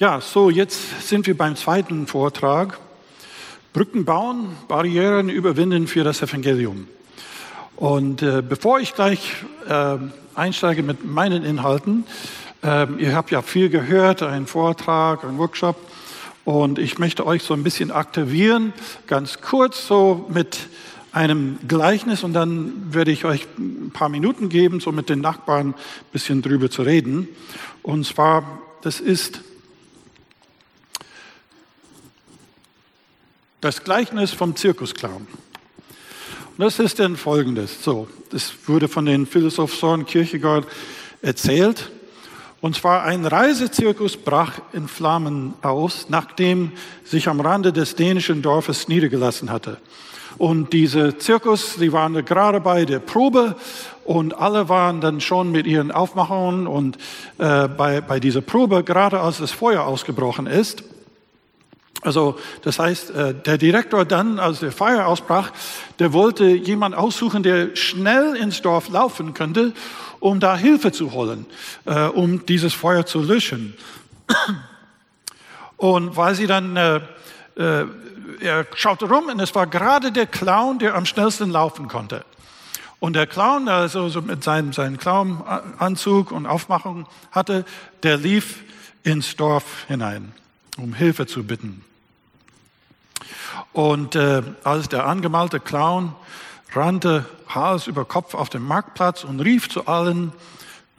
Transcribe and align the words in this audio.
Ja, 0.00 0.20
so 0.20 0.50
jetzt 0.50 1.06
sind 1.06 1.28
wir 1.28 1.36
beim 1.36 1.54
zweiten 1.54 2.08
Vortrag. 2.08 2.80
Brücken 3.72 4.04
bauen, 4.04 4.56
Barrieren 4.66 5.28
überwinden 5.28 5.86
für 5.86 6.02
das 6.02 6.20
Evangelium. 6.20 6.88
Und 7.76 8.20
äh, 8.20 8.42
bevor 8.42 8.80
ich 8.80 8.96
gleich 8.96 9.36
äh, 9.68 9.98
einsteige 10.34 10.82
mit 10.82 11.04
meinen 11.04 11.44
Inhalten, 11.44 12.06
äh, 12.64 12.88
ihr 12.98 13.14
habt 13.14 13.30
ja 13.30 13.40
viel 13.40 13.68
gehört, 13.68 14.24
einen 14.24 14.48
Vortrag, 14.48 15.22
einen 15.22 15.38
Workshop, 15.38 15.76
und 16.44 16.80
ich 16.80 16.98
möchte 16.98 17.24
euch 17.24 17.44
so 17.44 17.54
ein 17.54 17.62
bisschen 17.62 17.92
aktivieren, 17.92 18.72
ganz 19.06 19.42
kurz 19.42 19.86
so 19.86 20.28
mit 20.28 20.58
einem 21.12 21.60
Gleichnis 21.68 22.24
und 22.24 22.32
dann 22.32 22.92
werde 22.92 23.12
ich 23.12 23.24
euch 23.24 23.46
ein 23.56 23.92
paar 23.92 24.08
Minuten 24.08 24.48
geben, 24.48 24.80
so 24.80 24.90
mit 24.90 25.08
den 25.08 25.20
Nachbarn 25.20 25.68
ein 25.68 25.74
bisschen 26.12 26.42
drüber 26.42 26.68
zu 26.68 26.82
reden. 26.82 27.28
Und 27.84 28.04
zwar, 28.04 28.58
das 28.82 28.98
ist 28.98 29.40
das 33.64 33.82
Gleichnis 33.82 34.30
vom 34.30 34.54
Zirkusclown. 34.54 35.26
Und 35.26 36.58
das 36.58 36.78
ist 36.78 36.98
denn 36.98 37.16
folgendes. 37.16 37.82
So, 37.82 38.08
das 38.28 38.52
wurde 38.66 38.88
von 38.88 39.06
den 39.06 39.24
Philosoph 39.24 39.74
Soren 39.74 40.04
Kierkegaard 40.04 40.66
erzählt. 41.22 41.90
Und 42.60 42.76
zwar 42.76 43.04
ein 43.04 43.24
Reisezirkus 43.24 44.18
brach 44.18 44.60
in 44.74 44.86
Flammen 44.86 45.54
aus, 45.62 46.06
nachdem 46.10 46.72
sich 47.04 47.26
am 47.26 47.40
Rande 47.40 47.72
des 47.72 47.96
dänischen 47.96 48.42
Dorfes 48.42 48.86
niedergelassen 48.88 49.50
hatte. 49.50 49.78
Und 50.36 50.74
diese 50.74 51.16
Zirkus, 51.16 51.76
die 51.76 51.92
waren 51.92 52.22
gerade 52.22 52.60
bei 52.60 52.84
der 52.84 52.98
Probe 52.98 53.56
und 54.04 54.36
alle 54.36 54.68
waren 54.68 55.00
dann 55.00 55.22
schon 55.22 55.50
mit 55.50 55.66
ihren 55.66 55.90
Aufmachungen 55.90 56.66
und 56.66 56.98
äh, 57.38 57.66
bei, 57.68 58.02
bei 58.02 58.20
dieser 58.20 58.42
Probe, 58.42 58.84
gerade 58.84 59.20
als 59.20 59.38
das 59.38 59.52
Feuer 59.52 59.84
ausgebrochen 59.84 60.46
ist. 60.46 60.84
Also 62.04 62.38
das 62.62 62.78
heißt, 62.78 63.10
äh, 63.10 63.34
der 63.34 63.58
Direktor 63.58 64.04
dann, 64.04 64.38
als 64.38 64.60
der 64.60 64.72
Feuer 64.72 65.06
ausbrach, 65.06 65.50
der 65.98 66.12
wollte 66.12 66.44
jemand 66.44 66.94
aussuchen, 66.94 67.42
der 67.42 67.74
schnell 67.74 68.36
ins 68.36 68.62
Dorf 68.62 68.88
laufen 68.90 69.34
könnte, 69.34 69.72
um 70.20 70.38
da 70.38 70.56
Hilfe 70.56 70.92
zu 70.92 71.12
holen, 71.12 71.46
äh, 71.86 72.04
um 72.04 72.46
dieses 72.46 72.74
Feuer 72.74 73.06
zu 73.06 73.20
löschen. 73.20 73.74
Und 75.76 76.16
weil 76.16 76.34
sie 76.34 76.46
dann, 76.46 76.76
äh, 76.76 77.00
er 77.56 78.66
schaute 78.74 79.06
rum 79.06 79.26
und 79.26 79.40
es 79.40 79.54
war 79.54 79.66
gerade 79.66 80.12
der 80.12 80.26
Clown, 80.26 80.78
der 80.78 80.94
am 80.94 81.06
schnellsten 81.06 81.50
laufen 81.50 81.88
konnte. 81.88 82.24
Und 83.00 83.14
der 83.14 83.26
Clown, 83.26 83.68
also 83.68 84.08
so 84.08 84.22
mit 84.22 84.42
seinem, 84.42 84.72
seinem 84.72 84.96
Clownanzug 84.96 86.32
und 86.32 86.46
Aufmachung 86.46 87.06
hatte, 87.32 87.64
der 88.02 88.16
lief 88.16 88.60
ins 89.02 89.36
Dorf 89.36 89.84
hinein, 89.88 90.32
um 90.78 90.94
Hilfe 90.94 91.26
zu 91.26 91.44
bitten. 91.44 91.84
Und 93.74 94.14
äh, 94.14 94.42
als 94.62 94.88
der 94.88 95.04
angemalte 95.04 95.58
Clown 95.58 96.14
rannte 96.72 97.26
Hals 97.48 97.88
über 97.88 98.04
Kopf 98.04 98.34
auf 98.34 98.48
den 98.48 98.62
Marktplatz 98.62 99.24
und 99.24 99.40
rief 99.40 99.68
zu 99.68 99.86
allen, 99.88 100.32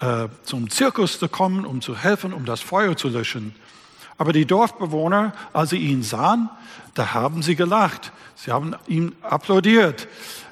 äh, 0.01 0.27
zum 0.43 0.69
Zirkus 0.69 1.17
zu 1.17 1.29
kommen, 1.29 1.65
um 1.65 1.81
zu 1.81 1.97
helfen, 1.97 2.33
um 2.33 2.43
das 2.43 2.59
Feuer 2.59 2.97
zu 2.97 3.07
löschen. 3.07 3.55
Aber 4.17 4.33
die 4.33 4.45
Dorfbewohner, 4.45 5.33
als 5.53 5.69
sie 5.69 5.77
ihn 5.77 6.03
sahen, 6.03 6.49
da 6.95 7.13
haben 7.13 7.43
sie 7.43 7.55
gelacht. 7.55 8.11
Sie 8.35 8.51
haben 8.51 8.75
ihm 8.87 9.13
applaudiert. 9.21 10.09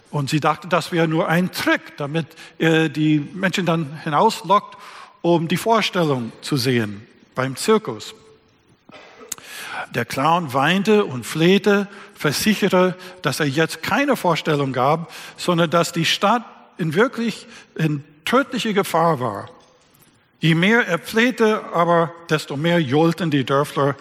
Und 0.10 0.30
sie 0.30 0.40
dachten, 0.40 0.70
das 0.70 0.94
wäre 0.94 1.10
nur 1.10 1.28
ein 1.28 1.52
Trick, 1.52 1.98
damit 1.98 2.28
er 2.58 2.88
die 2.88 3.20
Menschen 3.20 3.66
dann 3.66 4.00
hinauslockt, 4.04 4.78
um 5.22 5.50
die 5.50 5.58
Vorstellung 5.58 6.32
zu 6.42 6.56
sehen 6.56 7.06
beim 7.36 7.58
Zirkus. 7.58 8.16
Der 9.92 10.06
Clown 10.06 10.54
weinte 10.54 11.06
und 11.06 11.26
flehte, 11.26 11.88
versichere, 12.16 12.96
dass 13.22 13.40
er 13.40 13.48
jetzt 13.48 13.84
keine 13.84 14.16
Vorstellung 14.16 14.74
gab, 14.74 15.12
sondern 15.38 15.70
dass 15.70 15.92
die 15.92 16.06
Stadt 16.06 16.44
in 16.78 16.94
wirklich 16.94 17.48
in 17.76 18.04
tödliche 18.26 18.74
Gefahr 18.74 19.20
war. 19.20 19.50
Je 20.40 20.56
mehr 20.56 20.88
er 20.88 21.00
flehte, 21.00 21.64
aber 21.74 22.14
desto 22.30 22.58
mehr 22.58 22.80
johlten 22.80 23.32
die 23.32 23.46
Dörfler, 23.46 23.96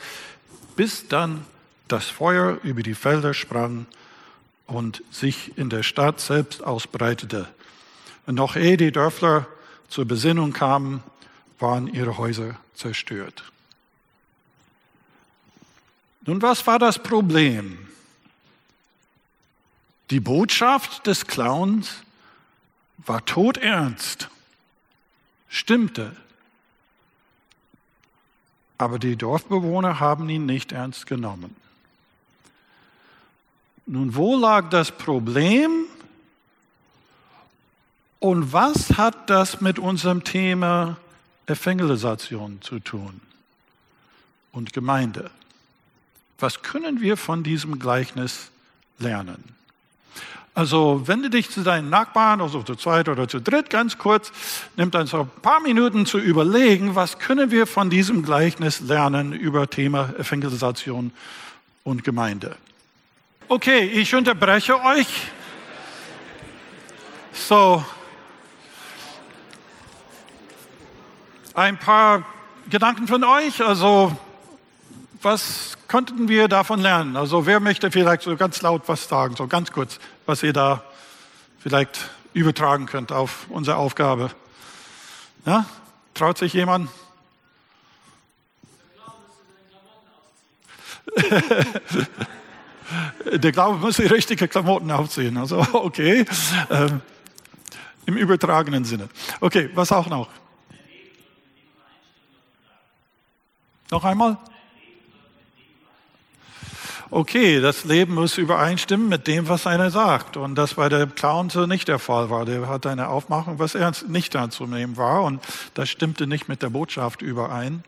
bis 0.76 1.08
dann 1.08 1.44
das 1.88 2.06
Feuer 2.06 2.58
über 2.62 2.82
die 2.82 2.94
Felder 2.94 3.34
sprang 3.34 3.86
und 4.66 5.02
sich 5.10 5.56
in 5.56 5.68
der 5.70 5.82
Stadt 5.82 6.20
selbst 6.20 6.64
ausbreitete. 6.64 7.46
Und 8.26 8.36
noch 8.36 8.56
ehe 8.56 8.76
die 8.76 8.92
Dörfler 8.92 9.46
zur 9.88 10.06
Besinnung 10.06 10.52
kamen, 10.52 11.02
waren 11.58 11.86
ihre 11.86 12.18
Häuser 12.18 12.56
zerstört. 12.74 13.51
Nun, 16.24 16.40
was 16.40 16.66
war 16.66 16.78
das 16.78 16.98
Problem? 17.02 17.88
Die 20.10 20.20
Botschaft 20.20 21.06
des 21.06 21.26
Clowns 21.26 22.02
war 22.98 23.24
todernst, 23.24 24.28
stimmte. 25.48 26.14
Aber 28.78 28.98
die 28.98 29.16
Dorfbewohner 29.16 30.00
haben 30.00 30.28
ihn 30.28 30.46
nicht 30.46 30.72
ernst 30.72 31.06
genommen. 31.06 31.56
Nun, 33.86 34.14
wo 34.14 34.36
lag 34.36 34.70
das 34.70 34.92
Problem? 34.92 35.86
Und 38.20 38.52
was 38.52 38.96
hat 38.96 39.28
das 39.28 39.60
mit 39.60 39.80
unserem 39.80 40.22
Thema 40.22 40.96
Evangelisation 41.46 42.62
zu 42.62 42.78
tun 42.78 43.20
und 44.52 44.72
Gemeinde? 44.72 45.30
Was 46.42 46.62
können 46.62 47.00
wir 47.00 47.16
von 47.16 47.44
diesem 47.44 47.78
Gleichnis 47.78 48.50
lernen? 48.98 49.44
Also 50.54 51.06
wende 51.06 51.30
dich 51.30 51.48
zu 51.50 51.62
deinen 51.62 51.88
Nachbarn, 51.88 52.40
also 52.40 52.64
zu 52.64 52.74
zweit 52.74 53.08
oder 53.08 53.28
zu 53.28 53.40
dritt, 53.40 53.70
ganz 53.70 53.96
kurz, 53.96 54.32
nimm 54.76 54.90
dann 54.90 55.06
so 55.06 55.20
ein 55.20 55.30
paar 55.40 55.60
Minuten 55.60 56.04
zu 56.04 56.18
überlegen, 56.18 56.96
was 56.96 57.20
können 57.20 57.52
wir 57.52 57.68
von 57.68 57.90
diesem 57.90 58.24
Gleichnis 58.24 58.80
lernen 58.80 59.32
über 59.32 59.70
Thema 59.70 60.12
Evangelisation 60.18 61.12
und 61.84 62.02
Gemeinde. 62.02 62.56
Okay, 63.46 63.84
ich 63.84 64.12
unterbreche 64.12 64.82
euch. 64.84 65.06
So, 67.32 67.84
ein 71.54 71.78
paar 71.78 72.24
Gedanken 72.68 73.06
von 73.06 73.22
euch. 73.22 73.62
Also 73.62 74.16
was 75.22 75.78
konnten 75.88 76.28
wir 76.28 76.48
davon 76.48 76.80
lernen? 76.80 77.16
Also 77.16 77.46
wer 77.46 77.60
möchte 77.60 77.90
vielleicht 77.90 78.22
so 78.22 78.36
ganz 78.36 78.62
laut 78.62 78.82
was 78.86 79.08
sagen, 79.08 79.36
so 79.36 79.46
ganz 79.46 79.72
kurz, 79.72 79.98
was 80.26 80.42
ihr 80.42 80.52
da 80.52 80.82
vielleicht 81.60 82.10
übertragen 82.32 82.86
könnt 82.86 83.12
auf 83.12 83.46
unsere 83.48 83.76
Aufgabe? 83.76 84.30
Ja? 85.46 85.66
Traut 86.14 86.38
sich 86.38 86.52
jemand? 86.52 86.90
Der 93.32 93.52
Glaube 93.52 93.78
muss 93.78 93.96
die 93.96 94.06
richtigen 94.06 94.48
Klamotten 94.48 94.90
aufziehen. 94.90 95.36
Also 95.38 95.58
okay, 95.72 96.24
ähm, 96.70 97.00
im 98.06 98.16
übertragenen 98.16 98.84
Sinne. 98.84 99.08
Okay, 99.40 99.70
was 99.74 99.92
auch 99.92 100.08
noch? 100.08 100.28
Noch 103.90 104.04
einmal? 104.04 104.36
Okay, 107.12 107.60
das 107.60 107.84
Leben 107.84 108.14
muss 108.14 108.38
übereinstimmen 108.38 109.08
mit 109.08 109.26
dem, 109.26 109.48
was 109.48 109.66
einer 109.66 109.90
sagt. 109.90 110.36
Und 110.38 110.54
das 110.56 110.74
bei 110.74 110.88
der 110.88 111.06
Clown 111.06 111.50
so 111.50 111.66
nicht 111.66 111.86
der 111.88 111.98
Fall 111.98 112.30
war. 112.30 112.46
Der 112.46 112.66
hat 112.68 112.86
eine 112.86 113.08
Aufmachung, 113.08 113.58
was 113.58 113.74
ernst 113.74 114.08
nicht 114.08 114.34
anzunehmen 114.34 114.96
war. 114.96 115.22
Und 115.22 115.42
das 115.74 115.90
stimmte 115.90 116.26
nicht 116.26 116.48
mit 116.48 116.62
der 116.62 116.70
Botschaft 116.70 117.20
überein. 117.22 117.84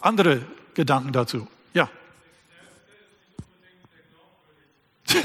Andere 0.00 0.40
Gedanken 0.74 1.12
dazu? 1.12 1.46
Ja. 1.72 1.88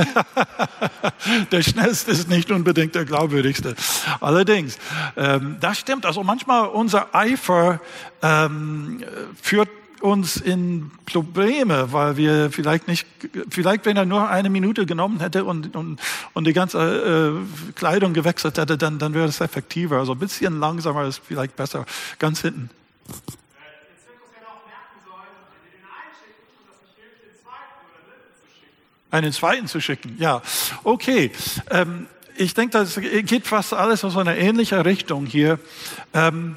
der 1.51 1.63
schnellste 1.63 2.11
ist 2.11 2.29
nicht 2.29 2.51
unbedingt 2.51 2.93
der 2.93 3.05
glaubwürdigste. 3.05 3.75
Allerdings, 4.19 4.77
ähm, 5.17 5.57
das 5.59 5.79
stimmt. 5.79 6.05
Also 6.05 6.23
manchmal 6.23 6.67
unser 6.67 7.15
Eifer 7.15 7.81
ähm, 8.21 9.03
führt 9.41 9.69
uns 10.01 10.37
in 10.37 10.91
Probleme, 11.05 11.93
weil 11.93 12.17
wir 12.17 12.51
vielleicht 12.51 12.87
nicht, 12.87 13.07
vielleicht 13.49 13.85
wenn 13.85 13.97
er 13.97 14.05
nur 14.05 14.29
eine 14.29 14.49
Minute 14.49 14.85
genommen 14.85 15.19
hätte 15.19 15.45
und, 15.45 15.75
und, 15.75 15.99
und 16.33 16.47
die 16.47 16.53
ganze 16.53 17.37
äh, 17.69 17.71
Kleidung 17.73 18.13
gewechselt 18.13 18.57
hätte, 18.57 18.77
dann, 18.77 18.99
dann 18.99 19.13
wäre 19.13 19.27
es 19.27 19.41
effektiver. 19.41 19.97
Also 19.97 20.13
ein 20.13 20.19
bisschen 20.19 20.59
langsamer 20.59 21.05
ist 21.05 21.21
vielleicht 21.23 21.55
besser. 21.55 21.85
Ganz 22.19 22.41
hinten. 22.41 22.69
Einen 29.11 29.33
zweiten 29.33 29.67
zu 29.67 29.81
schicken, 29.81 30.15
ja. 30.19 30.41
Okay. 30.83 31.31
Ähm, 31.69 32.07
ich 32.37 32.53
denke, 32.53 32.77
das 32.77 32.95
geht 32.99 33.45
fast 33.45 33.73
alles 33.73 34.03
in 34.03 34.09
so 34.09 34.19
eine 34.19 34.37
ähnliche 34.37 34.85
Richtung 34.85 35.25
hier. 35.25 35.59
Ähm, 36.13 36.55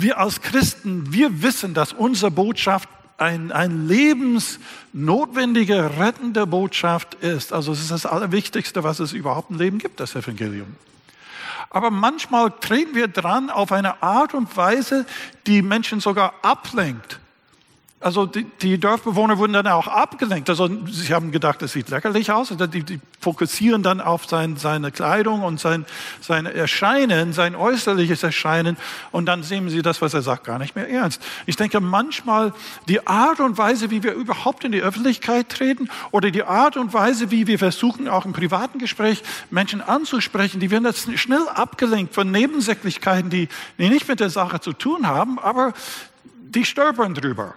wir 0.00 0.18
als 0.18 0.40
Christen, 0.40 1.12
wir 1.12 1.42
wissen, 1.42 1.74
dass 1.74 1.92
unsere 1.92 2.30
Botschaft 2.30 2.88
ein, 3.16 3.52
ein 3.52 3.88
lebensnotwendige, 3.88 5.98
rettende 5.98 6.46
Botschaft 6.46 7.14
ist. 7.14 7.52
Also 7.52 7.72
es 7.72 7.80
ist 7.80 7.90
das 7.90 8.06
Allerwichtigste, 8.06 8.84
was 8.84 9.00
es 9.00 9.12
überhaupt 9.12 9.50
im 9.50 9.58
Leben 9.58 9.78
gibt, 9.78 10.00
das 10.00 10.14
Evangelium. 10.14 10.76
Aber 11.70 11.90
manchmal 11.90 12.50
treten 12.50 12.94
wir 12.94 13.08
dran 13.08 13.50
auf 13.50 13.72
eine 13.72 14.02
Art 14.02 14.34
und 14.34 14.56
Weise, 14.56 15.04
die 15.46 15.62
Menschen 15.62 16.00
sogar 16.00 16.34
ablenkt 16.42 17.20
also 18.00 18.26
die, 18.26 18.44
die, 18.62 18.78
Dorfbewohner 18.78 19.38
wurden 19.38 19.54
dann 19.54 19.66
auch 19.66 19.88
abgelenkt. 19.88 20.48
Also 20.48 20.70
sie 20.86 21.12
haben 21.12 21.32
gedacht, 21.32 21.60
das 21.62 21.72
sieht 21.72 21.88
lächerlich 21.88 22.30
aus. 22.30 22.52
Also 22.52 22.68
die, 22.68 22.84
die 22.84 23.00
fokussieren 23.20 23.82
dann 23.82 24.00
auf 24.00 24.26
sein, 24.26 24.56
seine 24.56 24.92
Kleidung 24.92 25.42
und 25.42 25.58
sein, 25.58 25.84
sein 26.20 26.46
Erscheinen, 26.46 27.32
sein 27.32 27.56
äußerliches 27.56 28.22
Erscheinen. 28.22 28.76
Und 29.10 29.26
dann 29.26 29.42
sehen 29.42 29.68
sie 29.68 29.82
das, 29.82 30.00
was 30.00 30.14
er 30.14 30.22
sagt, 30.22 30.44
gar 30.44 30.60
nicht 30.60 30.76
mehr 30.76 30.88
ernst. 30.88 31.20
Ich 31.46 31.56
denke 31.56 31.80
manchmal 31.80 32.52
die 32.86 33.04
Art 33.04 33.40
und 33.40 33.58
Weise, 33.58 33.90
wie 33.90 34.04
wir 34.04 34.12
überhaupt 34.12 34.62
in 34.62 34.70
die 34.70 34.80
Öffentlichkeit 34.80 35.48
treten 35.48 35.88
oder 36.12 36.30
die 36.30 36.44
Art 36.44 36.76
und 36.76 36.94
Weise, 36.94 37.32
wie 37.32 37.48
wir 37.48 37.58
versuchen, 37.58 38.06
auch 38.06 38.26
im 38.26 38.32
privaten 38.32 38.78
Gespräch 38.78 39.24
Menschen 39.50 39.80
anzusprechen, 39.80 40.60
die 40.60 40.70
werden 40.70 40.84
jetzt 40.84 41.18
schnell 41.18 41.48
abgelenkt 41.52 42.14
von 42.14 42.30
Nebensächlichkeiten, 42.30 43.28
die, 43.28 43.48
die 43.76 43.88
nicht 43.88 44.06
mit 44.06 44.20
der 44.20 44.30
Sache 44.30 44.60
zu 44.60 44.72
tun 44.72 45.08
haben, 45.08 45.40
aber 45.40 45.72
die 46.38 46.64
stolpern 46.64 47.14
drüber. 47.14 47.54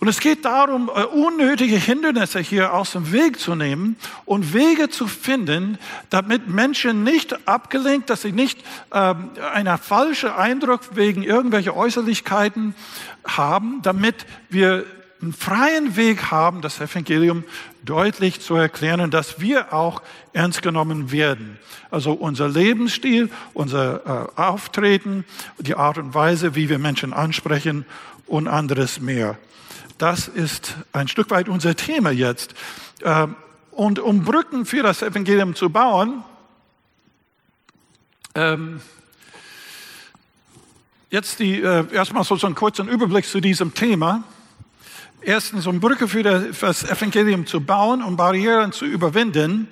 Und 0.00 0.06
es 0.06 0.20
geht 0.20 0.44
darum, 0.44 0.90
äh, 0.94 1.04
unnötige 1.04 1.76
Hindernisse 1.76 2.38
hier 2.38 2.72
aus 2.72 2.92
dem 2.92 3.10
Weg 3.10 3.40
zu 3.40 3.56
nehmen 3.56 3.96
und 4.24 4.54
Wege 4.54 4.88
zu 4.90 5.08
finden, 5.08 5.76
damit 6.08 6.48
Menschen 6.48 7.02
nicht 7.02 7.48
abgelenkt, 7.48 8.08
dass 8.08 8.22
sie 8.22 8.32
nicht 8.32 8.60
ähm, 8.92 9.30
einen 9.52 9.76
falschen 9.76 10.30
Eindruck 10.30 10.94
wegen 10.94 11.24
irgendwelcher 11.24 11.76
Äußerlichkeiten 11.76 12.76
haben, 13.26 13.80
damit 13.82 14.26
wir 14.50 14.84
einen 15.20 15.32
freien 15.32 15.96
Weg 15.96 16.30
haben, 16.30 16.60
das 16.60 16.80
Evangelium 16.80 17.42
deutlich 17.84 18.40
zu 18.40 18.54
erklären, 18.54 19.10
dass 19.10 19.40
wir 19.40 19.72
auch 19.72 20.00
ernst 20.32 20.62
genommen 20.62 21.10
werden. 21.10 21.58
Also 21.90 22.12
unser 22.12 22.48
Lebensstil, 22.48 23.30
unser 23.52 24.30
äh, 24.36 24.40
Auftreten, 24.40 25.24
die 25.58 25.74
Art 25.74 25.98
und 25.98 26.14
Weise, 26.14 26.54
wie 26.54 26.68
wir 26.68 26.78
Menschen 26.78 27.12
ansprechen 27.12 27.84
und 28.28 28.46
anderes 28.46 29.00
mehr. 29.00 29.36
Das 29.98 30.28
ist 30.28 30.76
ein 30.92 31.08
Stück 31.08 31.28
weit 31.30 31.48
unser 31.48 31.74
Thema 31.74 32.10
jetzt. 32.10 32.54
Ähm, 33.02 33.34
und 33.72 33.98
um 33.98 34.22
Brücken 34.22 34.64
für 34.64 34.84
das 34.84 35.02
Evangelium 35.02 35.56
zu 35.56 35.70
bauen, 35.70 36.22
ähm, 38.36 38.80
jetzt 41.10 41.40
die, 41.40 41.60
äh, 41.60 41.84
erstmal 41.92 42.22
so 42.22 42.36
einen 42.46 42.54
kurzen 42.54 42.88
Überblick 42.88 43.26
zu 43.26 43.40
diesem 43.40 43.74
Thema. 43.74 44.22
Erstens, 45.20 45.66
um 45.66 45.80
Brücke 45.80 46.06
für 46.06 46.22
das 46.22 46.84
Evangelium 46.84 47.44
zu 47.44 47.60
bauen, 47.60 48.00
um 48.00 48.16
Barrieren 48.16 48.70
zu 48.70 48.84
überwinden, 48.84 49.66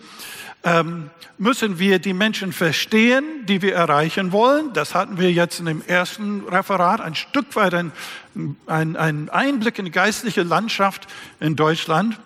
ähm, 0.64 1.10
müssen 1.38 1.78
wir 1.78 1.98
die 1.98 2.12
Menschen 2.12 2.52
verstehen, 2.52 3.24
die 3.46 3.62
wir 3.62 3.74
erreichen 3.74 4.32
wollen. 4.32 4.72
Das 4.72 4.94
hatten 4.94 5.18
wir 5.18 5.30
jetzt 5.30 5.60
in 5.60 5.66
dem 5.66 5.82
ersten 5.86 6.42
Referat 6.48 7.00
ein 7.00 7.14
Stück 7.14 7.54
weit 7.56 7.74
ein, 7.74 7.92
ein, 8.66 8.96
ein 8.96 9.28
Einblick 9.28 9.78
in 9.78 9.84
die 9.84 9.90
geistliche 9.90 10.42
Landschaft 10.42 11.06
in 11.40 11.56
Deutschland. 11.56 12.18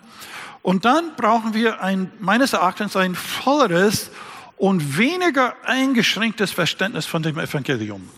Und 0.61 0.85
dann 0.85 1.15
brauchen 1.15 1.53
wir 1.53 1.81
ein, 1.81 2.11
meines 2.19 2.53
Erachtens 2.53 2.95
ein 2.95 3.15
volleres 3.15 4.11
und 4.57 4.97
weniger 4.97 5.55
eingeschränktes 5.65 6.51
Verständnis 6.51 7.05
von 7.05 7.23
dem 7.23 7.39
Evangelium. 7.39 8.09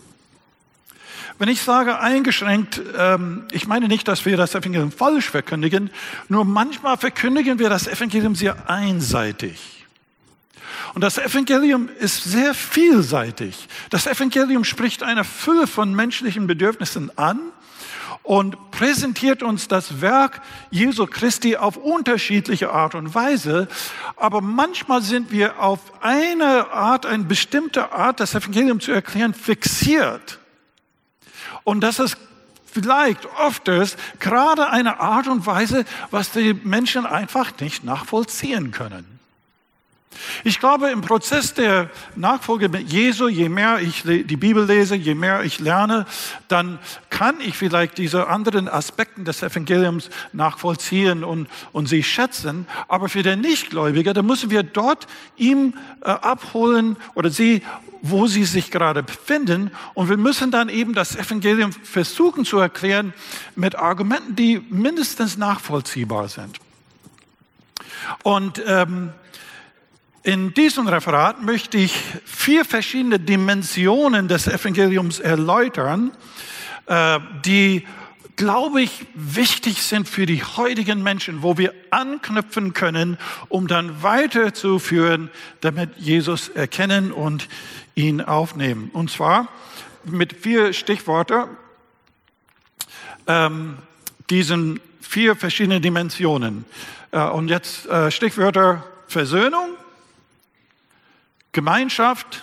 Wenn 1.38 1.48
ich 1.48 1.62
sage 1.62 1.98
eingeschränkt, 1.98 2.80
ähm, 2.96 3.44
ich 3.50 3.66
meine 3.66 3.88
nicht, 3.88 4.06
dass 4.06 4.24
wir 4.24 4.36
das 4.36 4.54
Evangelium 4.54 4.92
falsch 4.92 5.30
verkündigen, 5.30 5.90
nur 6.28 6.44
manchmal 6.44 6.96
verkündigen 6.96 7.58
wir 7.58 7.68
das 7.68 7.88
Evangelium 7.88 8.36
sehr 8.36 8.70
einseitig. 8.70 9.73
Und 10.94 11.02
das 11.02 11.18
Evangelium 11.18 11.88
ist 11.98 12.24
sehr 12.24 12.54
vielseitig. 12.54 13.68
Das 13.90 14.06
Evangelium 14.06 14.64
spricht 14.64 15.02
eine 15.02 15.24
Fülle 15.24 15.66
von 15.66 15.94
menschlichen 15.94 16.46
Bedürfnissen 16.46 17.16
an 17.16 17.40
und 18.22 18.70
präsentiert 18.70 19.42
uns 19.42 19.68
das 19.68 20.00
Werk 20.00 20.40
Jesu 20.70 21.06
Christi 21.06 21.56
auf 21.56 21.76
unterschiedliche 21.76 22.70
Art 22.72 22.94
und 22.94 23.14
Weise. 23.14 23.68
Aber 24.16 24.40
manchmal 24.40 25.02
sind 25.02 25.30
wir 25.30 25.60
auf 25.60 25.80
eine 26.00 26.70
Art, 26.72 27.06
eine 27.06 27.24
bestimmte 27.24 27.92
Art, 27.92 28.20
das 28.20 28.34
Evangelium 28.34 28.80
zu 28.80 28.92
erklären, 28.92 29.34
fixiert. 29.34 30.38
Und 31.64 31.82
das 31.82 31.98
ist 31.98 32.16
vielleicht 32.64 33.28
öfters 33.38 33.96
gerade 34.18 34.70
eine 34.70 35.00
Art 35.00 35.28
und 35.28 35.46
Weise, 35.46 35.84
was 36.10 36.32
die 36.32 36.54
Menschen 36.54 37.06
einfach 37.06 37.52
nicht 37.60 37.84
nachvollziehen 37.84 38.70
können. 38.70 39.14
Ich 40.44 40.60
glaube, 40.60 40.90
im 40.90 41.00
Prozess 41.00 41.54
der 41.54 41.90
Nachfolge 42.16 42.68
mit 42.68 42.92
Jesu, 42.92 43.28
je 43.28 43.48
mehr 43.48 43.80
ich 43.80 44.02
die 44.02 44.36
Bibel 44.36 44.64
lese, 44.64 44.94
je 44.94 45.14
mehr 45.14 45.42
ich 45.42 45.60
lerne, 45.60 46.06
dann 46.48 46.78
kann 47.10 47.40
ich 47.40 47.56
vielleicht 47.56 47.98
diese 47.98 48.28
anderen 48.28 48.68
Aspekte 48.68 49.22
des 49.22 49.42
Evangeliums 49.42 50.10
nachvollziehen 50.32 51.24
und, 51.24 51.48
und 51.72 51.86
sie 51.86 52.02
schätzen. 52.02 52.66
Aber 52.88 53.08
für 53.08 53.22
den 53.22 53.40
Nichtgläubiger, 53.40 54.14
da 54.14 54.22
müssen 54.22 54.50
wir 54.50 54.62
dort 54.62 55.06
ihm 55.36 55.74
äh, 56.02 56.10
abholen 56.10 56.96
oder 57.14 57.30
sie, 57.30 57.62
wo 58.02 58.26
sie 58.26 58.44
sich 58.44 58.70
gerade 58.70 59.02
befinden. 59.02 59.70
Und 59.94 60.10
wir 60.10 60.18
müssen 60.18 60.50
dann 60.50 60.68
eben 60.68 60.92
das 60.92 61.16
Evangelium 61.16 61.72
versuchen 61.72 62.44
zu 62.44 62.58
erklären 62.58 63.14
mit 63.56 63.76
Argumenten, 63.76 64.36
die 64.36 64.60
mindestens 64.68 65.38
nachvollziehbar 65.38 66.28
sind. 66.28 66.58
Und 68.22 68.62
ähm, 68.66 69.12
in 70.24 70.54
diesem 70.54 70.88
Referat 70.88 71.42
möchte 71.42 71.76
ich 71.76 71.94
vier 72.24 72.64
verschiedene 72.64 73.20
Dimensionen 73.20 74.26
des 74.26 74.46
Evangeliums 74.46 75.20
erläutern, 75.20 76.12
äh, 76.86 77.20
die, 77.44 77.86
glaube 78.34 78.80
ich, 78.80 79.06
wichtig 79.14 79.82
sind 79.82 80.08
für 80.08 80.24
die 80.24 80.42
heutigen 80.42 81.02
Menschen, 81.02 81.42
wo 81.42 81.58
wir 81.58 81.74
anknüpfen 81.90 82.72
können, 82.72 83.18
um 83.50 83.68
dann 83.68 84.02
weiterzuführen, 84.02 85.30
damit 85.60 85.90
Jesus 85.98 86.48
erkennen 86.48 87.12
und 87.12 87.46
ihn 87.94 88.22
aufnehmen. 88.22 88.90
Und 88.94 89.10
zwar 89.10 89.48
mit 90.04 90.32
vier 90.32 90.72
Stichworten, 90.72 91.48
ähm, 93.26 93.76
diesen 94.30 94.80
vier 95.02 95.36
verschiedenen 95.36 95.82
Dimensionen. 95.82 96.64
Äh, 97.10 97.20
und 97.24 97.48
jetzt 97.48 97.86
äh, 97.86 98.10
Stichwörter 98.10 98.84
Versöhnung, 99.06 99.76
Gemeinschaft, 101.54 102.42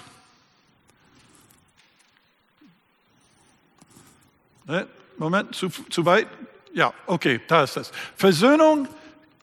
ne, 4.66 4.88
Moment, 5.18 5.54
zu, 5.54 5.70
zu 5.70 6.06
weit? 6.06 6.28
Ja, 6.74 6.94
okay, 7.06 7.42
da 7.48 7.64
ist 7.64 7.76
es. 7.76 7.92
Versöhnung, 8.16 8.88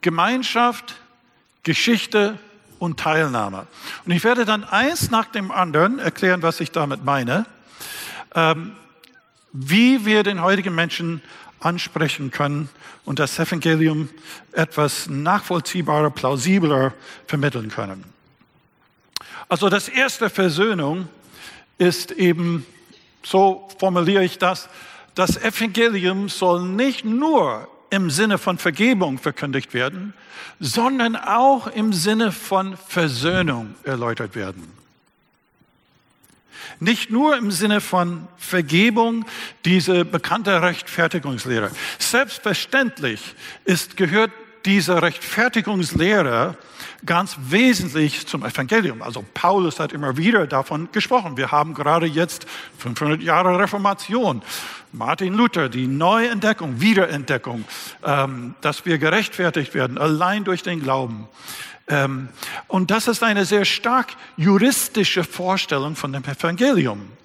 Gemeinschaft, 0.01 0.97
Geschichte 1.65 2.39
und 2.79 2.99
Teilnahme. 2.99 3.67
Und 4.07 4.13
ich 4.13 4.25
werde 4.25 4.47
dann 4.47 4.65
eins 4.65 5.11
nach 5.11 5.27
dem 5.27 5.51
anderen 5.51 5.99
erklären, 5.99 6.43
was 6.43 6.61
ich 6.61 6.73
damit 6.73 7.05
meine, 7.05 7.45
ähm, 8.35 8.75
wie 9.53 10.07
wir 10.07 10.23
den 10.23 10.41
heutigen 10.41 10.75
Menschen 10.75 11.21
ansprechen 11.61 12.31
können 12.31 12.71
und 13.05 13.19
das 13.19 13.39
Evangelium 13.39 14.09
etwas 14.53 15.09
nachvollziehbarer, 15.09 16.11
plausibler 16.11 16.95
vermitteln 17.27 17.69
können. 17.69 18.18
Also 19.49 19.69
das 19.69 19.89
erste 19.89 20.31
Versöhnung 20.31 21.09
ist 21.79 22.11
eben, 22.13 22.67
so 23.23 23.69
formuliere 23.79 24.25
ich 24.25 24.39
das, 24.39 24.69
das 25.15 25.37
Evangelium 25.37 26.29
soll 26.29 26.63
nicht 26.63 27.05
nur 27.05 27.69
im 27.91 28.11
Sinne 28.11 28.39
von 28.39 28.59
Vergebung 28.59 29.19
verkündigt 29.19 29.75
werden, 29.75 30.15
sondern 30.61 31.17
auch 31.17 31.67
im 31.67 31.93
Sinne 31.93 32.33
von 32.33 32.77
Versöhnung 32.77 33.75
erläutert 33.85 34.35
werden. 34.35 34.73
Nicht 36.81 37.11
nur 37.11 37.37
im 37.37 37.51
Sinne 37.51 37.81
von 37.81 38.29
Vergebung, 38.37 39.25
diese 39.65 40.05
bekannte 40.05 40.63
Rechtfertigungslehre. 40.63 41.71
Selbstverständlich 41.99 43.35
ist, 43.65 43.97
gehört 43.97 44.31
diese 44.65 45.03
Rechtfertigungslehre 45.03 46.57
ganz 47.07 47.37
wesentlich 47.39 48.27
zum 48.27 48.45
Evangelium. 48.45 49.03
Also 49.03 49.25
Paulus 49.35 49.79
hat 49.79 49.93
immer 49.93 50.17
wieder 50.17 50.47
davon 50.47 50.89
gesprochen. 50.93 51.37
Wir 51.37 51.51
haben 51.51 51.75
gerade 51.75 52.07
jetzt 52.07 52.47
500 52.79 53.23
Jahre 53.23 53.59
Reformation. 53.59 54.43
Martin 54.93 55.35
Luther, 55.35 55.69
die 55.69 55.87
Neuentdeckung, 55.87 56.81
Wiederentdeckung, 56.81 57.65
ähm, 58.05 58.55
dass 58.61 58.87
wir 58.87 58.99
gerechtfertigt 58.99 59.75
werden, 59.75 59.99
allein 59.99 60.45
durch 60.45 60.63
den 60.63 60.83
Glauben. 60.83 61.29
Ähm, 61.89 62.29
und 62.67 62.91
das 62.91 63.09
ist 63.09 63.23
eine 63.23 63.45
sehr 63.45 63.65
stark 63.65 64.09
juristische 64.37 65.25
Vorstellung 65.25 65.95
von 65.95 66.13
dem 66.13 66.25
Evangelium. 66.25 67.18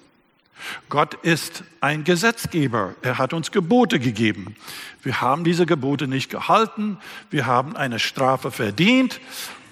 Gott 0.88 1.14
ist 1.22 1.64
ein 1.80 2.04
Gesetzgeber. 2.04 2.94
Er 3.02 3.18
hat 3.18 3.32
uns 3.32 3.50
Gebote 3.50 3.98
gegeben. 3.98 4.56
Wir 5.02 5.20
haben 5.20 5.44
diese 5.44 5.66
Gebote 5.66 6.08
nicht 6.08 6.30
gehalten. 6.30 6.98
Wir 7.30 7.46
haben 7.46 7.76
eine 7.76 7.98
Strafe 7.98 8.50
verdient. 8.50 9.20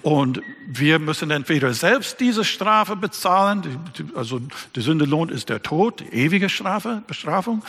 Und 0.03 0.41
wir 0.67 0.99
müssen 0.99 1.31
entweder 1.31 1.73
selbst 1.73 2.19
diese 2.19 2.43
Strafe 2.43 2.97
bezahlen, 2.97 3.79
also 4.15 4.41
der 4.75 4.83
Sündelohn 4.83 5.29
ist 5.29 5.47
der 5.47 5.63
Tod, 5.63 6.01
die 6.01 6.13
ewige 6.13 6.49
Strafe, 6.49 7.03
Bestrafung, 7.07 7.63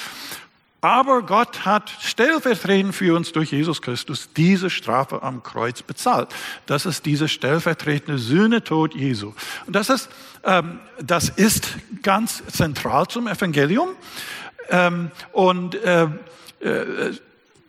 aber 0.85 1.23
Gott 1.23 1.65
hat 1.65 1.91
stellvertretend 2.01 2.95
für 2.95 3.17
uns 3.17 3.33
durch 3.33 3.53
Jesus 3.53 3.81
Christus 3.81 4.29
diese 4.37 4.69
Strafe 4.69 5.23
am 5.23 5.43
Kreuz 5.43 5.81
bezahlt. 5.81 6.29
Das 6.67 6.85
ist 6.85 7.07
diese 7.07 7.27
stellvertretende 7.27 8.19
Sühnetod 8.19 8.95
Jesu. 8.95 9.33
Und 9.65 9.75
das 9.75 9.89
ist, 9.89 10.11
ähm, 10.45 10.81
das 11.01 11.31
ist 11.31 11.71
ganz 12.03 12.43
zentral 12.49 13.07
zum 13.07 13.29
Evangelium. 13.29 13.97
Ähm, 14.69 15.11
und 15.33 15.75
äh, 15.75 16.03
äh, 16.61 17.15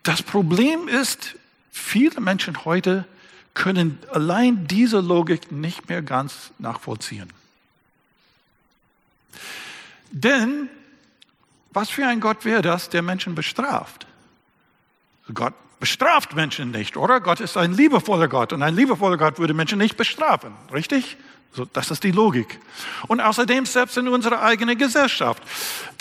das 0.04 0.22
Problem 0.22 0.90
ist, 0.90 1.36
viele 1.72 2.20
Menschen 2.20 2.66
heute 2.66 3.06
können 3.54 3.98
allein 4.12 4.68
diese 4.68 5.00
Logik 5.00 5.54
nicht 5.54 5.88
mehr 5.88 6.02
ganz 6.02 6.52
nachvollziehen. 6.60 7.32
Denn 10.12 10.68
was 11.76 11.90
für 11.90 12.08
ein 12.08 12.20
Gott 12.20 12.46
wäre 12.46 12.62
das, 12.62 12.90
der 12.90 13.02
Menschen 13.02 13.36
bestraft? 13.36 14.08
Gott 15.34 15.54
bestraft 15.80 16.36
Menschen 16.36 16.72
nicht, 16.72 16.98
oder? 16.98 17.20
Gott 17.20 17.40
ist 17.40 17.58
ein 17.58 17.74
liebevoller 17.74 18.28
Gott 18.28 18.54
und 18.54 18.64
ein 18.64 18.76
liebevoller 18.76 19.18
Gott 19.18 19.40
würde 19.40 19.54
Menschen 19.54 19.78
nicht 19.78 19.98
bestrafen, 19.98 20.54
richtig? 20.74 21.18
So, 21.52 21.66
das 21.66 21.90
ist 21.90 22.04
die 22.04 22.12
Logik. 22.12 22.60
Und 23.08 23.22
außerdem 23.22 23.66
selbst 23.66 23.98
in 23.98 24.10
unserer 24.10 24.42
eigenen 24.42 24.78
Gesellschaft. 24.78 25.42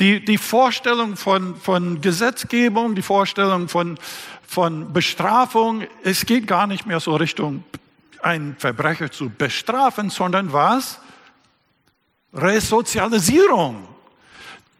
Die, 0.01 0.25
die 0.25 0.39
Vorstellung 0.39 1.17
von, 1.17 1.57
von 1.57 2.01
Gesetzgebung, 2.01 2.97
die 2.97 3.03
Vorstellung 3.03 3.69
von, 3.69 3.99
von 4.47 4.93
Bestrafung, 4.93 5.87
es 6.03 6.27
geht 6.27 6.49
gar 6.49 6.67
nicht 6.67 6.87
mehr 6.87 6.99
so 6.99 7.15
Richtung 7.15 7.63
einen 8.21 8.57
Verbrecher 8.57 9.13
zu 9.13 9.31
bestrafen, 9.31 10.11
sondern 10.11 10.53
was? 10.53 10.99
Resozialisierung. 12.33 13.94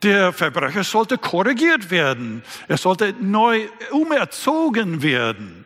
Der 0.05 0.35
Verbrecher 0.35 0.85
sollte 0.85 1.17
korrigiert 1.17 1.91
werden. 1.91 2.43
Er 2.69 2.77
sollte 2.77 3.15
neu 3.21 3.69
umerzogen 3.91 5.03
werden. 5.03 5.65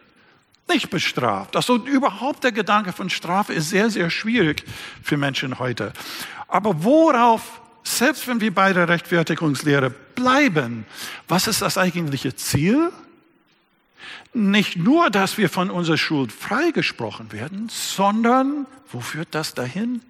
Nicht 0.68 0.90
bestraft. 0.90 1.56
Also 1.56 1.76
überhaupt 1.76 2.44
der 2.44 2.52
Gedanke 2.52 2.92
von 2.92 3.10
Strafe 3.10 3.52
ist 3.52 3.70
sehr, 3.70 3.90
sehr 3.90 4.10
schwierig 4.10 4.64
für 5.02 5.16
Menschen 5.16 5.58
heute. 5.58 5.92
Aber 6.46 6.84
worauf, 6.84 7.60
selbst 7.82 8.28
wenn 8.28 8.40
wir 8.40 8.54
bei 8.54 8.72
der 8.72 8.88
Rechtfertigungslehre 8.88 9.90
bleiben, 9.90 10.86
was 11.26 11.48
ist 11.48 11.60
das 11.60 11.76
eigentliche 11.76 12.36
Ziel? 12.36 12.92
Nicht 14.34 14.76
nur, 14.76 15.10
dass 15.10 15.36
wir 15.36 15.48
von 15.48 15.68
unserer 15.68 15.96
Schuld 15.96 16.30
freigesprochen 16.30 17.32
werden, 17.32 17.68
sondern, 17.70 18.66
wo 18.92 19.00
führt 19.00 19.28
das 19.32 19.54
dahin? 19.54 20.00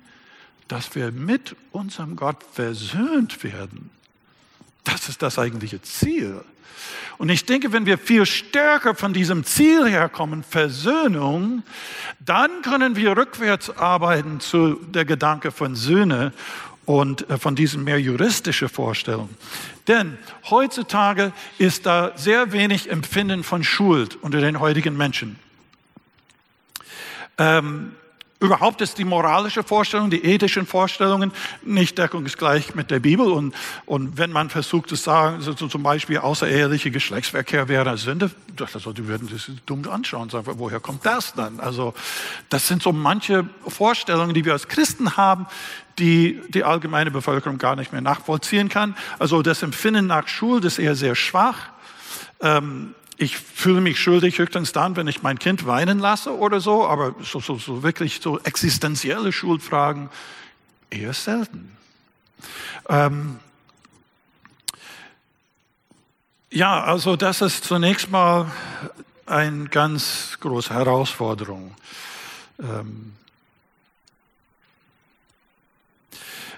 Dass 0.67 0.95
wir 0.95 1.13
mit 1.13 1.57
unserem 1.73 2.15
Gott 2.15 2.45
versöhnt 2.53 3.43
werden. 3.43 3.91
Das 4.93 5.09
ist 5.09 5.23
das 5.23 5.39
eigentliche 5.39 5.83
Ziel. 5.83 6.41
Und 7.19 7.29
ich 7.31 7.45
denke, 7.45 7.73
wenn 7.73 7.85
wir 7.85 7.99
viel 7.99 8.25
stärker 8.25 8.95
von 8.95 9.13
diesem 9.13 9.45
Ziel 9.45 9.87
herkommen, 9.89 10.45
Versöhnung, 10.45 11.63
dann 12.21 12.63
können 12.63 12.97
wir 12.97 13.17
rückwärts 13.17 13.77
arbeiten 13.77 14.41
zu 14.41 14.75
der 14.75 15.05
Gedanke 15.05 15.51
von 15.51 15.75
Söhne 15.75 16.33
und 16.87 17.29
äh, 17.29 17.37
von 17.37 17.55
diesen 17.55 17.85
mehr 17.85 18.01
juristische 18.01 18.69
Vorstellungen. 18.69 19.37
Denn 19.89 20.17
heutzutage 20.49 21.33
ist 21.59 21.85
da 21.85 22.13
sehr 22.17 22.53
wenig 22.53 22.91
Empfinden 22.91 23.43
von 23.45 23.65
Schuld 23.65 24.17
unter 24.23 24.41
den 24.41 24.61
heutigen 24.61 24.97
Menschen. 24.97 25.39
Ähm, 27.37 27.95
Überhaupt 28.41 28.81
ist 28.83 28.99
die 28.99 29.05
moralische 29.05 29.65
Vorstellung, 29.65 30.11
die 30.11 30.25
ethischen 30.25 30.65
Vorstellungen 30.65 31.33
nicht 31.63 31.99
deckungsgleich 31.99 32.77
mit 32.77 32.89
der 32.89 33.01
Bibel. 33.01 33.27
Und, 33.27 33.53
und 33.85 34.17
wenn 34.17 34.31
man 34.31 34.49
versucht 34.49 34.89
zu 34.89 34.95
sagen, 34.95 35.41
so 35.41 35.55
zum 35.55 35.83
Beispiel 35.83 36.19
außereheliche 36.19 36.93
Geschlechtsverkehr 36.93 37.69
wäre 37.69 37.99
Sünde, 37.99 38.31
also 38.61 38.93
die 38.93 39.09
würden 39.09 39.29
das 39.33 39.51
dumm 39.67 39.89
anschauen 39.89 40.23
und 40.23 40.31
sagen, 40.31 40.47
woher 40.59 40.79
kommt 40.79 41.05
das 41.05 41.35
dann? 41.35 41.59
Also 41.59 41.95
das 42.49 42.69
sind 42.69 42.81
so 42.81 42.93
manche 42.93 43.49
Vorstellungen, 43.67 44.35
die 44.35 44.45
wir 44.45 44.53
als 44.53 44.69
Christen 44.69 45.17
haben, 45.17 45.47
die 45.99 46.41
die 46.49 46.63
allgemeine 46.63 47.11
Bevölkerung 47.11 47.59
gar 47.59 47.75
nicht 47.75 47.91
mehr 47.91 48.03
nachvollziehen 48.03 48.69
kann. 48.69 48.97
Also 49.19 49.43
das 49.43 49.65
Empfinden 49.65 50.07
nach 50.07 50.29
Schuld 50.29 50.65
ist 50.65 50.79
eher 50.79 50.95
sehr 50.95 51.17
schwach. 51.17 51.71
Ähm, 52.41 52.95
ich 53.19 53.37
fühle 53.37 53.81
mich 53.81 54.01
schuldig 54.01 54.39
höchstens 54.39 54.73
dann, 54.73 54.95
wenn 54.95 55.09
ich 55.09 55.23
mein 55.23 55.41
Kind 55.41 55.67
weinen 55.67 55.99
lasse 55.99 56.37
oder 56.37 56.61
so, 56.61 56.87
aber 56.87 57.17
so, 57.21 57.41
so, 57.41 57.59
so 57.59 57.83
wirklich 57.83 58.21
so 58.23 58.39
existenzielle 58.39 59.33
Schuldfragen 59.33 60.09
eher 60.89 61.13
selten. 61.13 61.77
Ähm 62.89 63.41
ja, 66.51 66.83
also 66.85 67.17
das 67.17 67.43
ist 67.43 67.65
zunächst 67.65 68.09
mal 68.09 68.51
eine 69.27 69.65
ganz 69.65 70.39
große 70.41 70.73
Herausforderung. 70.73 71.75
Ähm 72.61 73.15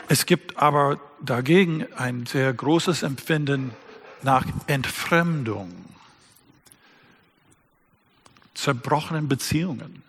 es 0.08 0.26
gibt 0.26 0.58
aber 0.58 1.00
dagegen 1.22 1.86
ein 1.96 2.26
sehr 2.26 2.52
großes 2.52 3.02
Empfinden 3.02 3.72
nach 4.22 4.44
Entfremdung 4.66 5.89
zerbrochenen 8.60 9.28
Beziehungen. 9.28 10.02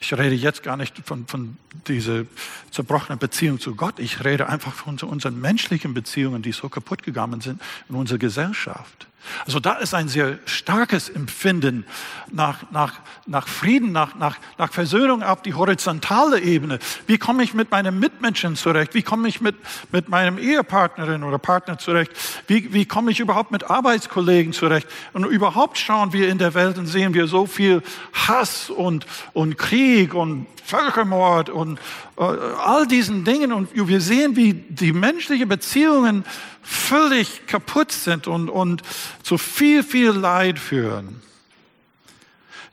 Ich 0.00 0.12
rede 0.12 0.34
jetzt 0.34 0.62
gar 0.62 0.76
nicht 0.76 0.98
von, 1.06 1.26
von 1.26 1.56
dieser 1.88 2.24
zerbrochenen 2.70 3.18
Beziehung 3.18 3.58
zu 3.58 3.74
Gott. 3.74 3.98
Ich 3.98 4.24
rede 4.24 4.48
einfach 4.48 4.74
von 4.74 4.98
unseren 4.98 5.40
menschlichen 5.40 5.94
Beziehungen, 5.94 6.42
die 6.42 6.52
so 6.52 6.68
kaputt 6.68 7.02
gegangen 7.02 7.40
sind 7.40 7.62
in 7.88 7.94
unserer 7.94 8.18
Gesellschaft. 8.18 9.06
Also 9.46 9.60
da 9.60 9.74
ist 9.74 9.94
ein 9.94 10.08
sehr 10.08 10.38
starkes 10.46 11.08
Empfinden 11.08 11.84
nach, 12.30 12.70
nach, 12.70 13.00
nach 13.26 13.48
Frieden, 13.48 13.92
nach, 13.92 14.14
nach, 14.16 14.36
nach 14.58 14.72
Versöhnung 14.72 15.22
auf 15.22 15.42
die 15.42 15.54
horizontale 15.54 16.40
Ebene. 16.40 16.78
Wie 17.06 17.18
komme 17.18 17.42
ich 17.42 17.54
mit 17.54 17.70
meinen 17.70 17.98
Mitmenschen 17.98 18.56
zurecht? 18.56 18.94
Wie 18.94 19.02
komme 19.02 19.28
ich 19.28 19.40
mit, 19.40 19.56
mit 19.92 20.08
meinem 20.08 20.38
Ehepartnerin 20.38 21.22
oder 21.22 21.38
Partner 21.38 21.78
zurecht? 21.78 22.12
Wie, 22.46 22.72
wie 22.72 22.86
komme 22.86 23.10
ich 23.10 23.20
überhaupt 23.20 23.50
mit 23.50 23.70
Arbeitskollegen 23.70 24.52
zurecht? 24.52 24.88
Und 25.12 25.24
überhaupt 25.24 25.78
schauen 25.78 26.12
wir 26.12 26.28
in 26.28 26.38
der 26.38 26.54
Welt 26.54 26.78
und 26.78 26.86
sehen 26.86 27.14
wir 27.14 27.26
so 27.26 27.46
viel 27.46 27.82
Hass 28.12 28.70
und, 28.70 29.06
und 29.32 29.58
Krieg 29.58 30.14
und 30.14 30.46
Völkermord 30.64 31.50
und 31.50 31.78
äh, 32.16 32.22
all 32.22 32.86
diesen 32.86 33.24
Dingen. 33.24 33.52
Und 33.52 33.68
wir 33.74 34.00
sehen, 34.00 34.34
wie 34.36 34.54
die 34.54 34.92
menschlichen 34.92 35.48
Beziehungen 35.48 36.24
völlig 36.64 37.46
kaputt 37.46 37.92
sind 37.92 38.26
und, 38.26 38.48
und 38.48 38.82
zu 39.22 39.38
viel, 39.38 39.82
viel 39.82 40.10
Leid 40.10 40.58
führen. 40.58 41.22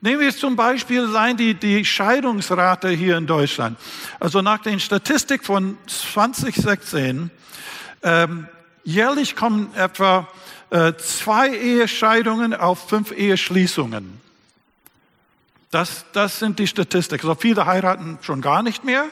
Nehmen 0.04 0.20
wir 0.20 0.28
jetzt 0.28 0.40
zum 0.40 0.56
Beispiel 0.56 1.02
allein 1.02 1.38
die, 1.38 1.54
die 1.54 1.86
Scheidungsrate 1.86 2.90
hier 2.90 3.18
in 3.18 3.28
Deutschland. 3.28 3.78
Also 4.20 4.42
nach 4.42 4.58
den 4.58 4.80
Statistik 4.80 5.46
von 5.46 5.78
2016, 5.86 7.30
ähm, 8.02 8.48
jährlich 8.84 9.36
kommen 9.36 9.72
etwa 9.76 10.28
äh, 10.72 10.94
zwei 10.96 11.50
Ehescheidungen 11.50 12.56
auf 12.56 12.90
fünf 12.90 13.12
Eheschließungen. 13.12 14.20
Das, 15.70 16.06
das 16.14 16.40
sind 16.40 16.58
die 16.58 16.68
Statistiken. 16.68 17.28
Also 17.28 17.40
viele 17.40 17.66
heiraten 17.66 18.18
schon 18.22 18.42
gar 18.42 18.64
nicht 18.64 18.84
mehr, 18.84 19.06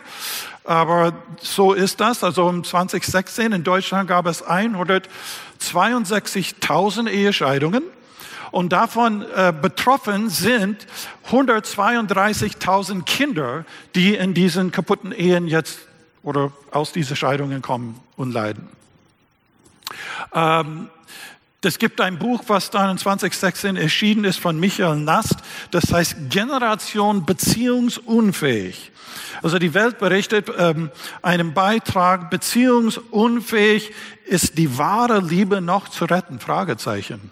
aber 0.69 1.13
so 1.41 1.73
ist 1.73 1.99
das. 1.99 2.23
Also 2.23 2.47
im 2.47 2.63
2016 2.63 3.51
in 3.53 3.63
Deutschland 3.63 4.07
gab 4.07 4.27
es 4.27 4.45
162.000 4.45 7.09
Ehescheidungen 7.09 7.81
und 8.51 8.71
davon 8.71 9.25
äh, 9.35 9.51
betroffen 9.51 10.29
sind 10.29 10.85
132.000 11.31 13.03
Kinder, 13.03 13.65
die 13.95 14.13
in 14.13 14.35
diesen 14.35 14.71
kaputten 14.71 15.11
Ehen 15.11 15.47
jetzt 15.47 15.79
oder 16.21 16.51
aus 16.69 16.91
diesen 16.91 17.15
Scheidungen 17.15 17.63
kommen 17.63 17.99
und 18.15 18.31
leiden. 18.31 18.69
Ähm, 20.35 20.91
es 21.65 21.77
gibt 21.77 21.99
ein 21.99 22.17
Buch, 22.17 22.43
was 22.47 22.69
dann 22.71 22.91
in 22.91 22.97
2016 22.97 23.75
erschienen 23.75 24.23
ist 24.23 24.39
von 24.39 24.59
Michael 24.59 24.97
Nast. 24.97 25.37
Das 25.71 25.91
heißt 25.91 26.29
Generation 26.29 27.25
beziehungsunfähig. 27.25 28.91
Also 29.41 29.59
die 29.59 29.73
Welt 29.73 29.99
berichtet 29.99 30.49
ähm, 30.57 30.89
einen 31.21 31.53
Beitrag, 31.53 32.29
beziehungsunfähig 32.29 33.91
ist 34.25 34.57
die 34.57 34.77
wahre 34.77 35.19
Liebe 35.19 35.61
noch 35.61 35.89
zu 35.89 36.05
retten? 36.05 36.39
Fragezeichen. 36.39 37.31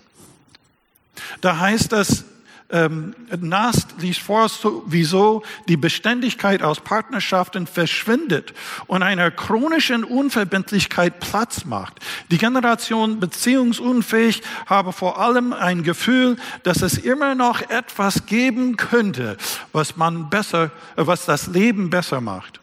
Da 1.42 1.60
heißt 1.60 1.94
es, 1.94 2.26
ähm, 2.70 3.16
Nast 3.40 3.96
liest 4.00 4.20
vor, 4.20 4.50
wieso 4.88 5.44
die 5.70 5.78
Beständigkeit 5.78 6.62
aus 6.62 6.82
Partnerschaften 6.82 7.66
verschwindet 7.66 8.54
und 8.88 9.04
einer 9.04 9.32
chronischen 9.32 10.04
Unverbindlichkeit 10.04 11.20
Platz 11.22 11.64
macht. 11.64 12.00
Die 12.30 12.38
Generation 12.38 13.20
beziehungsunfähig 13.20 14.42
habe 14.66 14.92
vor 14.92 15.20
allem 15.20 15.54
ein 15.54 15.84
Gefühl, 15.84 16.36
dass 16.64 16.82
es 16.82 16.98
immer 16.98 17.36
noch 17.36 17.62
etwas 17.70 18.26
geben 18.26 18.76
könnte, 18.76 19.38
was 19.72 19.96
man 19.96 20.30
besser, 20.30 20.72
äh, 20.98 21.08
was 21.08 21.26
das 21.26 21.48
Leben 21.48 21.90
besser 21.90 22.20
macht. 22.20 22.60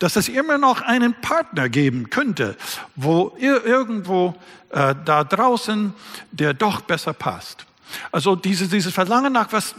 Dass 0.00 0.16
es 0.16 0.28
immer 0.28 0.58
noch 0.58 0.82
einen 0.82 1.14
Partner 1.14 1.68
geben 1.68 2.10
könnte, 2.10 2.56
wo 2.96 3.34
irgendwo 3.38 4.34
äh, 4.70 4.94
da 5.04 5.24
draußen, 5.24 5.94
der 6.32 6.52
doch 6.52 6.82
besser 6.82 7.12
passt. 7.12 7.64
Also 8.12 8.36
diese, 8.36 8.68
dieses 8.68 8.92
Verlangen 8.92 9.32
nach 9.32 9.52
was 9.52 9.74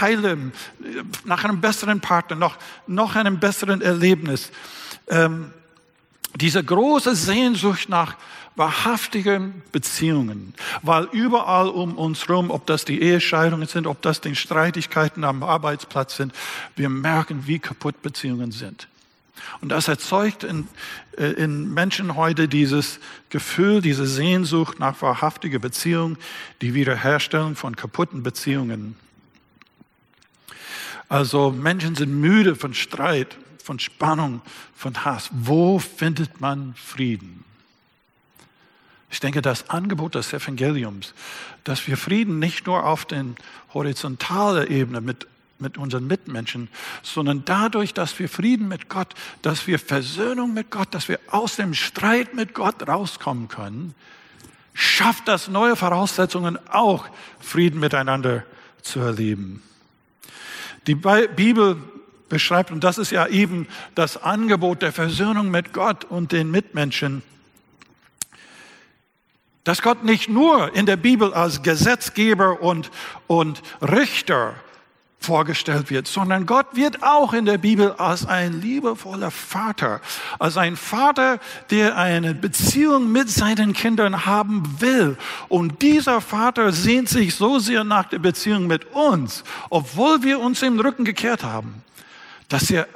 Heilem, 0.00 0.52
nach 1.24 1.44
einem 1.44 1.60
besseren 1.60 2.00
Partner, 2.00 2.36
noch, 2.36 2.56
noch 2.86 3.16
einem 3.16 3.38
besseren 3.38 3.80
Erlebnis. 3.80 4.50
Ähm, 5.08 5.50
diese 6.36 6.62
große 6.64 7.14
Sehnsucht 7.14 7.88
nach 7.88 8.16
wahrhaftigen 8.56 9.62
Beziehungen, 9.72 10.54
weil 10.82 11.04
überall 11.12 11.68
um 11.68 11.96
uns 11.96 12.28
herum, 12.28 12.50
ob 12.50 12.66
das 12.66 12.84
die 12.84 13.00
Ehescheidungen 13.02 13.66
sind, 13.66 13.86
ob 13.86 14.00
das 14.02 14.20
die 14.20 14.36
Streitigkeiten 14.36 15.24
am 15.24 15.42
Arbeitsplatz 15.42 16.16
sind, 16.16 16.32
wir 16.76 16.88
merken, 16.88 17.46
wie 17.46 17.58
kaputt 17.58 18.00
Beziehungen 18.02 18.52
sind. 18.52 18.88
Und 19.60 19.70
das 19.70 19.88
erzeugt 19.88 20.44
in, 20.44 20.68
äh, 21.16 21.26
in 21.32 21.72
Menschen 21.72 22.16
heute 22.16 22.48
dieses 22.48 23.00
Gefühl, 23.30 23.80
diese 23.80 24.06
Sehnsucht 24.06 24.78
nach 24.78 25.00
wahrhaftiger 25.02 25.58
Beziehung, 25.58 26.16
die 26.60 26.74
Wiederherstellung 26.74 27.56
von 27.56 27.76
kaputten 27.76 28.22
Beziehungen. 28.22 28.96
Also 31.08 31.50
Menschen 31.50 31.94
sind 31.94 32.12
müde 32.12 32.56
von 32.56 32.74
Streit, 32.74 33.36
von 33.62 33.78
Spannung, 33.78 34.40
von 34.74 35.04
Hass. 35.04 35.30
Wo 35.32 35.78
findet 35.78 36.40
man 36.40 36.74
Frieden? 36.74 37.44
Ich 39.10 39.20
denke, 39.20 39.42
das 39.42 39.70
Angebot 39.70 40.16
des 40.16 40.32
Evangeliums, 40.32 41.14
dass 41.62 41.86
wir 41.86 41.96
Frieden 41.96 42.40
nicht 42.40 42.66
nur 42.66 42.84
auf 42.84 43.04
den 43.04 43.36
horizontalen 43.72 44.68
Ebene 44.68 45.00
mit 45.00 45.28
mit 45.58 45.78
unseren 45.78 46.06
Mitmenschen, 46.06 46.68
sondern 47.02 47.44
dadurch, 47.44 47.94
dass 47.94 48.18
wir 48.18 48.28
Frieden 48.28 48.68
mit 48.68 48.88
Gott, 48.88 49.14
dass 49.42 49.66
wir 49.66 49.78
Versöhnung 49.78 50.52
mit 50.52 50.70
Gott, 50.70 50.94
dass 50.94 51.08
wir 51.08 51.18
aus 51.28 51.56
dem 51.56 51.74
Streit 51.74 52.34
mit 52.34 52.54
Gott 52.54 52.86
rauskommen 52.86 53.48
können, 53.48 53.94
schafft 54.74 55.28
das 55.28 55.48
neue 55.48 55.76
Voraussetzungen, 55.76 56.58
auch 56.68 57.06
Frieden 57.40 57.80
miteinander 57.80 58.44
zu 58.82 59.00
erleben. 59.00 59.62
Die 60.86 60.96
Bibel 60.96 61.76
beschreibt, 62.28 62.70
und 62.70 62.82
das 62.82 62.98
ist 62.98 63.10
ja 63.10 63.26
eben 63.28 63.68
das 63.94 64.16
Angebot 64.22 64.82
der 64.82 64.92
Versöhnung 64.92 65.50
mit 65.50 65.72
Gott 65.72 66.04
und 66.04 66.32
den 66.32 66.50
Mitmenschen, 66.50 67.22
dass 69.62 69.80
Gott 69.80 70.04
nicht 70.04 70.28
nur 70.28 70.74
in 70.74 70.84
der 70.84 70.98
Bibel 70.98 71.32
als 71.32 71.62
Gesetzgeber 71.62 72.60
und, 72.60 72.90
und 73.26 73.62
Richter 73.80 74.54
vorgestellt 75.24 75.90
wird, 75.90 76.06
sondern 76.06 76.46
Gott 76.46 76.66
wird 76.74 77.02
auch 77.02 77.32
in 77.32 77.46
der 77.46 77.58
Bibel 77.58 77.92
als 77.92 78.26
ein 78.26 78.60
liebevoller 78.60 79.30
Vater, 79.30 80.00
als 80.38 80.56
ein 80.56 80.76
Vater, 80.76 81.40
der 81.70 81.96
eine 81.96 82.34
Beziehung 82.34 83.10
mit 83.10 83.30
seinen 83.30 83.72
Kindern 83.72 84.26
haben 84.26 84.80
will. 84.80 85.16
Und 85.48 85.82
dieser 85.82 86.20
Vater 86.20 86.72
sehnt 86.72 87.08
sich 87.08 87.34
so 87.34 87.58
sehr 87.58 87.84
nach 87.84 88.04
der 88.04 88.18
Beziehung 88.18 88.66
mit 88.66 88.92
uns, 88.92 89.44
obwohl 89.70 90.22
wir 90.22 90.38
uns 90.40 90.62
im 90.62 90.78
Rücken 90.78 91.04
gekehrt 91.04 91.42
haben, 91.42 91.82
dass 92.48 92.70
er 92.70 92.86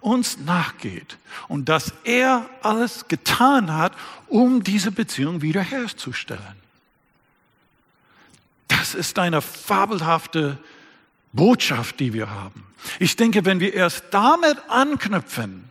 uns 0.00 0.38
nachgeht 0.38 1.16
und 1.48 1.68
dass 1.68 1.92
er 2.04 2.48
alles 2.62 3.08
getan 3.08 3.74
hat, 3.74 3.92
um 4.28 4.62
diese 4.62 4.92
Beziehung 4.92 5.42
wiederherzustellen. 5.42 6.68
Das 8.68 8.94
ist 8.94 9.18
eine 9.18 9.40
fabelhafte 9.40 10.58
Botschaft, 11.32 12.00
die 12.00 12.12
wir 12.12 12.30
haben. 12.30 12.64
Ich 12.98 13.16
denke, 13.16 13.44
wenn 13.44 13.60
wir 13.60 13.74
erst 13.74 14.04
damit 14.10 14.56
anknüpfen, 14.68 15.68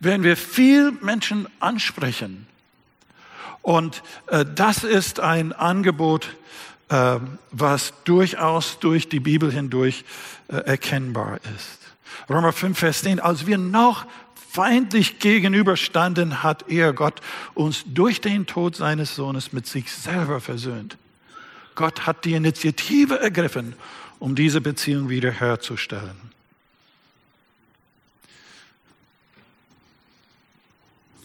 werden 0.00 0.22
wir 0.22 0.36
viel 0.36 0.92
Menschen 1.02 1.46
ansprechen. 1.60 2.46
Und 3.62 4.02
äh, 4.28 4.44
das 4.54 4.84
ist 4.84 5.20
ein 5.20 5.52
Angebot, 5.52 6.36
äh, 6.88 7.18
was 7.50 7.92
durchaus 8.04 8.78
durch 8.78 9.08
die 9.08 9.20
Bibel 9.20 9.52
hindurch 9.52 10.04
äh, 10.48 10.56
erkennbar 10.56 11.38
ist. 11.56 11.78
Römer 12.28 12.52
5, 12.52 12.78
Vers 12.78 13.02
10, 13.02 13.20
als 13.20 13.46
wir 13.46 13.58
noch 13.58 14.06
feindlich 14.50 15.18
gegenüberstanden, 15.18 16.42
hat 16.42 16.68
er 16.68 16.92
Gott 16.92 17.20
uns 17.54 17.84
durch 17.86 18.20
den 18.20 18.46
Tod 18.46 18.74
seines 18.74 19.14
Sohnes 19.14 19.52
mit 19.52 19.66
sich 19.66 19.92
selber 19.92 20.40
versöhnt. 20.40 20.96
Gott 21.74 22.06
hat 22.06 22.24
die 22.24 22.34
Initiative 22.34 23.20
ergriffen 23.20 23.74
um 24.20 24.36
diese 24.36 24.60
Beziehung 24.60 25.08
wiederherzustellen. 25.08 26.30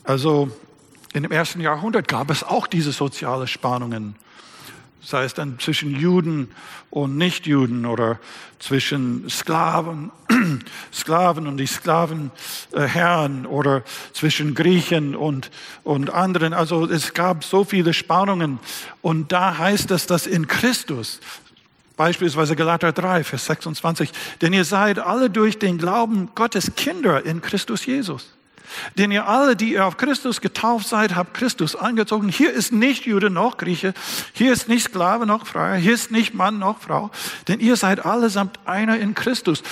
Also 0.03 0.49
in 1.13 1.23
dem 1.23 1.31
ersten 1.31 1.61
Jahrhundert 1.61 2.07
gab 2.07 2.29
es 2.29 2.43
auch 2.43 2.67
diese 2.67 2.91
sozialen 2.91 3.47
Spannungen, 3.47 4.15
sei 5.01 5.23
es 5.23 5.33
dann 5.33 5.59
zwischen 5.59 5.95
Juden 5.95 6.49
und 6.89 7.17
Nichtjuden 7.17 7.85
oder 7.85 8.19
zwischen 8.59 9.29
Sklaven, 9.29 10.11
Sklaven 10.93 11.47
und 11.47 11.57
die 11.57 11.67
Sklavenherren 11.67 13.45
oder 13.45 13.83
zwischen 14.13 14.55
Griechen 14.55 15.15
und, 15.15 15.51
und 15.83 16.11
anderen. 16.11 16.53
Also 16.53 16.85
es 16.85 17.13
gab 17.13 17.43
so 17.43 17.63
viele 17.63 17.93
Spannungen 17.93 18.59
und 19.01 19.31
da 19.31 19.57
heißt 19.57 19.91
es, 19.91 20.07
dass 20.07 20.27
in 20.27 20.47
Christus 20.47 21.19
Beispielsweise 21.97 22.55
Galater 22.55 22.91
3, 22.91 23.23
Vers 23.23 23.45
26. 23.45 24.11
Denn 24.41 24.53
ihr 24.53 24.65
seid 24.65 24.99
alle 24.99 25.29
durch 25.29 25.59
den 25.59 25.77
Glauben 25.77 26.29
Gottes 26.35 26.75
Kinder 26.75 27.25
in 27.25 27.41
Christus 27.41 27.85
Jesus. 27.85 28.33
Denn 28.97 29.11
ihr 29.11 29.27
alle, 29.27 29.55
die 29.55 29.73
ihr 29.73 29.85
auf 29.85 29.97
Christus 29.97 30.41
getauft 30.41 30.87
seid, 30.87 31.15
habt 31.15 31.33
Christus 31.33 31.75
angezogen. 31.75 32.29
Hier 32.29 32.51
ist 32.51 32.73
nicht 32.73 33.05
Jude 33.05 33.29
noch 33.29 33.57
Grieche. 33.57 33.93
Hier 34.33 34.51
ist 34.51 34.67
nicht 34.67 34.85
Sklave 34.85 35.25
noch 35.25 35.45
Freier. 35.45 35.75
Hier 35.75 35.93
ist 35.93 36.11
nicht 36.11 36.33
Mann 36.33 36.59
noch 36.59 36.79
Frau. 36.79 37.11
Denn 37.47 37.59
ihr 37.59 37.75
seid 37.75 38.05
allesamt 38.05 38.59
einer 38.65 38.97
in 38.97 39.15
Christus. 39.15 39.63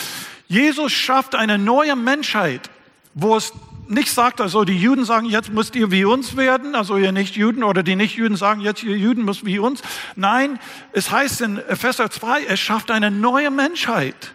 Jesus 0.48 0.92
schafft 0.92 1.36
eine 1.36 1.58
neue 1.58 1.96
Menschheit, 1.96 2.70
wo 3.14 3.36
es 3.36 3.52
nicht 3.94 4.12
sagt, 4.12 4.42
also 4.42 4.66
die 4.66 4.78
Juden 4.78 5.06
sagen, 5.06 5.28
jetzt 5.28 5.52
müsst 5.52 5.76
ihr 5.76 5.92
wie 5.92 6.06
uns 6.06 6.36
werden, 6.36 6.76
also 6.76 6.98
ihr 6.98 7.12
Nicht-Juden, 7.12 7.64
oder 7.64 7.84
die 7.84 7.96
Nicht-Juden 7.96 8.36
sagen, 8.36 8.62
jetzt 8.62 8.84
ihr 8.84 8.98
Juden 8.98 9.26
müsst 9.26 9.46
wie 9.46 9.60
uns. 9.60 9.82
Nein, 10.16 10.60
es 10.92 11.12
heißt 11.12 11.42
in 11.42 11.58
Epheser 11.58 12.10
2, 12.10 12.46
es 12.46 12.60
schafft 12.60 12.92
eine 12.92 13.12
neue 13.12 13.52
Menschheit. 13.52 14.34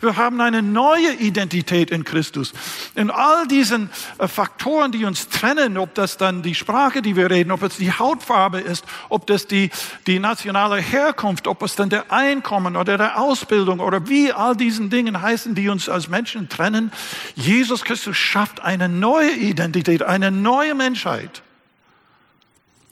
Wir 0.00 0.16
haben 0.16 0.40
eine 0.40 0.62
neue 0.62 1.14
Identität 1.14 1.90
in 1.90 2.04
Christus. 2.04 2.52
In 2.94 3.10
all 3.10 3.46
diesen 3.46 3.90
äh, 4.18 4.28
Faktoren, 4.28 4.92
die 4.92 5.04
uns 5.04 5.28
trennen, 5.28 5.78
ob 5.78 5.94
das 5.94 6.16
dann 6.16 6.42
die 6.42 6.54
Sprache, 6.54 7.02
die 7.02 7.16
wir 7.16 7.30
reden, 7.30 7.50
ob 7.50 7.62
es 7.62 7.76
die 7.76 7.92
Hautfarbe 7.92 8.60
ist, 8.60 8.84
ob 9.08 9.26
das 9.26 9.46
die, 9.46 9.70
die 10.06 10.18
nationale 10.18 10.76
Herkunft, 10.76 11.46
ob 11.46 11.62
es 11.62 11.76
dann 11.76 11.90
der 11.90 12.12
Einkommen 12.12 12.76
oder 12.76 12.98
der 12.98 13.20
Ausbildung 13.20 13.80
oder 13.80 14.08
wie 14.08 14.32
all 14.32 14.56
diesen 14.56 14.90
Dingen 14.90 15.20
heißen, 15.20 15.54
die 15.54 15.68
uns 15.68 15.88
als 15.88 16.08
Menschen 16.08 16.48
trennen. 16.48 16.92
Jesus 17.34 17.84
Christus 17.84 18.16
schafft 18.16 18.60
eine 18.60 18.88
neue 18.88 19.32
Identität, 19.32 20.02
eine 20.02 20.30
neue 20.30 20.74
Menschheit. 20.74 21.42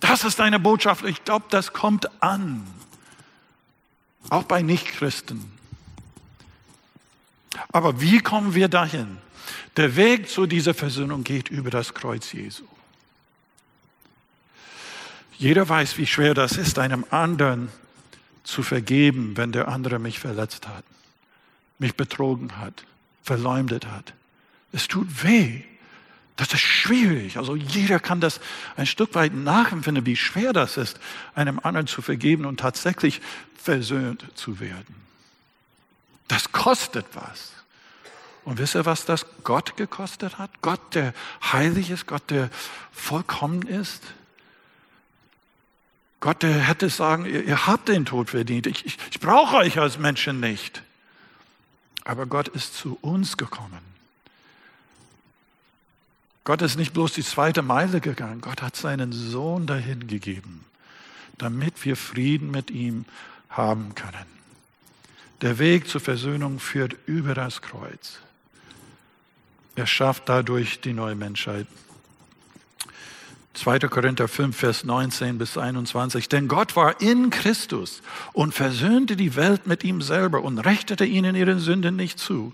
Das 0.00 0.24
ist 0.24 0.40
eine 0.40 0.58
Botschaft. 0.58 1.04
Ich 1.04 1.24
glaube, 1.24 1.46
das 1.50 1.72
kommt 1.72 2.22
an. 2.22 2.66
Auch 4.30 4.44
bei 4.44 4.62
Nichtchristen. 4.62 5.57
Aber 7.70 8.00
wie 8.00 8.20
kommen 8.20 8.54
wir 8.54 8.68
dahin? 8.68 9.18
Der 9.76 9.96
Weg 9.96 10.28
zu 10.28 10.46
dieser 10.46 10.74
Versöhnung 10.74 11.24
geht 11.24 11.48
über 11.48 11.70
das 11.70 11.94
Kreuz 11.94 12.32
Jesu. 12.32 12.64
Jeder 15.36 15.68
weiß, 15.68 15.98
wie 15.98 16.06
schwer 16.06 16.34
das 16.34 16.52
ist, 16.52 16.78
einem 16.78 17.04
anderen 17.10 17.68
zu 18.42 18.62
vergeben, 18.62 19.36
wenn 19.36 19.52
der 19.52 19.68
andere 19.68 19.98
mich 19.98 20.18
verletzt 20.18 20.66
hat, 20.66 20.84
mich 21.78 21.94
betrogen 21.94 22.58
hat, 22.58 22.84
verleumdet 23.22 23.86
hat. 23.86 24.14
Es 24.72 24.88
tut 24.88 25.22
weh. 25.22 25.62
Das 26.36 26.52
ist 26.52 26.60
schwierig. 26.60 27.36
Also 27.36 27.56
jeder 27.56 27.98
kann 27.98 28.20
das 28.20 28.40
ein 28.76 28.86
Stück 28.86 29.14
weit 29.14 29.34
nachempfinden, 29.34 30.06
wie 30.06 30.16
schwer 30.16 30.52
das 30.52 30.76
ist, 30.76 30.98
einem 31.34 31.60
anderen 31.60 31.86
zu 31.86 32.00
vergeben 32.00 32.44
und 32.44 32.60
tatsächlich 32.60 33.20
versöhnt 33.56 34.24
zu 34.34 34.60
werden. 34.60 35.07
Das 36.28 36.52
kostet 36.52 37.06
was. 37.14 37.52
Und 38.44 38.58
wisst 38.58 38.74
ihr, 38.74 38.86
was 38.86 39.04
das 39.04 39.26
Gott 39.44 39.76
gekostet 39.76 40.38
hat? 40.38 40.50
Gott, 40.62 40.94
der 40.94 41.12
heilig 41.42 41.90
ist, 41.90 42.06
Gott, 42.06 42.30
der 42.30 42.50
vollkommen 42.92 43.62
ist. 43.62 44.02
Gott, 46.20 46.42
der 46.42 46.54
hätte 46.54 46.88
sagen, 46.88 47.26
ihr, 47.26 47.44
ihr 47.44 47.66
habt 47.66 47.88
den 47.88 48.04
Tod 48.04 48.30
verdient. 48.30 48.66
Ich, 48.66 48.86
ich, 48.86 48.98
ich 49.10 49.20
brauche 49.20 49.56
euch 49.56 49.78
als 49.78 49.98
Menschen 49.98 50.40
nicht. 50.40 50.82
Aber 52.04 52.26
Gott 52.26 52.48
ist 52.48 52.74
zu 52.74 52.98
uns 53.02 53.36
gekommen. 53.36 53.82
Gott 56.44 56.62
ist 56.62 56.76
nicht 56.76 56.94
bloß 56.94 57.12
die 57.12 57.22
zweite 57.22 57.60
Meile 57.60 58.00
gegangen. 58.00 58.40
Gott 58.40 58.62
hat 58.62 58.74
seinen 58.74 59.12
Sohn 59.12 59.66
dahin 59.66 60.06
gegeben, 60.06 60.64
damit 61.36 61.84
wir 61.84 61.96
Frieden 61.96 62.50
mit 62.50 62.70
ihm 62.70 63.04
haben 63.50 63.94
können. 63.94 64.37
Der 65.40 65.58
Weg 65.58 65.88
zur 65.88 66.00
Versöhnung 66.00 66.58
führt 66.58 66.96
über 67.06 67.34
das 67.34 67.62
Kreuz. 67.62 68.18
Er 69.76 69.86
schafft 69.86 70.28
dadurch 70.28 70.80
die 70.80 70.92
neue 70.92 71.14
Menschheit. 71.14 71.66
2. 73.54 73.80
Korinther 73.80 74.28
5, 74.28 74.56
Vers 74.56 74.84
19 74.84 75.38
bis 75.38 75.58
21. 75.58 76.28
Denn 76.28 76.46
Gott 76.46 76.76
war 76.76 77.00
in 77.00 77.30
Christus 77.30 78.02
und 78.32 78.54
versöhnte 78.54 79.16
die 79.16 79.36
Welt 79.36 79.66
mit 79.66 79.84
ihm 79.84 80.00
selber 80.00 80.42
und 80.42 80.58
rechtete 80.58 81.04
ihnen 81.04 81.34
ihre 81.34 81.58
Sünden 81.58 81.96
nicht 81.96 82.18
zu 82.18 82.52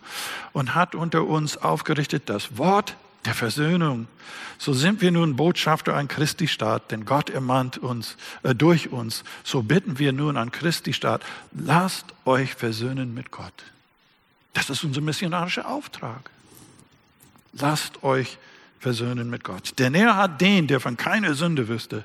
und 0.52 0.74
hat 0.74 0.94
unter 0.94 1.24
uns 1.24 1.56
aufgerichtet 1.58 2.24
das 2.26 2.56
Wort 2.56 2.96
der 3.26 3.34
Versöhnung. 3.34 4.06
So 4.58 4.72
sind 4.72 5.00
wir 5.00 5.10
nun 5.10 5.36
Botschafter 5.36 5.94
an 5.94 6.08
Christi 6.08 6.48
Staat, 6.48 6.90
denn 6.90 7.04
Gott 7.04 7.30
ermahnt 7.30 7.78
uns 7.78 8.16
äh, 8.42 8.54
durch 8.54 8.90
uns. 8.90 9.24
So 9.42 9.62
bitten 9.62 9.98
wir 9.98 10.12
nun 10.12 10.36
an 10.36 10.52
Christi 10.52 10.92
Staat, 10.92 11.22
lasst 11.52 12.06
euch 12.24 12.54
versöhnen 12.54 13.14
mit 13.14 13.30
Gott. 13.30 13.64
Das 14.52 14.70
ist 14.70 14.84
unser 14.84 15.00
missionarischer 15.00 15.68
Auftrag 15.68 16.30
lasst 17.58 18.02
euch 18.02 18.38
versöhnen 18.78 19.30
mit 19.30 19.44
Gott. 19.44 19.78
Denn 19.78 19.94
er 19.94 20.16
hat 20.16 20.40
den, 20.40 20.66
der 20.66 20.80
von 20.80 20.96
keiner 20.96 21.34
Sünde 21.34 21.68
wüsste, 21.68 22.04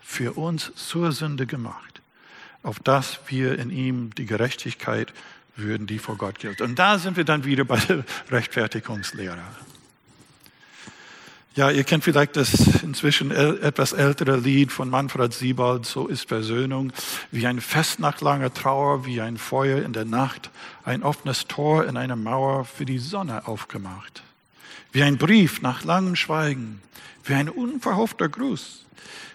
für 0.00 0.32
uns 0.36 0.72
zur 0.76 1.12
Sünde 1.12 1.46
gemacht, 1.46 2.00
auf 2.62 2.78
dass 2.78 3.18
wir 3.26 3.58
in 3.58 3.70
ihm 3.70 4.14
die 4.14 4.26
Gerechtigkeit 4.26 5.12
würden, 5.56 5.86
die 5.86 5.98
vor 5.98 6.16
Gott 6.16 6.38
gilt. 6.38 6.60
Und 6.60 6.78
da 6.78 6.98
sind 6.98 7.16
wir 7.16 7.24
dann 7.24 7.44
wieder 7.44 7.64
bei 7.64 7.78
der 7.78 8.04
Rechtfertigungslehre. 8.30 9.42
Ja, 11.56 11.70
ihr 11.70 11.84
kennt 11.84 12.04
vielleicht 12.04 12.36
das 12.36 12.82
inzwischen 12.82 13.30
etwas 13.30 13.92
ältere 13.92 14.36
Lied 14.36 14.70
von 14.70 14.88
Manfred 14.88 15.32
Siebald, 15.32 15.86
So 15.86 16.06
ist 16.06 16.28
Versöhnung, 16.28 16.92
wie 17.32 17.46
ein 17.46 17.60
Fest 17.60 17.98
nach 17.98 18.20
langer 18.20 18.52
Trauer, 18.54 19.06
wie 19.06 19.20
ein 19.20 19.38
Feuer 19.38 19.82
in 19.82 19.92
der 19.92 20.04
Nacht, 20.04 20.50
ein 20.84 21.02
offenes 21.02 21.46
Tor 21.46 21.86
in 21.86 21.96
einer 21.96 22.16
Mauer 22.16 22.66
für 22.66 22.84
die 22.84 22.98
Sonne 22.98 23.48
aufgemacht 23.48 24.22
wie 24.96 25.02
ein 25.02 25.18
Brief 25.18 25.60
nach 25.60 25.84
langem 25.84 26.16
Schweigen, 26.16 26.80
wie 27.22 27.34
ein 27.34 27.50
unverhoffter 27.50 28.30
Gruß, 28.30 28.86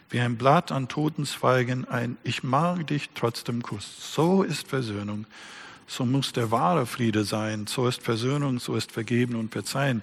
wie 0.10 0.19
ein 0.19 0.36
Blatt 0.36 0.71
an 0.71 0.88
toten 0.88 1.23
Zweigen, 1.23 1.88
ein 1.88 2.17
Ich 2.23 2.41
mag 2.41 2.88
dich 2.88 3.12
trotzdem 3.13 3.62
Kuss. 3.62 4.13
So 4.15 4.41
ist 4.41 4.67
Versöhnung. 4.67 5.27
So 5.91 6.06
muss 6.06 6.32
der 6.32 6.51
wahre 6.51 6.86
Friede 6.86 7.25
sein. 7.25 7.67
So 7.67 7.86
ist 7.86 8.01
Versöhnung, 8.01 8.60
so 8.60 8.77
ist 8.77 8.93
Vergeben 8.93 9.36
und 9.36 9.51
Verzeihen. 9.51 10.01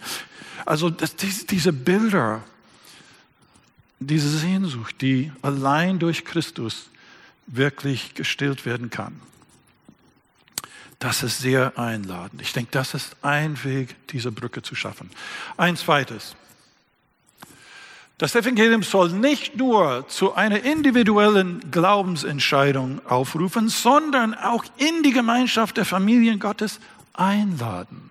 Also 0.67 0.91
das, 0.91 1.17
diese 1.17 1.73
Bilder, 1.73 2.45
diese 3.99 4.29
Sehnsucht, 4.29 4.97
die 5.01 5.33
allein 5.41 5.99
durch 5.99 6.27
Christus 6.27 6.91
wirklich 7.47 8.13
gestillt 8.13 8.67
werden 8.67 8.91
kann. 8.91 9.19
Das 10.99 11.23
ist 11.23 11.39
sehr 11.39 11.79
einladend. 11.79 12.43
Ich 12.43 12.53
denke, 12.53 12.71
das 12.71 12.93
ist 12.93 13.17
ein 13.23 13.65
Weg, 13.65 13.97
diese 14.09 14.31
Brücke 14.31 14.61
zu 14.61 14.75
schaffen. 14.75 15.09
Ein 15.57 15.79
zweites. 15.79 16.37
Das 18.19 18.35
Evangelium 18.35 18.83
soll 18.83 19.11
nicht 19.11 19.57
nur 19.57 20.07
zu 20.09 20.35
einer 20.35 20.65
individuellen 20.65 21.71
Glaubensentscheidung 21.71 23.01
aufrufen, 23.07 23.69
sondern 23.69 24.35
auch 24.35 24.65
in 24.77 25.05
die 25.05 25.13
Gemeinschaft 25.13 25.77
der 25.77 25.85
Familien 25.85 26.41
Gottes 26.41 26.81
einladen. 27.15 28.11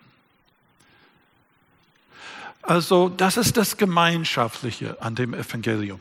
Also 2.62 3.10
das 3.10 3.36
ist 3.36 3.58
das 3.58 3.76
Gemeinschaftliche 3.76 5.02
an 5.02 5.16
dem 5.16 5.34
Evangelium. 5.34 6.00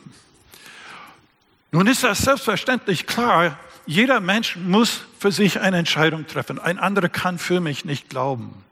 Nun 1.72 1.88
ist 1.88 2.04
das 2.04 2.18
selbstverständlich 2.18 3.06
klar, 3.06 3.58
jeder 3.86 4.20
Mensch 4.20 4.56
muss 4.56 5.00
für 5.18 5.32
sich 5.32 5.60
eine 5.60 5.78
Entscheidung 5.78 6.26
treffen. 6.26 6.58
Ein 6.58 6.78
anderer 6.78 7.08
kann 7.08 7.38
für 7.38 7.60
mich 7.60 7.84
nicht 7.84 8.08
glauben. 8.08 8.64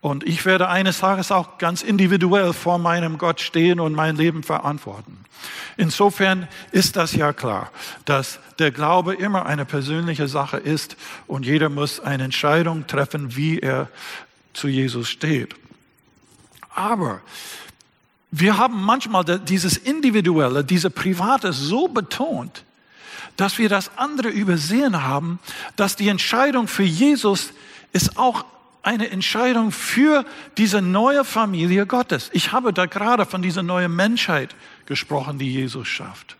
Und 0.00 0.24
ich 0.24 0.44
werde 0.44 0.68
eines 0.68 0.98
Tages 0.98 1.32
auch 1.32 1.58
ganz 1.58 1.82
individuell 1.82 2.52
vor 2.52 2.78
meinem 2.78 3.18
Gott 3.18 3.40
stehen 3.40 3.80
und 3.80 3.94
mein 3.94 4.16
Leben 4.16 4.42
verantworten. 4.42 5.24
Insofern 5.76 6.48
ist 6.72 6.96
das 6.96 7.14
ja 7.14 7.32
klar, 7.32 7.70
dass 8.04 8.38
der 8.58 8.70
Glaube 8.70 9.14
immer 9.14 9.46
eine 9.46 9.64
persönliche 9.64 10.28
Sache 10.28 10.56
ist 10.56 10.96
und 11.26 11.46
jeder 11.46 11.68
muss 11.68 12.00
eine 12.00 12.24
Entscheidung 12.24 12.86
treffen, 12.86 13.36
wie 13.36 13.58
er 13.58 13.88
zu 14.52 14.68
Jesus 14.68 15.08
steht. 15.08 15.54
Aber 16.74 17.20
wir 18.30 18.58
haben 18.58 18.82
manchmal 18.82 19.24
dieses 19.24 19.76
Individuelle, 19.76 20.64
diese 20.64 20.90
Private 20.90 21.52
so 21.52 21.88
betont, 21.88 22.64
dass 23.36 23.58
wir 23.58 23.68
das 23.68 23.90
andere 23.96 24.28
übersehen 24.28 25.02
haben, 25.02 25.38
dass 25.76 25.96
die 25.96 26.08
Entscheidung 26.08 26.68
für 26.68 26.82
Jesus 26.82 27.52
ist 27.92 28.18
auch 28.18 28.44
eine 28.88 29.10
Entscheidung 29.10 29.70
für 29.70 30.24
diese 30.56 30.80
neue 30.80 31.22
Familie 31.22 31.84
Gottes. 31.84 32.30
Ich 32.32 32.52
habe 32.52 32.72
da 32.72 32.86
gerade 32.86 33.26
von 33.26 33.42
dieser 33.42 33.62
neuen 33.62 33.94
Menschheit 33.94 34.56
gesprochen, 34.86 35.38
die 35.38 35.52
Jesus 35.52 35.86
schafft. 35.86 36.38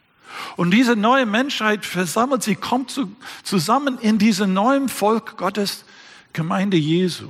Und 0.57 0.71
diese 0.71 0.97
neue 0.97 1.27
Menschheit 1.27 1.85
versammelt, 1.85 2.43
sie 2.43 2.57
kommt 2.57 2.91
zu, 2.91 3.15
zusammen 3.43 3.99
in 3.99 4.19
diesem 4.19 4.55
neuen 4.55 4.89
Volk 4.89 5.37
Gottes, 5.37 5.85
Gemeinde 6.33 6.79
Jesu. 6.79 7.29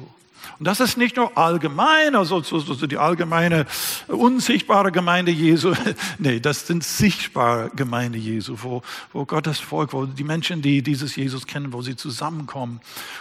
Und 0.59 0.65
das 0.65 0.81
ist 0.81 0.97
nicht 0.97 1.17
nur 1.17 1.39
allgemein, 1.39 2.17
also 2.17 2.43
so, 2.43 2.59
so, 2.59 2.75
so 2.75 2.87
die 2.89 2.99
allgemeine 2.99 3.65
unsichtbare 4.09 4.91
Gemeinde 4.91 5.31
Jesu. 5.31 5.73
nee, 6.19 6.41
das 6.41 6.67
sind 6.67 6.83
sichtbare 6.83 7.71
Gemeinde 7.77 8.19
Jesu, 8.19 8.57
wo, 8.61 8.83
wo 9.13 9.25
Gottes 9.25 9.61
Volk, 9.61 9.93
wo 9.93 10.05
die 10.07 10.25
Menschen, 10.25 10.61
die 10.61 10.83
dieses 10.83 11.15
Jesus 11.15 11.47
kennen, 11.47 11.73
wo 11.73 11.83
sie 11.83 11.95
zusammenkommen 11.95 12.81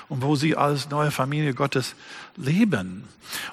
und 0.10 0.24
wo 0.24 0.36
sie 0.36 0.56
als 0.56 0.90
neue 0.90 1.12
Familie 1.12 1.54
Gottes 1.54 1.94
leben. 2.38 3.04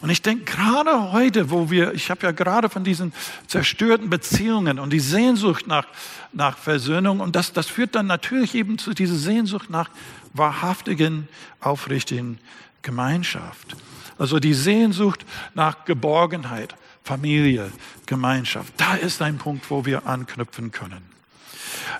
Und 0.00 0.08
ich 0.08 0.22
denke 0.22 0.44
gerade 0.44 1.12
heute, 1.12 1.50
wo 1.50 1.70
wir, 1.70 1.92
ich 1.92 2.10
habe 2.10 2.22
ja 2.22 2.32
gerade 2.32 2.70
von 2.70 2.84
diesen 2.84 3.12
zerstörten 3.48 4.08
Beziehungen 4.08 4.78
und 4.78 4.94
die 4.94 5.00
Sehnsucht 5.00 5.66
nach, 5.66 5.86
nach 6.32 6.56
Versöhnung 6.56 7.20
und 7.20 7.36
das, 7.36 7.52
das 7.52 7.66
führt 7.66 7.94
dann 7.94 8.06
natürlich 8.06 8.54
eben 8.54 8.78
zu 8.78 8.94
dieser 8.94 9.16
Sehnsucht 9.16 9.68
nach 9.68 9.90
wahrhaftigen, 10.32 11.28
aufrichtigen 11.60 12.38
Gemeinschaft. 12.84 13.74
Also 14.16 14.38
die 14.38 14.54
Sehnsucht 14.54 15.26
nach 15.54 15.84
Geborgenheit, 15.84 16.76
Familie, 17.02 17.72
Gemeinschaft. 18.06 18.72
Da 18.76 18.94
ist 18.94 19.20
ein 19.20 19.38
Punkt, 19.38 19.68
wo 19.70 19.84
wir 19.84 20.06
anknüpfen 20.06 20.70
können. 20.70 21.02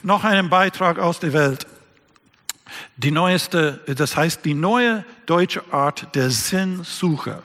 Noch 0.04 0.22
einen 0.22 0.48
Beitrag 0.48 1.00
aus 1.00 1.18
der 1.18 1.32
Welt. 1.32 1.66
Die 2.96 3.10
neueste, 3.10 3.80
das 3.86 4.16
heißt 4.16 4.44
die 4.44 4.54
neue 4.54 5.04
deutsche 5.26 5.72
Art 5.72 6.14
der 6.14 6.30
Sinnsuche. 6.30 7.42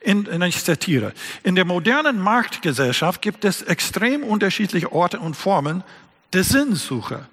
In, 0.00 0.26
ich 0.42 0.64
zitiere, 0.64 1.12
in 1.44 1.54
der 1.54 1.64
modernen 1.64 2.18
Marktgesellschaft 2.18 3.22
gibt 3.22 3.44
es 3.44 3.62
extrem 3.62 4.24
unterschiedliche 4.24 4.90
Orte 4.90 5.20
und 5.20 5.36
Formen 5.36 5.84
der 6.32 6.42
Sinnsuche. 6.42 7.26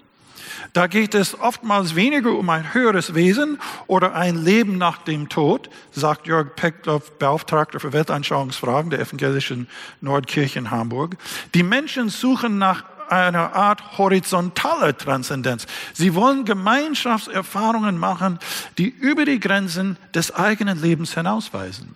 Da 0.73 0.87
geht 0.87 1.15
es 1.15 1.39
oftmals 1.39 1.95
weniger 1.95 2.31
um 2.31 2.49
ein 2.49 2.73
höheres 2.73 3.15
Wesen 3.15 3.59
oder 3.87 4.13
ein 4.13 4.43
Leben 4.43 4.77
nach 4.77 4.99
dem 4.99 5.29
Tod, 5.29 5.69
sagt 5.91 6.27
Jörg 6.27 6.55
Peckdorf, 6.55 7.11
Beauftragter 7.17 7.79
für 7.79 7.93
Weltanschauungsfragen 7.93 8.91
der 8.91 8.99
evangelischen 8.99 9.67
Nordkirche 10.01 10.59
in 10.59 10.71
Hamburg. 10.71 11.17
Die 11.53 11.63
Menschen 11.63 12.09
suchen 12.09 12.57
nach 12.57 12.83
einer 13.09 13.55
Art 13.55 13.97
horizontaler 13.97 14.95
Transzendenz. 14.95 15.65
Sie 15.93 16.13
wollen 16.13 16.45
Gemeinschaftserfahrungen 16.45 17.97
machen, 17.97 18.39
die 18.77 18.87
über 18.87 19.25
die 19.25 19.39
Grenzen 19.39 19.97
des 20.13 20.33
eigenen 20.33 20.79
Lebens 20.79 21.15
hinausweisen. 21.15 21.95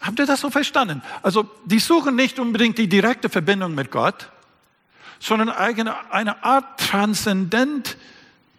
Habt 0.00 0.18
ihr 0.18 0.26
das 0.26 0.40
so 0.40 0.50
verstanden? 0.50 1.02
Also, 1.22 1.48
die 1.64 1.78
suchen 1.78 2.16
nicht 2.16 2.38
unbedingt 2.38 2.78
die 2.78 2.88
direkte 2.88 3.28
Verbindung 3.28 3.74
mit 3.74 3.90
Gott, 3.90 4.30
sondern 5.20 5.50
eine, 5.50 6.42
Art 6.42 6.80
Transzendent 6.80 7.96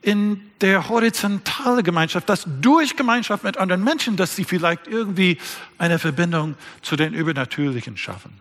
in 0.01 0.41
der 0.61 0.87
horizontalen 0.89 1.83
Gemeinschaft, 1.83 2.29
dass 2.29 2.45
durch 2.61 2.95
Gemeinschaft 2.95 3.43
mit 3.43 3.57
anderen 3.57 3.83
Menschen, 3.83 4.15
dass 4.15 4.35
sie 4.35 4.45
vielleicht 4.45 4.87
irgendwie 4.87 5.37
eine 5.77 5.99
Verbindung 5.99 6.55
zu 6.81 6.95
den 6.95 7.13
Übernatürlichen 7.13 7.97
schaffen. 7.97 8.39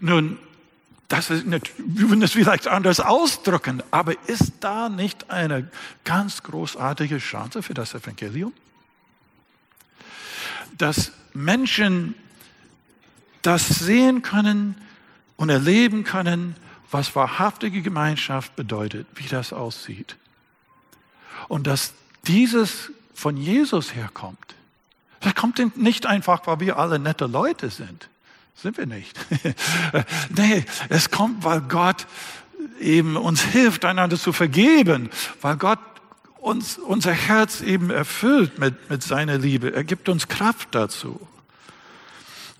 Nun, 0.00 0.38
das 1.08 1.30
ist, 1.30 1.44
wir 1.46 1.60
würden 2.10 2.22
es 2.22 2.32
vielleicht 2.32 2.68
anders 2.68 3.00
ausdrücken, 3.00 3.82
aber 3.90 4.14
ist 4.28 4.54
da 4.60 4.88
nicht 4.88 5.30
eine 5.30 5.68
ganz 6.04 6.42
großartige 6.42 7.18
Chance 7.18 7.62
für 7.62 7.74
das 7.74 7.94
Evangelium? 7.94 8.52
Dass 10.76 11.12
Menschen 11.32 12.14
das 13.42 13.66
sehen 13.66 14.22
können 14.22 14.76
und 15.36 15.48
erleben 15.48 16.04
können 16.04 16.56
was 16.90 17.14
wahrhaftige 17.14 17.82
Gemeinschaft 17.82 18.56
bedeutet, 18.56 19.06
wie 19.14 19.28
das 19.28 19.52
aussieht. 19.52 20.16
Und 21.48 21.66
dass 21.66 21.94
dieses 22.26 22.90
von 23.14 23.36
Jesus 23.36 23.94
herkommt. 23.94 24.54
Das 25.20 25.34
kommt 25.34 25.76
nicht 25.76 26.06
einfach, 26.06 26.46
weil 26.46 26.60
wir 26.60 26.78
alle 26.78 26.98
nette 26.98 27.26
Leute 27.26 27.70
sind. 27.70 28.08
Sind 28.54 28.76
wir 28.76 28.86
nicht. 28.86 29.18
nee, 30.36 30.64
es 30.88 31.10
kommt, 31.10 31.44
weil 31.44 31.60
Gott 31.62 32.06
eben 32.80 33.16
uns 33.16 33.42
hilft, 33.42 33.84
einander 33.84 34.18
zu 34.18 34.32
vergeben, 34.32 35.10
weil 35.40 35.56
Gott 35.56 35.78
uns, 36.40 36.78
unser 36.78 37.12
Herz 37.12 37.60
eben 37.60 37.90
erfüllt 37.90 38.58
mit, 38.58 38.90
mit 38.90 39.02
seiner 39.02 39.38
Liebe. 39.38 39.74
Er 39.74 39.84
gibt 39.84 40.08
uns 40.08 40.28
Kraft 40.28 40.68
dazu. 40.72 41.26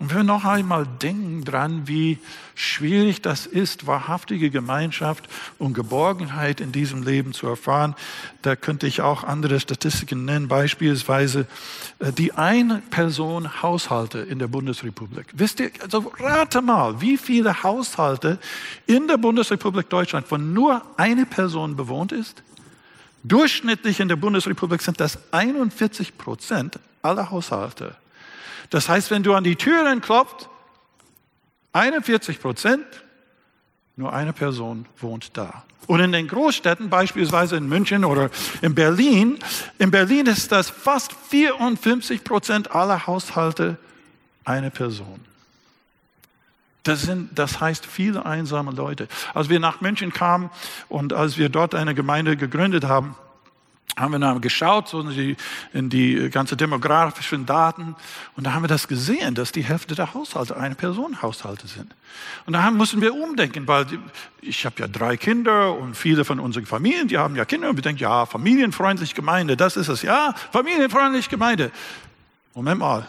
Und 0.00 0.10
wenn 0.10 0.18
wir 0.18 0.24
noch 0.24 0.44
einmal 0.44 0.86
denken 0.86 1.44
dran, 1.44 1.88
wie 1.88 2.18
schwierig 2.54 3.20
das 3.20 3.46
ist, 3.46 3.88
wahrhaftige 3.88 4.48
Gemeinschaft 4.48 5.28
und 5.58 5.74
Geborgenheit 5.74 6.60
in 6.60 6.70
diesem 6.70 7.02
Leben 7.02 7.32
zu 7.32 7.48
erfahren, 7.48 7.96
da 8.42 8.54
könnte 8.54 8.86
ich 8.86 9.00
auch 9.00 9.24
andere 9.24 9.58
Statistiken 9.58 10.24
nennen, 10.24 10.46
beispielsweise 10.46 11.48
äh, 11.98 12.12
die 12.12 12.32
Ein-Person-Haushalte 12.32 14.20
in 14.20 14.38
der 14.38 14.46
Bundesrepublik. 14.46 15.26
Wisst 15.32 15.58
ihr, 15.58 15.72
also 15.82 16.12
rate 16.20 16.62
mal, 16.62 17.00
wie 17.00 17.16
viele 17.16 17.64
Haushalte 17.64 18.38
in 18.86 19.08
der 19.08 19.16
Bundesrepublik 19.16 19.90
Deutschland 19.90 20.28
von 20.28 20.52
nur 20.52 20.82
einer 20.96 21.24
Person 21.24 21.74
bewohnt 21.74 22.12
ist? 22.12 22.44
Durchschnittlich 23.24 23.98
in 23.98 24.06
der 24.06 24.16
Bundesrepublik 24.16 24.80
sind 24.80 25.00
das 25.00 25.18
41 25.32 26.16
Prozent 26.16 26.78
aller 27.02 27.32
Haushalte. 27.32 27.96
Das 28.70 28.88
heißt, 28.88 29.10
wenn 29.10 29.22
du 29.22 29.34
an 29.34 29.44
die 29.44 29.56
Türen 29.56 30.00
klopft, 30.00 30.48
41 31.72 32.40
Prozent, 32.40 32.84
nur 33.96 34.12
eine 34.12 34.32
Person 34.32 34.86
wohnt 34.98 35.36
da. 35.36 35.64
Und 35.86 36.00
in 36.00 36.12
den 36.12 36.28
Großstädten, 36.28 36.90
beispielsweise 36.90 37.56
in 37.56 37.66
München 37.66 38.04
oder 38.04 38.30
in 38.60 38.74
Berlin, 38.74 39.38
in 39.78 39.90
Berlin 39.90 40.26
ist 40.26 40.52
das 40.52 40.68
fast 40.68 41.12
54 41.30 42.24
Prozent 42.24 42.72
aller 42.72 43.06
Haushalte 43.06 43.78
eine 44.44 44.70
Person. 44.70 45.20
Das, 46.82 47.02
sind, 47.02 47.38
das 47.38 47.60
heißt 47.60 47.86
viele 47.86 48.24
einsame 48.24 48.70
Leute. 48.70 49.08
Als 49.34 49.48
wir 49.48 49.60
nach 49.60 49.80
München 49.80 50.12
kamen 50.12 50.50
und 50.88 51.12
als 51.12 51.38
wir 51.38 51.48
dort 51.48 51.74
eine 51.74 51.94
Gemeinde 51.94 52.36
gegründet 52.36 52.84
haben, 52.84 53.14
haben 53.96 54.12
wir 54.12 54.18
dann 54.18 54.40
geschaut 54.40 54.88
so 54.88 55.00
in, 55.00 55.10
die, 55.10 55.36
in 55.72 55.90
die 55.90 56.30
ganze 56.30 56.56
demografischen 56.56 57.46
Daten 57.46 57.96
und 58.36 58.46
da 58.46 58.52
haben 58.52 58.62
wir 58.62 58.68
das 58.68 58.86
gesehen, 58.86 59.34
dass 59.34 59.52
die 59.52 59.64
Hälfte 59.64 59.94
der 59.94 60.14
Haushalte 60.14 60.56
eine 60.56 60.74
Personenhaushalte 60.74 61.66
sind. 61.66 61.94
Und 62.46 62.52
da 62.52 62.70
mussten 62.70 63.00
wir 63.00 63.14
umdenken, 63.14 63.66
weil 63.66 63.86
ich 64.40 64.64
habe 64.64 64.76
ja 64.78 64.88
drei 64.88 65.16
Kinder 65.16 65.74
und 65.74 65.96
viele 65.96 66.24
von 66.24 66.38
unseren 66.40 66.66
Familien, 66.66 67.08
die 67.08 67.18
haben 67.18 67.36
ja 67.36 67.44
Kinder 67.44 67.70
und 67.70 67.76
wir 67.76 67.82
denken, 67.82 68.02
ja, 68.02 68.26
familienfreundliche 68.26 69.14
Gemeinde, 69.14 69.56
das 69.56 69.76
ist 69.76 69.88
es, 69.88 70.02
ja, 70.02 70.34
familienfreundliche 70.52 71.30
Gemeinde. 71.30 71.70
Moment 72.54 72.80
mal, 72.80 73.08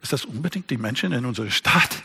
ist 0.00 0.12
das 0.12 0.24
unbedingt 0.24 0.70
die 0.70 0.76
Menschen 0.76 1.12
in 1.12 1.24
unserer 1.24 1.50
Stadt? 1.50 2.02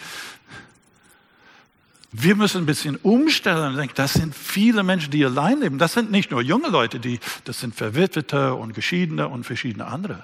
Wir 2.15 2.35
müssen 2.35 2.61
ein 2.61 2.65
bisschen 2.67 2.95
umstellen 2.97 3.75
denken, 3.75 3.95
das 3.95 4.13
sind 4.13 4.35
viele 4.35 4.83
Menschen, 4.83 5.09
die 5.09 5.25
allein 5.25 5.59
leben. 5.61 5.79
Das 5.79 5.93
sind 5.93 6.11
nicht 6.11 6.29
nur 6.29 6.43
junge 6.43 6.69
Leute, 6.69 6.99
die, 6.99 7.19
das 7.43 7.59
sind 7.59 7.73
Verwitwete 7.73 8.53
und 8.53 8.73
Geschiedene 8.73 9.27
und 9.27 9.45
verschiedene 9.45 9.87
andere. 9.87 10.23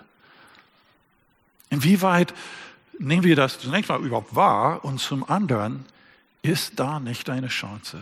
Inwieweit 1.71 2.35
nehmen 2.99 3.23
wir 3.23 3.35
das 3.35 3.59
zunächst 3.59 3.89
mal 3.89 3.99
überhaupt 3.99 4.35
wahr 4.35 4.85
und 4.85 4.99
zum 4.99 5.27
anderen 5.27 5.83
ist 6.43 6.79
da 6.79 6.99
nicht 6.99 7.27
eine 7.27 7.47
Chance? 7.47 7.99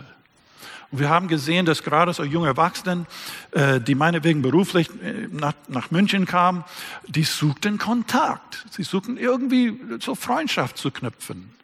Und 0.90 1.00
wir 1.00 1.08
haben 1.08 1.28
gesehen, 1.28 1.64
dass 1.64 1.82
gerade 1.82 2.12
so 2.12 2.24
junge 2.24 2.48
Erwachsene, 2.48 3.06
äh, 3.52 3.80
die 3.80 3.94
meinetwegen 3.94 4.42
beruflich 4.42 4.90
äh, 5.02 5.28
nach, 5.30 5.54
nach 5.68 5.90
München 5.90 6.26
kamen, 6.26 6.64
die 7.06 7.24
suchten 7.24 7.78
Kontakt. 7.78 8.66
Sie 8.70 8.82
suchten 8.82 9.16
irgendwie 9.16 9.78
so 10.00 10.14
Freundschaft 10.14 10.76
zu 10.76 10.90
knüpfen. 10.90 11.57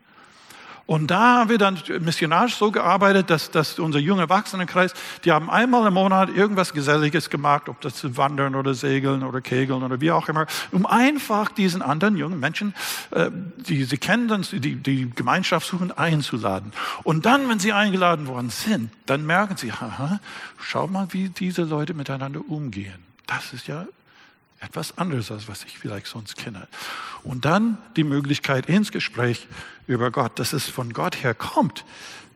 Und 0.86 1.10
da 1.10 1.38
haben 1.38 1.50
wir 1.50 1.56
dann 1.56 1.78
missionarisch 2.00 2.56
so 2.56 2.70
gearbeitet, 2.70 3.30
dass, 3.30 3.50
dass 3.50 3.78
unser 3.78 3.98
junger 3.98 4.22
Erwachsenenkreis, 4.22 4.92
die 5.24 5.32
haben 5.32 5.48
einmal 5.48 5.86
im 5.86 5.94
Monat 5.94 6.28
irgendwas 6.28 6.74
Geselliges 6.74 7.30
gemacht, 7.30 7.70
ob 7.70 7.80
das 7.80 8.16
Wandern 8.16 8.54
oder 8.54 8.74
Segeln 8.74 9.22
oder 9.22 9.40
Kegeln 9.40 9.82
oder 9.82 10.00
wie 10.02 10.10
auch 10.10 10.28
immer, 10.28 10.46
um 10.72 10.84
einfach 10.84 11.50
diesen 11.50 11.80
anderen 11.80 12.18
jungen 12.18 12.38
Menschen, 12.38 12.74
äh, 13.12 13.30
die 13.56 13.84
sie 13.84 13.96
kennen, 13.96 14.46
die, 14.52 14.76
die 14.76 15.10
Gemeinschaft 15.10 15.66
suchen, 15.66 15.90
einzuladen. 15.90 16.72
Und 17.02 17.24
dann, 17.24 17.48
wenn 17.48 17.58
sie 17.58 17.72
eingeladen 17.72 18.26
worden 18.26 18.50
sind, 18.50 18.90
dann 19.06 19.24
merken 19.24 19.56
sie, 19.56 19.72
haha, 19.72 20.20
schau 20.58 20.86
mal, 20.86 21.08
wie 21.12 21.30
diese 21.30 21.62
Leute 21.62 21.94
miteinander 21.94 22.40
umgehen. 22.46 23.04
Das 23.26 23.54
ist 23.54 23.68
ja 23.68 23.86
etwas 24.64 24.98
anderes, 24.98 25.30
als 25.30 25.48
was 25.48 25.64
ich 25.64 25.78
vielleicht 25.78 26.06
sonst 26.06 26.36
kenne. 26.36 26.66
Und 27.22 27.44
dann 27.44 27.78
die 27.96 28.04
Möglichkeit 28.04 28.66
ins 28.66 28.90
Gespräch 28.90 29.46
über 29.86 30.10
Gott, 30.10 30.38
dass 30.38 30.52
es 30.52 30.68
von 30.68 30.92
Gott 30.92 31.22
her 31.22 31.34
kommt, 31.34 31.84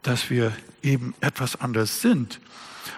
dass 0.02 0.30
wir 0.30 0.52
eben 0.82 1.14
etwas 1.20 1.60
anderes 1.60 2.00
sind. 2.00 2.40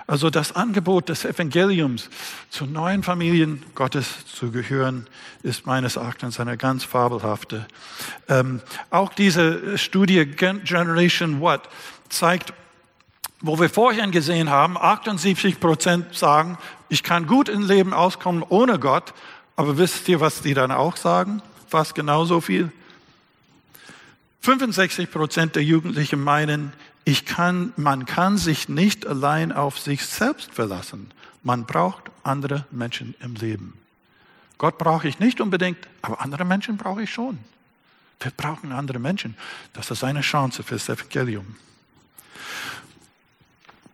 Also 0.07 0.31
das 0.31 0.53
Angebot 0.53 1.09
des 1.09 1.25
Evangeliums 1.25 2.11
zu 2.49 2.67
neuen 2.67 3.03
Familien 3.03 3.63
Gottes 3.75 4.27
zu 4.27 4.51
gehören, 4.51 5.07
ist 5.43 5.67
meines 5.67 5.97
Erachtens 5.97 6.41
eine 6.41 6.57
ganz 6.57 6.85
fabelhafte. 6.85 7.67
Ähm, 8.29 8.61
auch 8.91 9.13
diese 9.13 9.79
Studie 9.79 10.27
Generation 10.27 11.41
What 11.41 11.69
zeigt, 12.09 12.53
wo 13.41 13.59
wir 13.59 13.71
vorhin 13.71 14.11
gesehen 14.11 14.51
haben, 14.51 14.77
78 14.77 15.61
Prozent 15.61 16.15
sagen, 16.15 16.59
ich 16.89 17.03
kann 17.03 17.27
gut 17.27 17.49
im 17.49 17.63
Leben 17.63 17.95
auskommen 17.95 18.45
ohne 18.49 18.79
Gott, 18.79 19.15
aber 19.57 19.79
wisst 19.79 20.09
ihr, 20.09 20.21
was 20.21 20.43
die 20.43 20.55
dann 20.55 20.71
auch 20.71 20.97
sagen? 20.97 21.43
Fast 21.69 21.95
genauso 21.95 22.41
viel. 22.41 22.73
65 24.41 25.11
Prozent 25.11 25.57
der 25.57 25.63
Jugendlichen 25.63 26.23
meinen, 26.23 26.73
ich 27.05 27.25
kann, 27.25 27.73
man 27.77 28.07
kann 28.07 28.39
sich 28.39 28.69
nicht 28.69 29.07
allein 29.07 29.53
auf 29.53 29.79
sich 29.79 30.05
selbst 30.05 30.53
verlassen. 30.53 31.11
Man 31.43 31.65
braucht 31.65 32.11
andere 32.23 32.67
Menschen 32.71 33.15
im 33.21 33.35
Leben. 33.35 33.75
Gott 34.59 34.77
brauche 34.77 35.09
ich 35.09 35.19
nicht 35.19 35.41
unbedingt, 35.41 35.79
aber 36.03 36.21
andere 36.21 36.45
Menschen 36.45 36.77
brauche 36.77 37.03
ich 37.03 37.11
schon. 37.11 37.39
Wir 38.21 38.31
brauchen 38.31 38.73
andere 38.73 38.99
Menschen. 38.99 39.35
Das 39.73 39.91
ist 39.91 40.05
eine 40.05 40.21
Chance 40.21 40.63
fürs 40.63 40.91
Evangelium. 40.91 41.57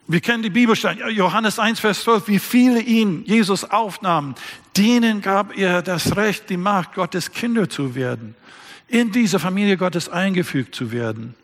Wir 0.08 0.20
kennen 0.20 0.44
die 0.44 0.50
Bibelstelle, 0.50 1.10
Johannes 1.10 1.58
1, 1.58 1.80
Vers 1.80 2.02
12, 2.02 2.28
wie 2.28 2.38
viele 2.38 2.80
ihn, 2.80 3.24
Jesus, 3.24 3.64
aufnahmen. 3.64 4.36
Denen 4.76 5.20
gab 5.20 5.56
er 5.56 5.82
das 5.82 6.16
Recht, 6.16 6.48
die 6.48 6.56
Macht, 6.56 6.94
Gottes 6.94 7.32
Kinder 7.32 7.68
zu 7.68 7.96
werden, 7.96 8.36
in 8.86 9.10
diese 9.10 9.40
Familie 9.40 9.76
Gottes 9.76 10.08
eingefügt 10.08 10.76
zu 10.76 10.92
werden. 10.92 11.34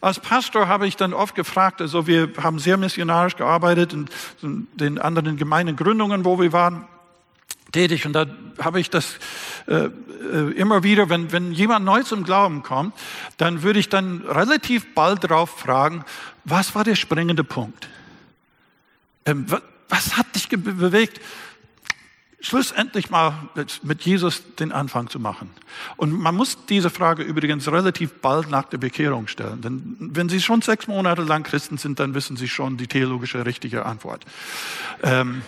Als 0.00 0.20
Pastor 0.20 0.68
habe 0.68 0.86
ich 0.86 0.96
dann 0.96 1.12
oft 1.12 1.34
gefragt, 1.34 1.82
also 1.82 2.06
wir 2.06 2.30
haben 2.40 2.58
sehr 2.58 2.78
missionarisch 2.78 3.36
gearbeitet 3.36 3.92
in 3.92 4.08
den 4.74 4.98
anderen 4.98 5.36
Gemeindegründungen, 5.36 6.24
wo 6.24 6.40
wir 6.40 6.52
waren 6.52 6.86
tätig. 7.72 8.06
Und 8.06 8.12
da 8.12 8.26
habe 8.58 8.80
ich 8.80 8.90
das 8.90 9.18
äh, 9.66 9.86
äh, 9.86 10.52
immer 10.54 10.82
wieder, 10.82 11.08
wenn, 11.08 11.32
wenn 11.32 11.52
jemand 11.52 11.84
neu 11.84 12.02
zum 12.02 12.22
Glauben 12.22 12.62
kommt, 12.62 12.94
dann 13.38 13.62
würde 13.62 13.80
ich 13.80 13.88
dann 13.88 14.22
relativ 14.22 14.94
bald 14.94 15.24
darauf 15.24 15.58
fragen, 15.58 16.04
was 16.44 16.74
war 16.74 16.84
der 16.84 16.96
springende 16.96 17.44
Punkt? 17.44 17.88
Ähm, 19.24 19.44
was, 19.48 19.62
was 19.88 20.16
hat 20.16 20.34
dich 20.34 20.48
bewegt, 20.48 21.20
schlussendlich 22.42 23.08
mal 23.08 23.34
mit 23.82 24.02
Jesus 24.02 24.42
den 24.56 24.72
Anfang 24.72 25.08
zu 25.08 25.20
machen. 25.20 25.50
Und 25.96 26.12
man 26.12 26.34
muss 26.34 26.58
diese 26.66 26.90
Frage 26.90 27.22
übrigens 27.22 27.70
relativ 27.70 28.14
bald 28.14 28.50
nach 28.50 28.64
der 28.64 28.78
Bekehrung 28.78 29.28
stellen. 29.28 29.60
Denn 29.62 29.96
wenn 29.98 30.28
Sie 30.28 30.40
schon 30.40 30.60
sechs 30.60 30.88
Monate 30.88 31.22
lang 31.22 31.44
Christen 31.44 31.78
sind, 31.78 32.00
dann 32.00 32.14
wissen 32.14 32.36
Sie 32.36 32.48
schon 32.48 32.76
die 32.76 32.88
theologische 32.88 33.46
richtige 33.46 33.86
Antwort. 33.86 34.24
Ähm, 35.02 35.42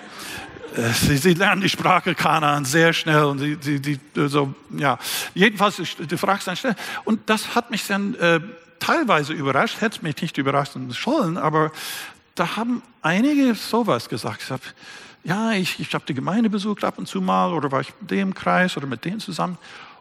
äh, 0.76 0.92
Sie, 0.92 1.16
sie, 1.16 1.34
lernen 1.34 1.62
die 1.62 1.68
Sprache 1.68 2.14
Kanaan 2.14 2.64
sehr 2.64 2.92
schnell 2.92 3.24
und 3.24 3.38
sie, 3.38 3.58
sie, 3.60 3.80
die, 3.80 3.98
so, 4.14 4.54
ja. 4.76 4.98
Jedenfalls, 5.34 5.76
du 5.98 6.16
fragst 6.16 6.46
dann 6.46 6.56
schnell. 6.56 6.76
Und 7.04 7.28
das 7.28 7.56
hat 7.56 7.72
mich 7.72 7.86
dann 7.86 8.14
äh, 8.14 8.40
teilweise 8.84 9.32
überrascht, 9.32 9.80
hätte 9.80 10.02
mich 10.02 10.20
nicht 10.20 10.36
überraschen 10.36 10.90
sollen, 10.90 11.38
aber 11.38 11.72
da 12.34 12.56
haben 12.56 12.82
einige 13.02 13.54
sowas 13.54 14.08
gesagt. 14.08 14.42
Ich 14.42 14.50
hab, 14.50 14.60
ja, 15.22 15.52
ich, 15.52 15.80
ich 15.80 15.94
habe 15.94 16.04
die 16.06 16.14
Gemeinde 16.14 16.50
besucht 16.50 16.84
ab 16.84 16.98
und 16.98 17.06
zu 17.06 17.20
mal 17.20 17.52
oder 17.52 17.72
war 17.72 17.80
ich 17.80 17.92
mit 18.00 18.10
dem 18.10 18.34
Kreis 18.34 18.76
oder 18.76 18.86
mit 18.86 19.04
denen 19.04 19.20
zusammen. 19.20 19.56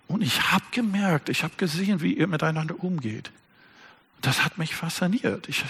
Und 0.08 0.22
ich 0.22 0.52
habe 0.52 0.66
gemerkt, 0.72 1.30
ich 1.30 1.44
habe 1.44 1.54
gesehen, 1.56 2.02
wie 2.02 2.14
ihr 2.14 2.28
miteinander 2.28 2.76
umgeht. 2.84 3.32
Das 4.24 4.46
hat 4.46 4.58
mich 4.58 4.74
fasziniert. 4.74 5.50
Ich 5.50 5.66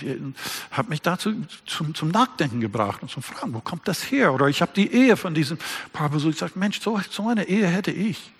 habe 0.71 0.89
mich 0.89 1.01
dazu 1.01 1.33
zum, 1.65 1.95
zum, 1.95 2.09
Nachdenken 2.09 2.61
gebracht 2.61 3.01
und 3.01 3.09
zum 3.09 3.23
Fragen, 3.23 3.51
wo 3.53 3.59
kommt 3.59 3.87
das 3.87 4.11
her? 4.11 4.31
Oder 4.31 4.47
ich 4.47 4.61
habe 4.61 4.71
die 4.75 4.93
Ehe 4.93 5.17
von 5.17 5.33
diesem 5.33 5.57
Paar 5.91 6.09
besucht. 6.09 6.35
Ich 6.35 6.39
sage, 6.39 6.53
Mensch, 6.55 6.79
so, 6.79 6.99
so 7.09 7.27
eine 7.27 7.45
Ehe 7.47 7.65
hätte 7.65 7.89
ich. 7.89 8.31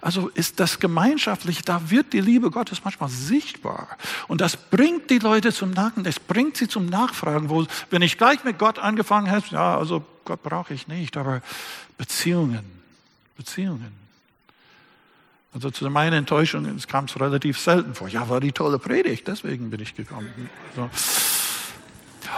Also 0.00 0.28
ist 0.30 0.58
das 0.58 0.80
gemeinschaftlich, 0.80 1.62
da 1.62 1.90
wird 1.90 2.12
die 2.12 2.20
Liebe 2.20 2.50
Gottes 2.50 2.82
manchmal 2.82 3.08
sichtbar. 3.08 3.96
Und 4.26 4.40
das 4.40 4.56
bringt 4.56 5.10
die 5.10 5.20
Leute 5.20 5.52
zum 5.52 5.70
Nachdenken, 5.70 6.08
es 6.08 6.18
bringt 6.18 6.56
sie 6.56 6.66
zum 6.66 6.86
Nachfragen, 6.86 7.48
wo, 7.48 7.64
wenn 7.90 8.02
ich 8.02 8.18
gleich 8.18 8.42
mit 8.42 8.58
Gott 8.58 8.80
angefangen 8.80 9.28
hätte, 9.28 9.54
ja, 9.54 9.78
also 9.78 10.04
Gott 10.24 10.42
brauche 10.42 10.74
ich 10.74 10.88
nicht, 10.88 11.16
aber 11.16 11.40
Beziehungen, 11.96 12.64
Beziehungen. 13.36 14.01
Also 15.54 15.70
zu 15.70 15.88
meiner 15.90 16.16
Enttäuschung 16.16 16.66
kam 16.88 17.04
es 17.04 17.20
relativ 17.20 17.58
selten 17.58 17.94
vor. 17.94 18.08
Ja, 18.08 18.28
war 18.28 18.40
die 18.40 18.52
tolle 18.52 18.78
Predigt, 18.78 19.28
deswegen 19.28 19.70
bin 19.70 19.80
ich 19.80 19.94
gekommen. 19.94 20.30
So. 20.74 20.88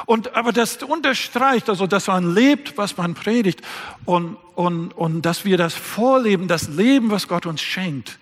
Und, 0.07 0.35
aber 0.35 0.53
das 0.53 0.83
unterstreicht, 0.83 1.69
also, 1.69 1.87
dass 1.87 2.09
man 2.09 2.35
lebt, 2.35 2.77
was 2.77 2.97
man 2.97 3.15
predigt 3.15 3.63
und, 4.05 4.37
und, 4.55 4.93
und 4.93 5.23
dass 5.23 5.45
wir 5.45 5.57
das 5.57 5.75
vorleben, 5.75 6.49
das 6.49 6.69
Leben, 6.69 7.11
was 7.11 7.29
Gott 7.29 7.47
uns 7.47 7.63
schenkt, 7.63 8.19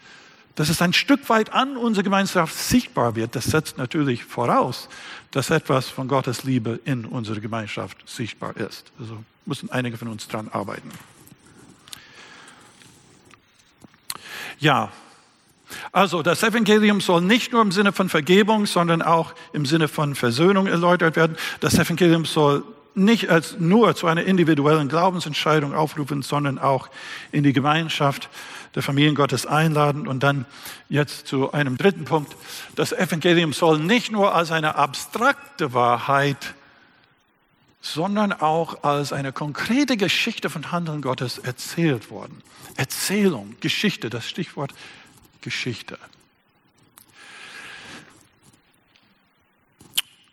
dass 0.55 0.69
es 0.69 0.83
ein 0.83 0.93
Stück 0.93 1.29
weit 1.31 1.53
an 1.53 1.77
unserer 1.77 2.05
Gemeinschaft 2.05 2.55
sichtbar 2.55 3.17
wird. 3.17 3.35
Das 3.35 3.45
setzt 3.45 3.79
natürlich 3.79 4.25
voraus, 4.25 4.89
dass 5.31 5.51
etwas 5.51 5.89
von 5.89 6.09
Gottes 6.09 6.45
Liebe 6.45 6.79
in 6.85 7.07
unserer 7.07 7.41
Gemeinschaft 7.41 7.97
sichtbar 8.07 8.57
ist. 8.57 8.93
Also 9.01 9.17
müssen 9.47 9.71
einige 9.71 9.97
von 9.97 10.09
uns 10.09 10.29
dran 10.29 10.49
arbeiten. 10.53 10.91
Ja, 14.63 14.91
also 15.91 16.23
das 16.23 16.45
Evangelium 16.45 17.01
soll 17.01 17.21
nicht 17.21 17.51
nur 17.51 17.63
im 17.63 17.73
Sinne 17.73 17.93
von 17.93 18.09
Vergebung, 18.09 18.67
sondern 18.67 19.03
auch 19.03 19.35
im 19.53 19.67
Sinne 19.67 19.89
von 19.89 20.15
Versöhnung 20.15 20.69
erläutert 20.69 21.17
werden. 21.17 21.37
Das 21.59 21.75
Evangelium 21.75 22.25
soll 22.27 22.63
nicht 22.95 23.29
als 23.29 23.57
nur 23.59 23.97
zu 23.97 24.07
einer 24.07 24.23
individuellen 24.23 24.89
Glaubensentscheidung 24.89 25.75
aufrufen, 25.75 26.23
sondern 26.23 26.61
auch 26.61 26.91
in 27.33 27.43
die 27.43 27.53
Gemeinschaft 27.53 28.29
der 28.77 28.85
Familien 28.85 29.17
Gottes 29.17 29.47
einladen. 29.47 30.07
Und 30.07 30.23
dann 30.23 30.45
jetzt 30.89 31.27
zu 31.27 31.51
einem 31.51 31.77
dritten 31.77 32.05
Punkt. 32.05 32.37
Das 32.77 32.93
Evangelium 32.93 33.53
soll 33.53 33.81
nicht 33.81 34.13
nur 34.13 34.33
als 34.33 34.53
eine 34.53 34.77
abstrakte 34.77 35.75
Wahrheit, 35.75 36.55
sondern 37.83 38.33
auch 38.33 38.85
als 38.85 39.13
eine 39.13 39.33
konkrete 39.33 39.97
Geschichte 39.97 40.49
von 40.49 40.71
Handeln 40.71 41.03
Gottes 41.03 41.39
erzählt 41.39 42.11
worden. 42.11 42.43
Erzählung, 42.77 43.57
Geschichte, 43.61 44.09
das 44.09 44.27
Stichwort 44.27 44.73
Geschichte. 45.43 45.99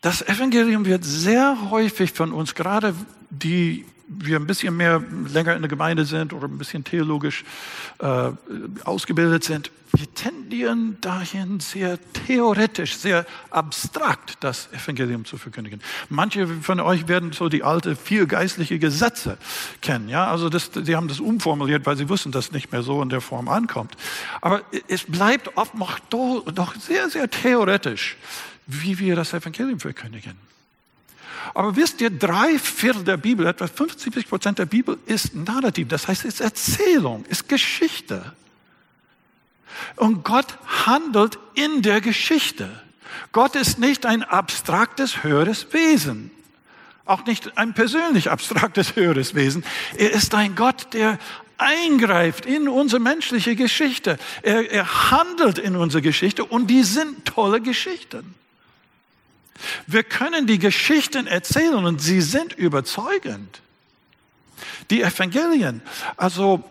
Das 0.00 0.22
Evangelium 0.22 0.86
wird 0.86 1.04
sehr 1.04 1.70
häufig 1.70 2.12
von 2.12 2.32
uns, 2.32 2.54
gerade 2.54 2.94
die 3.28 3.84
wir 4.18 4.36
ein 4.36 4.46
bisschen 4.46 4.76
mehr 4.76 5.02
länger 5.32 5.54
in 5.54 5.62
der 5.62 5.68
Gemeinde 5.68 6.04
sind 6.04 6.32
oder 6.32 6.48
ein 6.48 6.58
bisschen 6.58 6.84
theologisch 6.84 7.44
äh, 7.98 8.30
ausgebildet 8.84 9.44
sind, 9.44 9.70
wir 9.92 10.12
tendieren 10.14 10.98
dahin, 11.00 11.58
sehr 11.58 11.98
theoretisch, 12.12 12.96
sehr 12.96 13.26
abstrakt 13.50 14.36
das 14.40 14.68
Evangelium 14.72 15.24
zu 15.24 15.36
verkündigen. 15.36 15.80
Manche 16.08 16.46
von 16.46 16.78
euch 16.78 17.08
werden 17.08 17.32
so 17.32 17.48
die 17.48 17.64
alte 17.64 17.96
vier 17.96 18.26
geistliche 18.26 18.78
Gesetze 18.78 19.36
kennen. 19.80 20.08
Ja, 20.08 20.28
also 20.30 20.48
das, 20.48 20.70
die 20.70 20.94
haben 20.94 21.08
das 21.08 21.18
umformuliert, 21.18 21.86
weil 21.86 21.96
sie 21.96 22.08
wussten, 22.08 22.30
dass 22.30 22.46
es 22.46 22.52
nicht 22.52 22.70
mehr 22.70 22.82
so 22.82 23.02
in 23.02 23.08
der 23.08 23.20
Form 23.20 23.48
ankommt. 23.48 23.96
Aber 24.40 24.62
es 24.86 25.04
bleibt 25.04 25.56
oft 25.56 25.74
noch, 25.74 25.98
noch 26.54 26.74
sehr, 26.76 27.10
sehr 27.10 27.28
theoretisch, 27.28 28.16
wie 28.66 28.98
wir 28.98 29.16
das 29.16 29.32
Evangelium 29.32 29.80
verkündigen. 29.80 30.36
Aber 31.54 31.76
wisst 31.76 32.00
ihr, 32.00 32.10
drei 32.10 32.58
Viertel 32.58 33.04
der 33.04 33.16
Bibel, 33.16 33.46
etwa 33.46 33.66
50 33.66 34.28
Prozent 34.28 34.58
der 34.58 34.66
Bibel 34.66 34.98
ist 35.06 35.34
Narrativ. 35.34 35.88
Das 35.88 36.08
heißt, 36.08 36.24
es 36.24 36.34
ist 36.34 36.40
Erzählung, 36.40 37.24
ist 37.26 37.48
Geschichte. 37.48 38.32
Und 39.96 40.24
Gott 40.24 40.58
handelt 40.86 41.38
in 41.54 41.82
der 41.82 42.00
Geschichte. 42.00 42.68
Gott 43.32 43.56
ist 43.56 43.78
nicht 43.78 44.06
ein 44.06 44.22
abstraktes, 44.22 45.24
höheres 45.24 45.72
Wesen. 45.72 46.30
Auch 47.04 47.24
nicht 47.26 47.56
ein 47.58 47.74
persönlich 47.74 48.30
abstraktes, 48.30 48.94
höheres 48.96 49.34
Wesen. 49.34 49.64
Er 49.96 50.12
ist 50.12 50.34
ein 50.34 50.54
Gott, 50.54 50.92
der 50.92 51.18
eingreift 51.58 52.46
in 52.46 52.68
unsere 52.68 53.00
menschliche 53.00 53.54
Geschichte. 53.54 54.18
Er, 54.42 54.70
er 54.70 55.10
handelt 55.10 55.58
in 55.58 55.76
unsere 55.76 56.02
Geschichte 56.02 56.44
und 56.44 56.68
die 56.68 56.82
sind 56.82 57.24
tolle 57.24 57.60
Geschichten. 57.60 58.34
Wir 59.86 60.02
können 60.02 60.46
die 60.46 60.58
Geschichten 60.58 61.26
erzählen 61.26 61.84
und 61.84 62.00
sie 62.00 62.20
sind 62.20 62.52
überzeugend. 62.52 63.60
Die 64.90 65.02
Evangelien, 65.02 65.82
also 66.16 66.64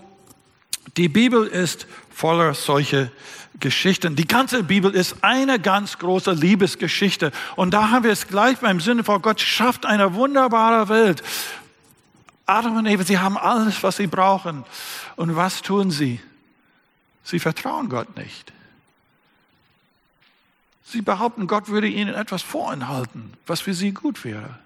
die 0.98 1.10
Bibel 1.10 1.48
ist 1.48 1.88
voller 2.12 2.54
solche 2.54 3.12
Geschichten. 3.60 4.16
Die 4.16 4.28
ganze 4.28 4.64
Bibel 4.64 4.94
ist 4.94 5.18
eine 5.22 5.60
ganz 5.60 5.98
große 5.98 6.32
Liebesgeschichte. 6.32 7.32
Und 7.56 7.74
da 7.74 7.90
haben 7.90 8.04
wir 8.04 8.12
es 8.12 8.28
gleich 8.28 8.58
beim 8.58 8.80
Sinne 8.80 9.04
von 9.04 9.22
Gott 9.22 9.40
schafft 9.42 9.86
eine 9.86 10.14
wunderbare 10.14 10.90
Welt. 10.90 11.24
Adam 12.46 12.78
und 12.78 12.86
Eva, 12.86 13.04
sie 13.04 13.20
haben 13.20 13.38
alles, 13.38 13.84
was 13.84 13.98
sie 13.98 14.08
brauchen. 14.08 14.66
Und 15.16 15.36
was 15.36 15.62
tun 15.62 15.92
sie? 15.92 16.20
Sie 17.24 17.40
vertrauen 17.40 17.90
Gott 17.90 18.16
nicht. 18.18 18.52
Sie 20.92 21.04
behaupten, 21.04 21.46
Gott 21.46 21.68
würde 21.68 21.88
ihnen 21.88 22.16
etwas 22.16 22.42
vorenthalten, 22.42 23.34
was 23.46 23.62
für 23.62 23.76
sie 23.76 23.92
gut 23.92 24.26
wäre. 24.26 24.58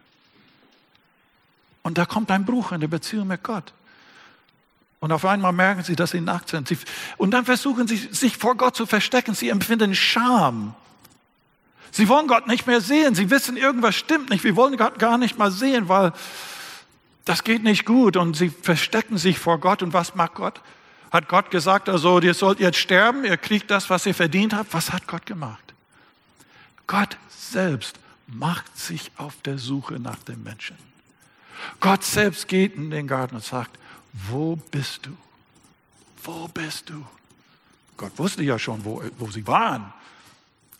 Und 1.81 1.97
da 1.97 2.05
kommt 2.05 2.31
ein 2.31 2.45
Bruch 2.45 2.71
in 2.71 2.79
der 2.79 2.87
Beziehung 2.87 3.27
mit 3.27 3.43
Gott. 3.43 3.73
Und 5.01 5.11
auf 5.11 5.25
einmal 5.25 5.51
merken 5.51 5.83
sie, 5.83 5.97
dass 5.97 6.11
sie 6.11 6.21
nackt 6.21 6.47
sind. 6.47 6.69
Sie, 6.69 6.77
und 7.17 7.31
dann 7.31 7.43
versuchen 7.43 7.89
sie, 7.89 7.97
sich 7.97 8.37
vor 8.37 8.55
Gott 8.55 8.73
zu 8.73 8.85
verstecken. 8.85 9.35
Sie 9.35 9.49
empfinden 9.49 9.93
Scham. 9.95 10.75
Sie 11.91 12.07
wollen 12.07 12.27
Gott 12.27 12.47
nicht 12.47 12.67
mehr 12.67 12.79
sehen. 12.79 13.15
Sie 13.15 13.29
wissen, 13.29 13.57
irgendwas 13.57 13.95
stimmt 13.95 14.29
nicht. 14.29 14.45
Wir 14.45 14.55
wollen 14.55 14.77
Gott 14.77 14.99
gar 14.99 15.17
nicht 15.17 15.37
mal 15.37 15.51
sehen, 15.51 15.89
weil 15.89 16.13
das 17.25 17.43
geht 17.43 17.63
nicht 17.63 17.83
gut. 17.83 18.15
Und 18.15 18.37
sie 18.37 18.47
verstecken 18.49 19.17
sich 19.17 19.39
vor 19.39 19.59
Gott. 19.59 19.83
Und 19.83 19.91
was 19.91 20.15
macht 20.15 20.35
Gott? 20.35 20.61
Hat 21.11 21.27
Gott 21.27 21.51
gesagt, 21.51 21.89
also 21.89 22.21
ihr 22.21 22.33
sollt 22.33 22.61
jetzt 22.61 22.77
sterben, 22.77 23.25
ihr 23.25 23.35
kriegt 23.35 23.69
das, 23.69 23.89
was 23.89 24.05
ihr 24.05 24.15
verdient 24.15 24.53
habt? 24.53 24.73
Was 24.73 24.93
hat 24.93 25.05
Gott 25.05 25.25
gemacht? 25.25 25.62
Gott 26.93 27.17
selbst 27.27 27.97
macht 28.27 28.77
sich 28.77 29.09
auf 29.17 29.41
der 29.41 29.57
Suche 29.57 29.95
nach 29.95 30.17
dem 30.17 30.43
Menschen. 30.43 30.77
Gott 31.79 32.03
selbst 32.03 32.47
geht 32.47 32.75
in 32.75 32.91
den 32.91 33.07
Garten 33.07 33.33
und 33.33 33.43
sagt, 33.43 33.79
wo 34.29 34.57
bist 34.57 35.07
du? 35.07 35.17
Wo 36.23 36.47
bist 36.49 36.91
du? 36.91 37.03
Gott 37.97 38.11
wusste 38.19 38.43
ja 38.43 38.59
schon, 38.59 38.85
wo, 38.85 39.01
wo 39.17 39.31
sie 39.31 39.47
waren. 39.47 39.91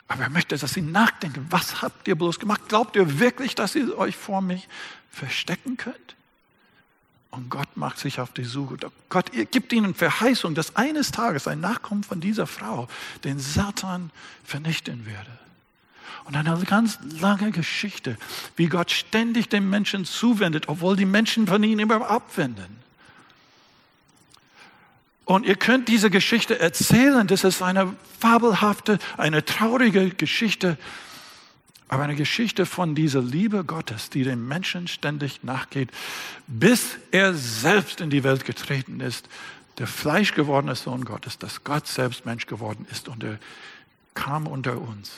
Aber 0.07 0.21
er 0.21 0.29
möchte, 0.29 0.55
dass 0.55 0.73
sie 0.73 0.83
nachdenken, 0.83 1.47
was 1.49 1.81
habt 1.81 2.07
ihr 2.07 2.13
bloß 2.13 2.39
gemacht? 2.39 2.61
Glaubt 2.67 2.95
ihr 2.95 3.17
wirklich, 3.17 3.55
dass 3.55 3.73
ihr 3.73 3.97
euch 3.97 4.15
vor 4.15 4.41
mich 4.41 4.69
verstecken 5.09 5.77
könnt? 5.77 6.15
Und 7.31 7.49
Gott 7.49 7.75
macht 7.75 7.97
sich 7.97 8.19
auf 8.19 8.31
die 8.33 8.43
Suche. 8.43 8.77
Gott 9.09 9.31
gibt 9.49 9.73
ihnen 9.73 9.95
Verheißung, 9.95 10.53
dass 10.53 10.75
eines 10.75 11.11
Tages 11.11 11.47
ein 11.47 11.59
Nachkommen 11.59 12.03
von 12.03 12.21
dieser 12.21 12.45
Frau 12.45 12.87
den 13.23 13.39
Satan 13.39 14.11
vernichten 14.43 15.07
werde. 15.07 15.39
Und 16.25 16.35
eine 16.35 16.57
ganz 16.65 16.99
lange 17.19 17.51
Geschichte, 17.51 18.17
wie 18.55 18.67
Gott 18.67 18.91
ständig 18.91 19.49
den 19.49 19.69
Menschen 19.69 20.05
zuwendet, 20.05 20.67
obwohl 20.67 20.95
die 20.95 21.05
Menschen 21.05 21.47
von 21.47 21.63
ihm 21.63 21.79
immer 21.79 22.09
abwenden. 22.09 22.83
Und 25.25 25.45
ihr 25.45 25.55
könnt 25.55 25.87
diese 25.87 26.09
Geschichte 26.09 26.59
erzählen, 26.59 27.27
das 27.27 27.43
ist 27.43 27.61
eine 27.61 27.95
fabelhafte, 28.19 28.99
eine 29.17 29.45
traurige 29.45 30.09
Geschichte, 30.09 30.77
aber 31.87 32.03
eine 32.03 32.15
Geschichte 32.15 32.65
von 32.65 32.95
dieser 32.95 33.21
Liebe 33.21 33.63
Gottes, 33.63 34.09
die 34.09 34.23
dem 34.23 34.47
Menschen 34.47 34.87
ständig 34.87 35.43
nachgeht, 35.43 35.91
bis 36.47 36.97
er 37.11 37.33
selbst 37.33 38.01
in 38.01 38.09
die 38.09 38.23
Welt 38.23 38.45
getreten 38.45 38.99
ist, 38.99 39.29
der 39.77 39.87
fleischgewordene 39.87 40.75
Sohn 40.75 41.05
Gottes, 41.05 41.37
dass 41.37 41.63
Gott 41.63 41.87
selbst 41.87 42.25
Mensch 42.25 42.45
geworden 42.45 42.85
ist 42.91 43.07
und 43.07 43.23
er 43.23 43.39
kam 44.13 44.47
unter 44.47 44.79
uns. 44.79 45.11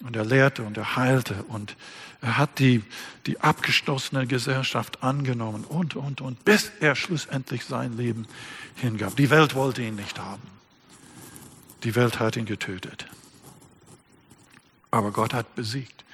Und 0.00 0.14
er 0.14 0.24
lehrte 0.24 0.62
und 0.62 0.76
er 0.76 0.96
heilte 0.96 1.42
und 1.44 1.76
er 2.20 2.38
hat 2.38 2.58
die, 2.58 2.82
die 3.26 3.40
abgestoßene 3.40 4.26
Gesellschaft 4.26 5.02
angenommen 5.02 5.64
und, 5.64 5.96
und, 5.96 6.20
und, 6.20 6.44
bis 6.44 6.72
er 6.80 6.94
schlussendlich 6.94 7.64
sein 7.64 7.96
Leben 7.96 8.26
hingab. 8.76 9.16
Die 9.16 9.30
Welt 9.30 9.54
wollte 9.54 9.82
ihn 9.82 9.96
nicht 9.96 10.18
haben. 10.18 10.42
Die 11.84 11.94
Welt 11.94 12.18
hat 12.18 12.36
ihn 12.36 12.46
getötet. 12.46 13.06
Aber 14.90 15.12
Gott 15.12 15.34
hat 15.34 15.54
besiegt. 15.54 16.04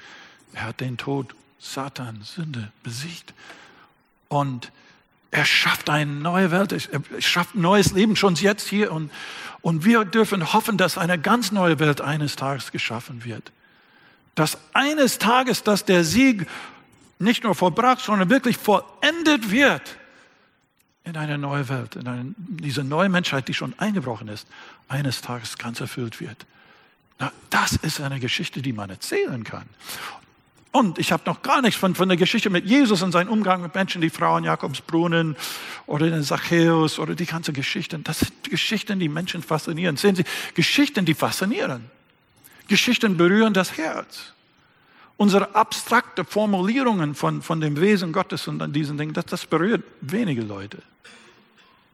Er 0.53 0.65
hat 0.65 0.81
den 0.81 0.97
Tod, 0.97 1.35
Satan, 1.59 2.21
Sünde 2.23 2.71
besiegt. 2.83 3.33
Und 4.27 4.71
er 5.31 5.45
schafft 5.45 5.89
eine 5.89 6.11
neue 6.11 6.51
Welt, 6.51 6.71
er 6.73 7.21
schafft 7.21 7.55
ein 7.55 7.61
neues 7.61 7.91
Leben 7.93 8.15
schon 8.15 8.35
jetzt 8.35 8.67
hier. 8.67 8.91
Und, 8.91 9.09
und 9.61 9.83
wir 9.85 10.05
dürfen 10.05 10.53
hoffen, 10.53 10.77
dass 10.77 10.97
eine 10.97 11.17
ganz 11.17 11.51
neue 11.51 11.79
Welt 11.79 12.01
eines 12.01 12.35
Tages 12.35 12.71
geschaffen 12.71 13.23
wird 13.23 13.51
dass 14.35 14.57
eines 14.73 15.17
Tages, 15.19 15.63
dass 15.63 15.85
der 15.85 16.03
Sieg 16.03 16.47
nicht 17.19 17.43
nur 17.43 17.55
vollbracht, 17.55 18.01
sondern 18.01 18.29
wirklich 18.29 18.57
vollendet 18.57 19.51
wird 19.51 19.97
in 21.03 21.17
eine 21.17 21.37
neue 21.37 21.67
Welt, 21.69 21.95
in 21.95 22.07
eine, 22.07 22.33
diese 22.37 22.83
neue 22.83 23.09
Menschheit, 23.09 23.47
die 23.47 23.53
schon 23.53 23.77
eingebrochen 23.77 24.27
ist, 24.29 24.47
eines 24.87 25.21
Tages 25.21 25.57
ganz 25.57 25.81
erfüllt 25.81 26.19
wird. 26.21 26.45
Na, 27.19 27.31
das 27.49 27.73
ist 27.73 27.99
eine 28.01 28.19
Geschichte, 28.19 28.61
die 28.61 28.73
man 28.73 28.89
erzählen 28.89 29.43
kann. 29.43 29.65
Und 30.71 30.97
ich 30.97 31.11
habe 31.11 31.21
noch 31.27 31.43
gar 31.43 31.61
nichts 31.61 31.79
von, 31.79 31.93
von 31.93 32.07
der 32.07 32.17
Geschichte 32.17 32.49
mit 32.49 32.65
Jesus 32.65 33.03
und 33.03 33.11
seinem 33.11 33.29
Umgang 33.29 33.61
mit 33.61 33.75
Menschen, 33.75 34.01
die 34.01 34.09
Frauen 34.09 34.43
Jakobsbrunnen 34.43 35.35
oder 35.85 36.09
den 36.09 36.23
Zachäus 36.23 36.97
oder 36.97 37.13
die 37.13 37.27
ganze 37.27 37.53
Geschichte. 37.53 37.99
Das 37.99 38.21
sind 38.21 38.49
Geschichten, 38.49 38.97
die 38.97 39.07
Menschen 39.07 39.43
faszinieren. 39.43 39.97
Sehen 39.97 40.15
Sie, 40.15 40.23
Geschichten, 40.55 41.05
die 41.05 41.13
faszinieren. 41.13 41.91
Geschichten 42.67 43.17
berühren 43.17 43.53
das 43.53 43.77
Herz. 43.77 44.33
Unsere 45.17 45.55
abstrakte 45.55 46.25
Formulierungen 46.25 47.15
von, 47.15 47.41
von 47.41 47.61
dem 47.61 47.79
Wesen 47.79 48.11
Gottes 48.11 48.47
und 48.47 48.61
an 48.61 48.73
diesen 48.73 48.97
Dingen, 48.97 49.13
das, 49.13 49.25
das 49.25 49.45
berührt 49.45 49.83
wenige 50.01 50.41
Leute. 50.41 50.79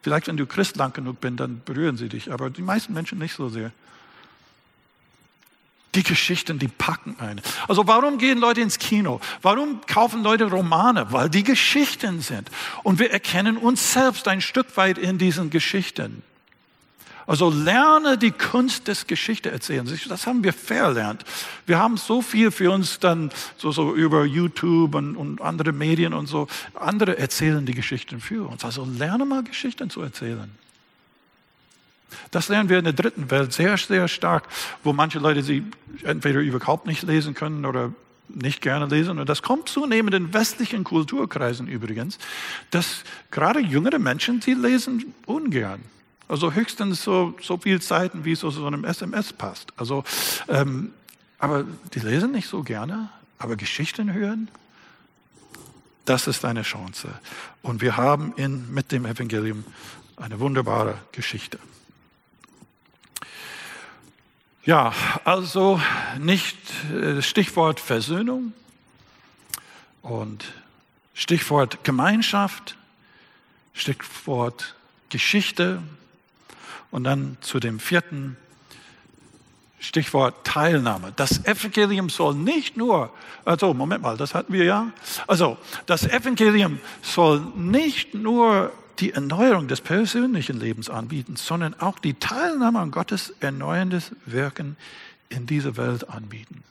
Vielleicht, 0.02 0.28
wenn 0.28 0.38
du 0.38 0.46
Christ 0.46 0.78
lang 0.78 0.94
genug 0.94 1.20
bist, 1.20 1.40
dann 1.40 1.62
berühren 1.66 1.98
sie 1.98 2.08
dich, 2.08 2.32
aber 2.32 2.50
die 2.50 2.62
meisten 2.62 2.94
Menschen 2.94 3.20
nicht 3.20 3.34
so 3.34 3.50
sehr. 3.50 3.72
Die 5.96 6.04
Geschichten, 6.04 6.60
die 6.60 6.68
packen 6.68 7.20
einen. 7.20 7.42
Also 7.68 7.88
warum 7.88 8.20
gehen 8.20 8.38
Leute 8.38 8.62
ins 8.62 8.78
Kino? 8.78 9.20
Warum 9.42 9.82
kaufen 9.88 10.24
Leute 10.24 10.46
Romane? 10.46 11.12
Weil 11.12 11.30
die 11.30 11.44
Geschichten 11.44 12.22
sind. 12.22 12.50
Und 12.84 13.00
wir 13.00 13.12
erkennen 13.12 13.58
uns 13.58 13.94
selbst 13.94 14.28
ein 14.28 14.40
Stück 14.40 14.78
weit 14.78 15.00
in 15.00 15.18
diesen 15.18 15.50
Geschichten. 15.50 16.22
Also 17.30 17.52
lerne 17.52 18.18
die 18.18 18.32
Kunst 18.32 18.88
des 18.88 19.06
Geschichteerzählens. 19.06 19.92
Das 20.08 20.26
haben 20.26 20.44
wir 20.44 20.52
verlernt. 20.52 21.24
Wir 21.68 21.78
haben 21.78 21.96
so 21.96 22.24
viel 22.24 22.50
für 22.50 22.72
uns 22.72 22.98
dann 22.98 23.30
so, 23.56 23.72
so 23.72 23.94
über 23.94 24.26
YouTube 24.26 24.96
und, 24.96 25.16
und 25.16 25.40
andere 25.40 25.72
Medien 25.72 26.16
und 26.16 26.26
so. 26.26 26.48
Andere 26.74 27.20
erzählen 27.20 27.68
die 27.68 27.76
Geschichten 27.76 28.20
für 28.20 28.50
uns. 28.50 28.66
Also 28.66 28.84
lerne 28.84 29.26
mal 29.26 29.44
Geschichten 29.44 29.92
zu 29.92 30.02
erzählen. 30.02 30.50
Das 32.32 32.48
lernen 32.48 32.68
wir 32.68 32.80
in 32.80 32.86
der 32.86 32.94
dritten 32.94 33.30
Welt 33.30 33.54
sehr, 33.54 33.78
sehr 33.78 34.08
stark, 34.08 34.48
wo 34.84 34.92
manche 34.92 35.20
Leute 35.20 35.44
sie 35.44 35.64
entweder 36.02 36.40
überhaupt 36.40 36.88
nicht 36.88 37.04
lesen 37.04 37.36
können 37.36 37.68
oder 37.68 37.94
nicht 38.28 38.60
gerne 38.60 38.88
lesen. 38.88 39.20
Und 39.20 39.30
das 39.30 39.44
kommt 39.44 39.70
zunehmend 39.70 40.16
in 40.16 40.34
westlichen 40.34 40.84
Kulturkreisen 40.84 41.68
übrigens, 41.68 42.18
dass 42.72 43.04
gerade 43.30 43.60
jüngere 43.60 44.00
Menschen, 44.00 44.42
sie 44.42 44.56
lesen 44.56 45.14
ungern. 45.28 45.84
Also 46.30 46.54
höchstens 46.54 47.04
so, 47.04 47.36
so 47.42 47.58
viel 47.58 47.82
Zeiten, 47.82 48.24
wie 48.24 48.34
es 48.34 48.42
so, 48.42 48.52
so 48.52 48.68
einem 48.68 48.86
SMS 48.86 49.34
passt. 49.34 49.74
Also, 49.78 50.04
ähm, 50.48 50.94
aber 51.40 51.66
die 51.94 52.00
lesen 52.00 52.32
nicht 52.32 52.48
so 52.48 52.62
gerne, 52.62 53.10
aber 53.40 53.56
Geschichten 53.56 54.14
hören, 54.14 54.48
das 56.06 56.28
ist 56.28 56.46
eine 56.46 56.62
Chance. 56.62 57.10
Und 57.64 57.82
wir 57.82 57.98
haben 57.98 58.34
in, 58.36 58.72
mit 58.72 58.92
dem 58.92 59.06
Evangelium 59.06 59.66
eine 60.18 60.40
wunderbare 60.40 61.00
Geschichte. 61.14 61.58
Ja, 64.66 64.94
also 65.26 65.82
nicht 66.20 66.58
äh, 66.94 67.24
Stichwort 67.24 67.80
Versöhnung 67.80 68.54
und 70.04 70.46
Stichwort 71.16 71.84
Gemeinschaft, 71.84 72.78
Stichwort 73.74 74.76
Geschichte 75.10 75.82
und 76.92 77.04
dann 77.04 77.38
zu 77.42 77.60
dem 77.60 77.80
vierten 77.80 78.38
Stichwort 79.80 80.46
Teilnahme. 80.46 81.14
Das 81.16 81.46
Evangelium 81.46 82.10
soll 82.10 82.36
nicht 82.36 82.76
nur, 82.76 83.12
also 83.46 83.74
Moment 83.74 84.02
mal, 84.04 84.18
das 84.18 84.34
hatten 84.36 84.52
wir 84.52 84.66
ja. 84.66 84.92
Also 85.26 85.58
das 85.86 86.06
Evangelium 86.06 86.80
soll 87.02 87.40
nicht 87.56 88.14
nur 88.14 88.72
die 89.00 89.14
Erneuerung 89.14 89.68
des 89.70 89.80
persönlichen 89.80 90.60
Lebens 90.60 90.90
anbieten, 90.90 91.38
sondern 91.38 91.80
auch 91.80 92.00
die 92.00 92.16
Teilnahme 92.16 92.80
an 92.80 92.92
Gottes 92.92 93.34
erneuerndes 93.40 94.12
Wirken 94.26 94.76
in 95.30 95.46
dieser 95.46 95.78
Welt 95.78 96.10
anbieten. 96.10 96.64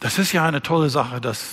Das 0.00 0.18
ist 0.18 0.32
ja 0.32 0.44
eine 0.44 0.62
tolle 0.62 0.90
Sache, 0.90 1.20
dass 1.20 1.52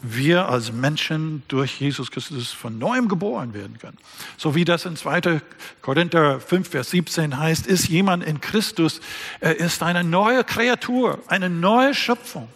wir 0.00 0.48
als 0.48 0.72
Menschen 0.72 1.42
durch 1.48 1.80
Jesus 1.80 2.10
Christus 2.10 2.52
von 2.52 2.78
neuem 2.78 3.08
geboren 3.08 3.54
werden 3.54 3.78
können. 3.78 3.98
So 4.36 4.54
wie 4.54 4.64
das 4.64 4.84
in 4.84 4.96
2. 4.96 5.40
Korinther 5.82 6.40
5, 6.40 6.68
Vers 6.68 6.90
17 6.90 7.38
heißt, 7.38 7.66
ist 7.66 7.88
jemand 7.88 8.22
in 8.24 8.40
Christus, 8.40 9.00
er 9.40 9.56
ist 9.58 9.82
eine 9.82 10.04
neue 10.04 10.44
Kreatur, 10.44 11.18
eine 11.26 11.50
neue 11.50 11.94
Schöpfung. 11.94 12.48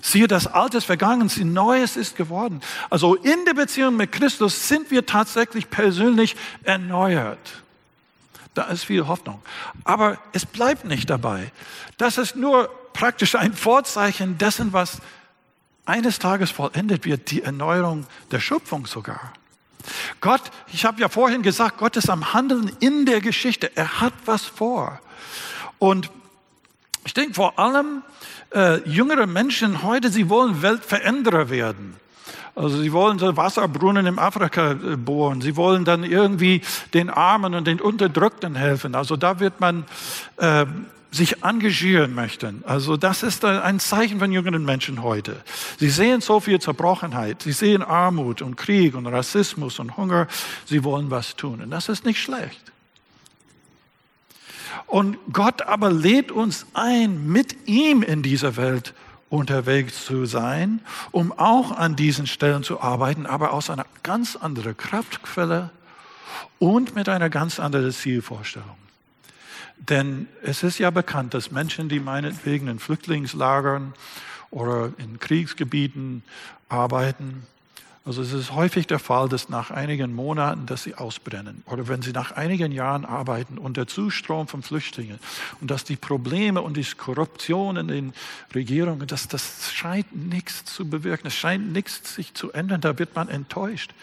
Siehe, 0.00 0.28
das 0.28 0.46
Alte 0.46 0.78
ist 0.78 0.84
vergangen, 0.84 1.30
Neues 1.52 1.96
ist 1.96 2.14
geworden. 2.14 2.60
Also 2.90 3.14
in 3.14 3.44
der 3.46 3.54
Beziehung 3.54 3.96
mit 3.96 4.12
Christus 4.12 4.68
sind 4.68 4.90
wir 4.90 5.06
tatsächlich 5.06 5.70
persönlich 5.70 6.36
erneuert. 6.62 7.62
Da 8.52 8.64
ist 8.64 8.84
viel 8.84 9.06
Hoffnung. 9.06 9.42
Aber 9.82 10.18
es 10.32 10.44
bleibt 10.46 10.84
nicht 10.84 11.08
dabei. 11.08 11.50
Das 11.96 12.18
ist 12.18 12.36
nur 12.36 12.68
praktisch 12.92 13.34
ein 13.34 13.54
Vorzeichen 13.54 14.36
dessen, 14.38 14.72
was 14.72 14.98
eines 15.86 16.18
Tages 16.18 16.50
vollendet 16.50 17.04
wird, 17.04 17.30
die 17.30 17.42
Erneuerung 17.42 18.06
der 18.30 18.40
Schöpfung 18.40 18.86
sogar. 18.86 19.32
Gott, 20.20 20.42
ich 20.72 20.84
habe 20.84 21.00
ja 21.00 21.08
vorhin 21.08 21.42
gesagt, 21.42 21.78
Gott 21.78 21.96
ist 21.96 22.08
am 22.08 22.32
Handeln 22.32 22.70
in 22.80 23.04
der 23.04 23.20
Geschichte. 23.20 23.70
Er 23.76 24.00
hat 24.00 24.14
was 24.24 24.44
vor. 24.44 25.00
Und 25.78 26.10
ich 27.04 27.12
denke 27.12 27.34
vor 27.34 27.58
allem, 27.58 28.02
äh, 28.54 28.78
jüngere 28.88 29.26
Menschen 29.26 29.82
heute, 29.82 30.10
sie 30.10 30.30
wollen 30.30 30.62
Weltveränderer 30.62 31.50
werden. 31.50 31.96
Also 32.54 32.80
sie 32.80 32.92
wollen 32.92 33.18
so 33.18 33.36
Wasserbrunnen 33.36 34.06
im 34.06 34.18
Afrika 34.18 34.72
äh, 34.72 34.96
bohren. 34.96 35.40
Sie 35.40 35.56
wollen 35.56 35.84
dann 35.84 36.04
irgendwie 36.04 36.62
den 36.94 37.10
Armen 37.10 37.54
und 37.54 37.66
den 37.66 37.80
Unterdrückten 37.80 38.54
helfen. 38.54 38.94
Also 38.94 39.16
da 39.16 39.40
wird 39.40 39.60
man 39.60 39.84
äh, 40.36 40.64
sich 41.14 41.44
engagieren 41.44 42.12
möchten. 42.12 42.64
Also 42.66 42.96
das 42.96 43.22
ist 43.22 43.44
ein 43.44 43.78
Zeichen 43.78 44.18
von 44.18 44.32
jüngeren 44.32 44.64
Menschen 44.64 45.02
heute. 45.02 45.42
Sie 45.78 45.88
sehen 45.88 46.20
so 46.20 46.40
viel 46.40 46.60
Zerbrochenheit. 46.60 47.42
Sie 47.42 47.52
sehen 47.52 47.82
Armut 47.82 48.42
und 48.42 48.56
Krieg 48.56 48.96
und 48.96 49.06
Rassismus 49.06 49.78
und 49.78 49.96
Hunger. 49.96 50.26
Sie 50.66 50.82
wollen 50.82 51.10
was 51.10 51.36
tun. 51.36 51.60
Und 51.60 51.70
das 51.70 51.88
ist 51.88 52.04
nicht 52.04 52.20
schlecht. 52.20 52.72
Und 54.86 55.16
Gott 55.32 55.62
aber 55.62 55.92
lädt 55.92 56.32
uns 56.32 56.66
ein, 56.74 57.28
mit 57.28 57.68
ihm 57.68 58.02
in 58.02 58.22
dieser 58.22 58.56
Welt 58.56 58.92
unterwegs 59.30 60.04
zu 60.04 60.26
sein, 60.26 60.80
um 61.12 61.32
auch 61.32 61.72
an 61.72 61.94
diesen 61.94 62.26
Stellen 62.26 62.64
zu 62.64 62.80
arbeiten, 62.80 63.26
aber 63.26 63.52
aus 63.52 63.70
einer 63.70 63.86
ganz 64.02 64.34
anderen 64.36 64.76
Kraftquelle 64.76 65.70
und 66.58 66.96
mit 66.96 67.08
einer 67.08 67.30
ganz 67.30 67.60
anderen 67.60 67.92
Zielvorstellung. 67.92 68.83
Denn 69.76 70.28
es 70.42 70.62
ist 70.62 70.78
ja 70.78 70.90
bekannt, 70.90 71.34
dass 71.34 71.50
Menschen, 71.50 71.88
die 71.88 72.00
meinetwegen 72.00 72.68
in 72.68 72.78
Flüchtlingslagern 72.78 73.92
oder 74.50 74.92
in 74.98 75.18
Kriegsgebieten 75.18 76.22
arbeiten, 76.68 77.46
also 78.06 78.20
es 78.20 78.34
ist 78.34 78.52
häufig 78.52 78.86
der 78.86 78.98
Fall, 78.98 79.30
dass 79.30 79.48
nach 79.48 79.70
einigen 79.70 80.14
Monaten, 80.14 80.66
dass 80.66 80.82
sie 80.82 80.94
ausbrennen 80.94 81.62
oder 81.64 81.88
wenn 81.88 82.02
sie 82.02 82.12
nach 82.12 82.32
einigen 82.32 82.70
Jahren 82.70 83.06
arbeiten 83.06 83.56
und 83.56 83.78
der 83.78 83.86
Zustrom 83.86 84.46
von 84.46 84.62
Flüchtlingen 84.62 85.18
und 85.62 85.70
dass 85.70 85.84
die 85.84 85.96
Probleme 85.96 86.60
und 86.60 86.76
die 86.76 86.84
Korruption 86.84 87.78
in 87.78 87.88
den 87.88 88.12
Regierungen, 88.54 89.06
dass 89.06 89.26
das 89.28 89.72
scheint 89.72 90.14
nichts 90.14 90.66
zu 90.66 90.86
bewirken, 90.88 91.28
es 91.28 91.34
scheint 91.34 91.72
nichts 91.72 92.14
sich 92.14 92.34
zu 92.34 92.52
ändern, 92.52 92.82
da 92.82 92.98
wird 92.98 93.14
man 93.14 93.30
enttäuscht. 93.30 93.94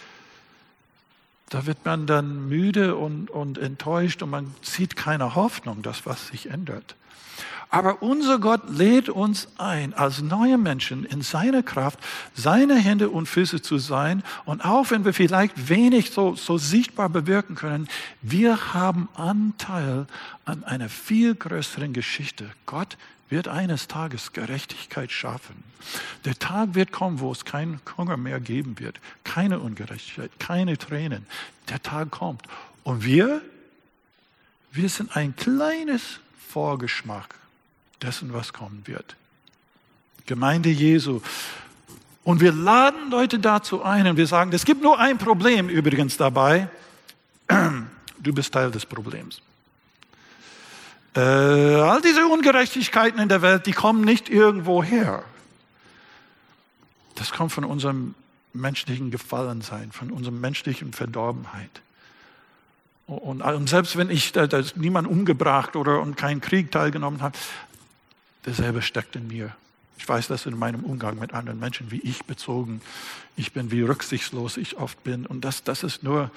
Da 1.52 1.66
wird 1.66 1.84
man 1.84 2.08
dann 2.08 2.48
müde 2.48 2.96
und, 2.96 3.30
und 3.30 3.58
enttäuscht 3.58 4.24
und 4.24 4.30
man 4.30 4.56
sieht 4.62 4.96
keine 4.96 5.36
Hoffnung, 5.36 5.82
dass 5.82 6.06
was 6.06 6.30
sich 6.30 6.50
ändert. 6.50 6.96
Aber 7.74 8.04
unser 8.04 8.38
Gott 8.38 8.70
lädt 8.70 9.08
uns 9.08 9.48
ein, 9.58 9.94
als 9.94 10.22
neue 10.22 10.58
Menschen 10.58 11.06
in 11.06 11.22
seiner 11.22 11.64
Kraft, 11.64 12.00
seine 12.34 12.76
Hände 12.76 13.10
und 13.10 13.28
Füße 13.28 13.62
zu 13.62 13.78
sein. 13.78 14.24
Und 14.44 14.66
auch 14.66 14.92
wenn 14.92 15.06
wir 15.06 15.14
vielleicht 15.14 15.70
wenig 15.70 16.12
so, 16.12 16.36
so 16.36 16.58
sichtbar 16.58 17.08
bewirken 17.08 17.56
können, 17.56 17.88
wir 18.22 18.74
haben 18.74 19.08
Anteil 19.16 20.06
an 20.44 20.66
einer 20.66 20.90
viel 20.90 21.34
größeren 21.34 21.94
Geschichte. 21.94 22.52
Gott 22.66 22.98
wird 23.30 23.48
eines 23.48 23.88
Tages 23.88 24.34
Gerechtigkeit 24.34 25.10
schaffen. 25.10 25.64
Der 26.26 26.38
Tag 26.38 26.76
wird 26.76 26.92
kommen, 26.92 27.22
wo 27.22 27.32
es 27.32 27.46
keinen 27.46 27.80
Hunger 27.98 28.18
mehr 28.18 28.42
geben 28.42 28.80
wird, 28.80 29.00
keine 29.24 29.62
Ungerechtigkeit, 29.62 30.32
keine 30.40 30.78
Tränen. 30.78 31.26
Der 31.70 31.82
Tag 31.82 32.12
kommt. 32.12 32.44
Und 32.84 33.06
wir, 33.06 33.42
wir 34.74 34.90
sind 34.90 35.16
ein 35.16 35.38
kleines 35.38 36.20
Vorgeschmack 36.52 37.36
dessen, 38.02 38.34
was 38.34 38.52
kommen 38.52 38.84
wird. 38.86 39.16
Gemeinde 40.26 40.70
Jesu. 40.70 41.22
Und 42.24 42.42
wir 42.42 42.52
laden 42.52 43.10
Leute 43.10 43.40
dazu 43.40 43.84
ein 43.84 44.06
und 44.08 44.18
wir 44.18 44.28
sagen, 44.28 44.52
es 44.54 44.66
gibt 44.66 44.82
nur 44.82 45.00
ein 45.00 45.18
Problem 45.18 45.70
übrigens 45.70 46.18
dabei. 46.18 46.70
Du 48.24 48.32
bist 48.32 48.54
Teil 48.54 48.70
des 48.70 48.86
Problems. 48.86 49.42
Äh, 51.16 51.20
all 51.22 52.04
diese 52.04 52.28
Ungerechtigkeiten 52.28 53.20
in 53.20 53.30
der 53.30 53.42
Welt, 53.42 53.66
die 53.66 53.72
kommen 53.72 54.02
nicht 54.02 54.30
irgendwo 54.30 54.84
her. 54.84 55.24
Das 57.16 57.32
kommt 57.32 57.52
von 57.52 57.64
unserem 57.64 58.14
menschlichen 58.54 59.10
Gefallensein, 59.10 59.92
von 59.92 60.12
unserer 60.12 60.36
menschlichen 60.36 60.94
Verdorbenheit. 60.94 61.82
Und, 63.16 63.42
und 63.42 63.68
selbst 63.68 63.98
wenn 63.98 64.10
ich 64.10 64.32
da, 64.32 64.48
da 64.48 64.64
niemand 64.76 65.08
umgebracht 65.08 65.76
oder 65.76 66.02
und 66.02 66.16
keinen 66.16 66.40
Krieg 66.40 66.72
teilgenommen 66.72 67.22
habe, 67.22 67.38
derselbe 68.46 68.82
steckt 68.82 69.16
in 69.16 69.28
mir. 69.28 69.54
Ich 69.98 70.08
weiß 70.08 70.28
das 70.28 70.46
in 70.46 70.58
meinem 70.58 70.84
Umgang 70.84 71.20
mit 71.20 71.34
anderen 71.34 71.60
Menschen, 71.60 71.92
wie 71.92 72.00
ich 72.00 72.24
bezogen 72.24 72.82
ich 73.36 73.52
bin, 73.54 73.70
wie 73.70 73.82
rücksichtslos 73.82 74.58
ich 74.58 74.78
oft 74.78 75.04
bin. 75.04 75.26
Und 75.26 75.42
das, 75.42 75.64
das 75.64 75.84
ist 75.84 76.04
nur 76.04 76.32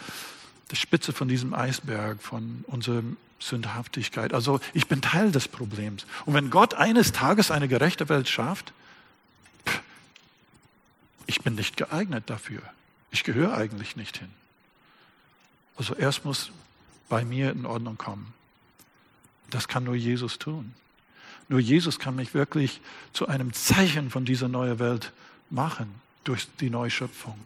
die 0.71 0.77
Spitze 0.77 1.13
von 1.13 1.29
diesem 1.29 1.55
Eisberg, 1.55 2.21
von 2.21 2.65
unserer 2.67 3.03
Sündhaftigkeit. 3.39 4.35
Also 4.35 4.61
ich 4.73 4.89
bin 4.89 5.01
Teil 5.01 5.31
des 5.31 5.49
Problems. 5.49 6.07
Und 6.27 6.35
wenn 6.35 6.51
Gott 6.51 6.75
eines 6.75 7.13
Tages 7.13 7.51
eine 7.51 7.69
gerechte 7.69 8.09
Welt 8.09 8.29
schafft, 8.29 8.73
ich 11.27 11.41
bin 11.41 11.55
nicht 11.55 11.77
geeignet 11.77 12.25
dafür. 12.27 12.63
Ich 13.11 13.23
gehöre 13.23 13.55
eigentlich 13.55 13.97
nicht 13.97 14.19
hin. 14.19 14.29
Also 15.77 15.95
erst 15.95 16.25
muss 16.25 16.51
bei 17.09 17.25
mir 17.25 17.51
in 17.53 17.67
Ordnung 17.67 17.99
kommen. 17.99 18.33
Das 19.51 19.69
kann 19.69 19.85
nur 19.85 19.95
Jesus 19.95 20.39
tun. 20.39 20.75
Nur 21.49 21.61
Jesus 21.61 21.99
kann 21.99 22.17
mich 22.17 22.35
wirklich 22.35 22.81
zu 23.13 23.29
einem 23.29 23.53
Zeichen 23.53 24.11
von 24.11 24.25
dieser 24.25 24.49
neuen 24.49 24.79
Welt 24.79 25.13
machen 25.51 25.95
durch 26.25 26.49
die 26.61 26.71
Neuschöpfung. 26.71 27.39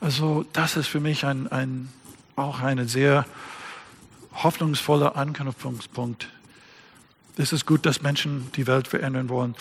Also 0.00 0.44
das 0.52 0.76
ist 0.76 0.88
für 0.88 1.00
mich 1.00 1.24
ein, 1.24 1.50
ein, 1.50 1.88
auch 2.36 2.60
ein 2.60 2.88
sehr 2.88 3.26
hoffnungsvoller 4.32 5.16
Anknüpfungspunkt. 5.16 6.28
Es 7.36 7.52
ist 7.52 7.66
gut, 7.66 7.86
dass 7.86 8.02
Menschen 8.02 8.50
die 8.56 8.66
Welt 8.66 8.88
verändern 8.88 9.28
wollen. 9.28 9.54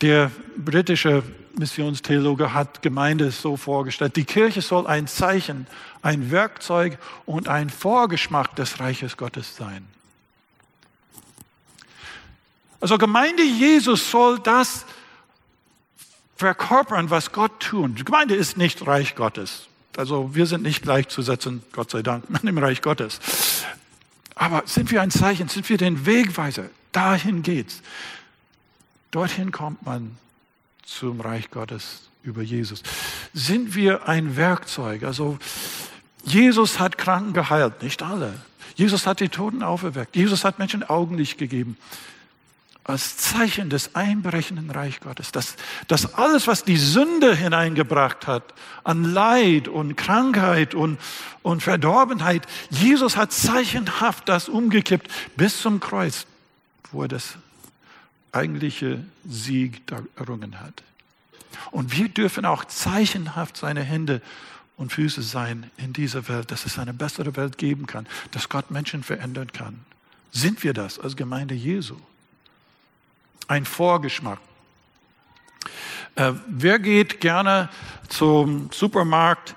Der 0.00 0.30
britische 0.56 1.22
Missionstheologe 1.58 2.52
hat 2.52 2.82
Gemeinde 2.82 3.30
so 3.30 3.56
vorgestellt. 3.56 4.16
Die 4.16 4.24
Kirche 4.24 4.62
soll 4.62 4.86
ein 4.86 5.06
Zeichen, 5.06 5.66
ein 6.02 6.30
Werkzeug 6.30 6.98
und 7.24 7.48
ein 7.48 7.70
Vorgeschmack 7.70 8.54
des 8.56 8.80
Reiches 8.80 9.16
Gottes 9.16 9.56
sein. 9.56 9.86
Also 12.80 12.98
Gemeinde 12.98 13.42
Jesus 13.42 14.10
soll 14.10 14.38
das 14.38 14.84
verkörpern, 16.36 17.10
was 17.10 17.32
Gott 17.32 17.60
tut. 17.60 17.98
Die 17.98 18.04
Gemeinde 18.04 18.34
ist 18.34 18.56
nicht 18.56 18.86
Reich 18.86 19.14
Gottes. 19.14 19.68
Also 19.96 20.34
wir 20.34 20.46
sind 20.46 20.62
nicht 20.62 20.82
gleichzusetzen, 20.82 21.62
Gott 21.72 21.90
sei 21.90 22.02
Dank, 22.02 22.28
mit 22.30 22.42
dem 22.42 22.58
Reich 22.58 22.82
Gottes. 22.82 23.18
Aber 24.34 24.62
sind 24.66 24.90
wir 24.90 25.00
ein 25.00 25.10
Zeichen, 25.10 25.48
sind 25.48 25.68
wir 25.68 25.78
den 25.78 26.04
Wegweiser? 26.04 26.66
Dahin 26.92 27.42
geht's. 27.42 27.82
Dorthin 29.10 29.50
kommt 29.50 29.84
man 29.86 30.18
zum 30.86 31.20
Reich 31.20 31.50
Gottes 31.50 32.08
über 32.22 32.42
Jesus. 32.42 32.82
Sind 33.34 33.74
wir 33.74 34.08
ein 34.08 34.36
Werkzeug? 34.36 35.02
Also 35.02 35.38
Jesus 36.24 36.78
hat 36.78 36.96
Kranken 36.96 37.34
geheilt, 37.34 37.82
nicht 37.82 38.02
alle. 38.02 38.34
Jesus 38.76 39.06
hat 39.06 39.20
die 39.20 39.28
Toten 39.28 39.62
auferweckt. 39.62 40.16
Jesus 40.16 40.44
hat 40.44 40.58
Menschen 40.58 40.82
Augenlicht 40.82 41.38
gegeben 41.38 41.76
als 42.88 43.16
Zeichen 43.16 43.68
des 43.68 43.96
einbrechenden 43.96 44.70
Reich 44.70 45.00
Gottes, 45.00 45.32
dass, 45.32 45.56
dass 45.88 46.14
alles, 46.14 46.46
was 46.46 46.62
die 46.62 46.76
Sünde 46.76 47.34
hineingebracht 47.34 48.28
hat, 48.28 48.54
an 48.84 49.02
Leid 49.02 49.66
und 49.66 49.96
Krankheit 49.96 50.74
und, 50.74 51.00
und 51.42 51.64
Verdorbenheit, 51.64 52.46
Jesus 52.70 53.16
hat 53.16 53.32
zeichenhaft 53.32 54.28
das 54.28 54.48
umgekippt 54.48 55.10
bis 55.36 55.60
zum 55.60 55.80
Kreuz, 55.80 56.26
wo 56.92 57.02
er 57.02 57.08
das 57.08 57.36
eigentliche 58.36 59.04
Sieg 59.24 59.82
errungen 60.16 60.60
hat. 60.60 60.82
Und 61.70 61.96
wir 61.96 62.08
dürfen 62.08 62.44
auch 62.44 62.64
zeichenhaft 62.64 63.56
seine 63.56 63.82
Hände 63.82 64.20
und 64.76 64.92
Füße 64.92 65.22
sein 65.22 65.70
in 65.78 65.92
dieser 65.92 66.28
Welt, 66.28 66.50
dass 66.50 66.66
es 66.66 66.78
eine 66.78 66.92
bessere 66.92 67.34
Welt 67.36 67.58
geben 67.58 67.86
kann, 67.86 68.06
dass 68.30 68.48
Gott 68.48 68.70
Menschen 68.70 69.02
verändern 69.02 69.52
kann. 69.52 69.80
Sind 70.32 70.62
wir 70.62 70.74
das 70.74 70.98
als 70.98 71.16
Gemeinde 71.16 71.54
Jesu? 71.54 71.96
ein 73.48 73.64
Vorgeschmack. 73.64 74.38
Äh, 76.16 76.32
wer 76.46 76.78
geht 76.78 77.20
gerne 77.20 77.68
zum 78.08 78.70
Supermarkt 78.72 79.54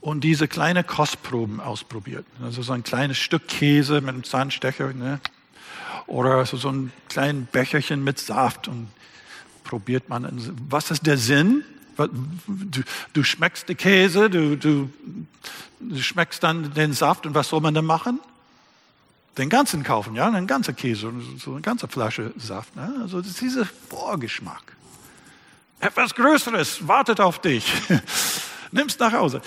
und 0.00 0.22
diese 0.22 0.48
kleine 0.48 0.84
Kostproben 0.84 1.60
ausprobiert? 1.60 2.24
Also 2.42 2.62
so 2.62 2.72
ein 2.72 2.84
kleines 2.84 3.18
Stück 3.18 3.48
Käse 3.48 4.00
mit 4.00 4.10
einem 4.10 4.24
Zahnstecher 4.24 4.92
ne? 4.92 5.20
Oder 6.08 6.44
so, 6.44 6.56
so 6.56 6.70
ein 6.70 6.92
kleines 7.08 7.46
Becherchen 7.48 8.02
mit 8.02 8.18
Saft 8.18 8.66
und 8.66 8.88
probiert 9.64 10.08
man. 10.08 10.28
Was 10.68 10.90
ist 10.90 11.06
der 11.06 11.16
Sinn? 11.16 11.62
Du, 11.96 12.82
du 13.12 13.22
schmeckst 13.24 13.68
den 13.68 13.76
Käse, 13.76 14.30
du, 14.30 14.56
du, 14.56 14.90
du 15.80 16.00
schmeckst 16.00 16.42
dann 16.42 16.72
den 16.74 16.92
Saft 16.92 17.26
und 17.26 17.34
was 17.34 17.48
soll 17.48 17.60
man 17.60 17.74
dann 17.74 17.86
machen? 17.86 18.20
den 19.38 19.48
ganzen 19.48 19.84
kaufen, 19.84 20.16
ja, 20.16 20.26
einen 20.26 20.46
ganzen 20.46 20.74
Käse, 20.74 21.12
so 21.38 21.52
eine 21.52 21.60
ganze 21.60 21.88
Flasche 21.88 22.32
Saft. 22.36 22.74
Ne? 22.76 22.92
Also 23.00 23.20
das 23.20 23.30
ist 23.30 23.40
dieser 23.40 23.64
Vorgeschmack. 23.64 24.76
Etwas 25.80 26.14
Größeres 26.14 26.88
wartet 26.88 27.20
auf 27.20 27.40
dich. 27.40 27.72
Nimm's 28.72 28.98
nach 28.98 29.12
Hause. 29.12 29.40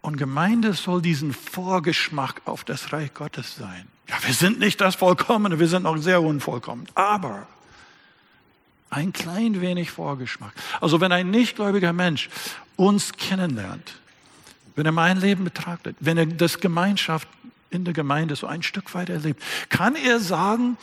Und 0.00 0.16
Gemeinde 0.16 0.72
soll 0.72 1.02
diesen 1.02 1.34
Vorgeschmack 1.34 2.40
auf 2.46 2.64
das 2.64 2.92
Reich 2.92 3.12
Gottes 3.12 3.56
sein. 3.56 3.86
Ja, 4.10 4.16
wir 4.26 4.34
sind 4.34 4.58
nicht 4.58 4.80
das 4.80 4.96
Vollkommene, 4.96 5.60
wir 5.60 5.68
sind 5.68 5.84
noch 5.84 5.96
sehr 5.96 6.20
unvollkommen. 6.20 6.86
Aber 6.94 7.46
ein 8.90 9.12
klein 9.12 9.60
wenig 9.60 9.92
Vorgeschmack. 9.92 10.52
Also 10.80 11.00
wenn 11.00 11.12
ein 11.12 11.30
nichtgläubiger 11.30 11.92
Mensch 11.92 12.28
uns 12.74 13.12
kennenlernt, 13.12 13.94
wenn 14.74 14.84
er 14.84 14.92
mein 14.92 15.20
Leben 15.20 15.44
betrachtet, 15.44 15.96
wenn 16.00 16.18
er 16.18 16.26
das 16.26 16.58
Gemeinschaft 16.58 17.28
in 17.70 17.84
der 17.84 17.94
Gemeinde 17.94 18.34
so 18.34 18.48
ein 18.48 18.64
Stück 18.64 18.92
weit 18.94 19.10
erlebt, 19.10 19.40
kann 19.68 19.94
er 19.94 20.18
sagen, 20.18 20.76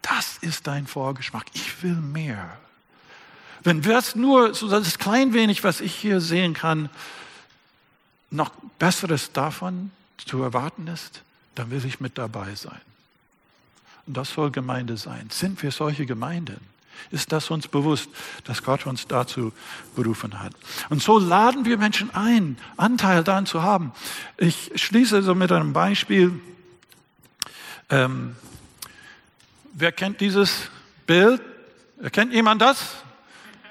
das 0.00 0.38
ist 0.38 0.66
dein 0.66 0.86
Vorgeschmack, 0.86 1.44
ich 1.52 1.82
will 1.82 1.96
mehr. 1.96 2.56
Wenn 3.62 3.82
das 3.82 4.16
nur 4.16 4.54
so 4.54 4.70
das 4.70 4.98
klein 4.98 5.34
wenig, 5.34 5.64
was 5.64 5.82
ich 5.82 5.94
hier 5.94 6.22
sehen 6.22 6.54
kann, 6.54 6.88
noch 8.30 8.52
Besseres 8.78 9.32
davon 9.32 9.90
zu 10.16 10.42
erwarten 10.42 10.86
ist, 10.86 11.22
dann 11.60 11.70
will 11.70 11.84
ich 11.84 12.00
mit 12.00 12.16
dabei 12.16 12.54
sein. 12.54 12.80
Und 14.06 14.16
das 14.16 14.32
soll 14.32 14.50
Gemeinde 14.50 14.96
sein. 14.96 15.28
Sind 15.30 15.62
wir 15.62 15.70
solche 15.70 16.06
Gemeinden? 16.06 16.58
Ist 17.10 17.32
das 17.32 17.50
uns 17.50 17.68
bewusst, 17.68 18.08
dass 18.44 18.62
Gott 18.62 18.86
uns 18.86 19.06
dazu 19.06 19.52
berufen 19.94 20.40
hat? 20.40 20.54
Und 20.88 21.02
so 21.02 21.18
laden 21.18 21.66
wir 21.66 21.76
Menschen 21.76 22.14
ein, 22.14 22.56
Anteil 22.78 23.24
daran 23.24 23.44
zu 23.44 23.62
haben. 23.62 23.92
Ich 24.38 24.72
schließe 24.74 25.20
so 25.20 25.34
mit 25.34 25.52
einem 25.52 25.74
Beispiel. 25.74 26.40
Ähm, 27.90 28.36
wer 29.74 29.92
kennt 29.92 30.22
dieses 30.22 30.70
Bild? 31.06 31.42
Kennt 32.10 32.32
jemand 32.32 32.62
das? 32.62 32.94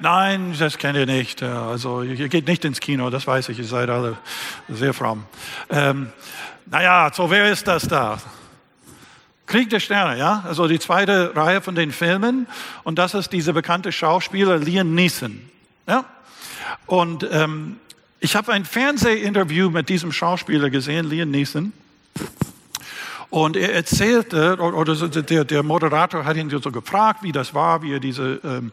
Nein, 0.01 0.55
das 0.57 0.77
kennt 0.77 0.97
ihr 0.97 1.05
nicht. 1.05 1.43
Also 1.43 2.03
ihr 2.03 2.29
geht 2.29 2.47
nicht 2.47 2.63
ins 2.63 2.79
Kino, 2.79 3.09
das 3.09 3.27
weiß 3.27 3.49
ich, 3.49 3.59
ihr 3.59 3.65
seid 3.65 3.89
alle 3.89 4.17
sehr 4.69 4.93
fromm. 4.93 5.25
Ähm, 5.69 6.09
naja, 6.67 7.11
so 7.13 7.29
wer 7.29 7.51
ist 7.51 7.67
das 7.67 7.87
da? 7.87 8.17
Krieg 9.45 9.69
der 9.69 9.81
Sterne, 9.81 10.17
ja, 10.17 10.43
also 10.47 10.67
die 10.67 10.79
zweite 10.79 11.35
Reihe 11.35 11.59
von 11.59 11.75
den 11.75 11.91
Filmen. 11.91 12.47
Und 12.83 12.97
das 12.97 13.13
ist 13.13 13.33
dieser 13.33 13.51
bekannte 13.51 13.91
Schauspieler 13.91 14.57
Liam 14.57 14.95
Neeson. 14.95 15.41
Ja? 15.85 16.05
Und 16.85 17.27
ähm, 17.29 17.77
ich 18.21 18.37
habe 18.37 18.53
ein 18.53 18.63
Fernsehinterview 18.63 19.69
mit 19.69 19.89
diesem 19.89 20.13
Schauspieler 20.13 20.69
gesehen, 20.69 21.09
Liam 21.09 21.31
Neeson. 21.31 21.73
Und 23.29 23.57
er 23.57 23.73
erzählte, 23.73 24.57
oder 24.59 24.95
der, 24.95 25.45
der 25.45 25.63
Moderator 25.63 26.25
hat 26.25 26.37
ihn 26.37 26.49
so 26.49 26.71
gefragt, 26.71 27.21
wie 27.21 27.31
das 27.31 27.53
war, 27.53 27.81
wie 27.81 27.93
er 27.93 27.99
diese, 27.99 28.39
ähm, 28.43 28.71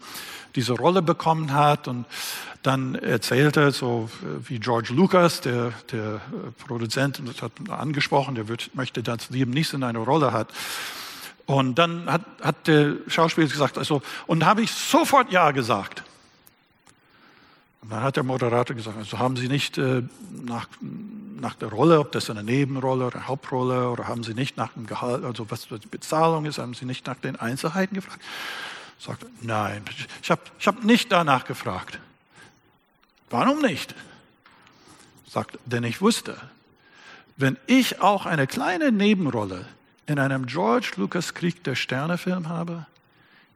diese 0.57 0.73
Rolle 0.73 1.03
bekommen 1.03 1.53
hat. 1.53 1.87
Und 1.87 2.07
dann 2.63 2.97
erzählt 2.97 3.57
er, 3.57 3.71
so 3.71 4.11
wie 4.41 4.59
George 4.59 4.93
Lucas, 4.93 5.41
der, 5.41 5.73
der 5.93 6.21
Produzent, 6.67 7.23
das 7.25 7.43
hat 7.43 7.53
angesprochen, 7.69 8.35
der 8.35 8.49
wird, 8.49 8.75
möchte, 8.75 9.03
dass 9.03 9.31
Liam 9.31 9.51
Neeson 9.51 9.83
eine 9.83 9.99
Rolle 9.99 10.33
hat. 10.33 10.49
Und 11.47 11.77
dann 11.79 12.11
hat, 12.11 12.23
hat 12.43 12.67
der 12.67 12.97
Schauspieler 13.07 13.47
gesagt, 13.47 13.79
also, 13.79 14.03
und 14.27 14.45
habe 14.45 14.63
ich 14.63 14.73
sofort 14.73 15.31
Ja 15.31 15.53
gesagt. 15.53 16.03
Und 17.83 17.93
dann 17.93 18.03
hat 18.03 18.17
der 18.17 18.25
Moderator 18.25 18.75
gesagt, 18.75 18.97
also 18.99 19.21
haben 19.21 19.37
Sie 19.37 19.47
nicht 19.47 19.79
äh, 19.79 20.03
nach, 20.45 20.67
nach 21.41 21.55
der 21.55 21.69
Rolle, 21.69 22.01
ob 22.01 22.11
das 22.11 22.29
eine 22.31 22.43
Nebenrolle 22.43 23.07
oder 23.07 23.29
Hauptrolle, 23.29 23.91
oder 23.91 24.09
haben 24.09 24.25
Sie 24.25 24.35
nicht 24.35 24.57
nach 24.57 24.73
dem 24.73 24.87
Gehalt, 24.87 25.23
also 25.23 25.49
was 25.53 25.69
die 25.69 25.87
Bezahlung 25.89 26.47
ist, 26.47 26.59
haben 26.59 26.75
Sie 26.75 26.85
nicht 26.85 27.07
nach 27.07 27.15
den 27.15 27.37
Einzelheiten 27.37 27.95
gefragt? 27.95 28.21
Sagt, 28.99 29.27
nein, 29.43 29.85
ich 30.23 30.31
habe 30.31 30.43
ich 30.59 30.67
hab 30.67 30.83
nicht 30.85 31.13
danach 31.13 31.45
gefragt. 31.45 31.99
Warum 33.31 33.61
nicht? 33.61 33.95
Sagt, 35.29 35.59
denn 35.65 35.85
ich 35.85 36.01
wusste, 36.01 36.37
wenn 37.37 37.59
ich 37.67 38.01
auch 38.01 38.25
eine 38.27 38.47
kleine 38.47 38.93
Nebenrolle 38.93 39.67
in 40.07 40.19
einem 40.19 40.47
George 40.47 40.93
Lucas 40.97 41.35
Krieg 41.35 41.63
der 41.65 41.75
Sterne 41.75 42.17
Film 42.17 42.49
habe? 42.49 42.87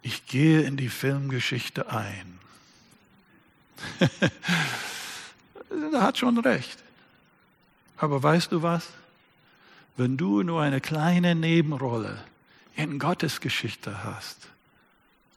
Ich 0.02 0.26
gehe 0.26 0.62
in 0.62 0.76
die 0.76 0.88
Filmgeschichte 0.88 1.90
ein. 1.90 2.38
er 5.92 6.02
hat 6.02 6.18
schon 6.18 6.38
recht. 6.38 6.78
Aber 7.96 8.22
weißt 8.22 8.52
du 8.52 8.62
was? 8.62 8.88
Wenn 9.96 10.16
du 10.16 10.42
nur 10.42 10.62
eine 10.62 10.80
kleine 10.80 11.34
Nebenrolle 11.34 12.24
in 12.76 12.98
Gottes 12.98 13.40
Geschichte 13.40 14.04
hast, 14.04 14.48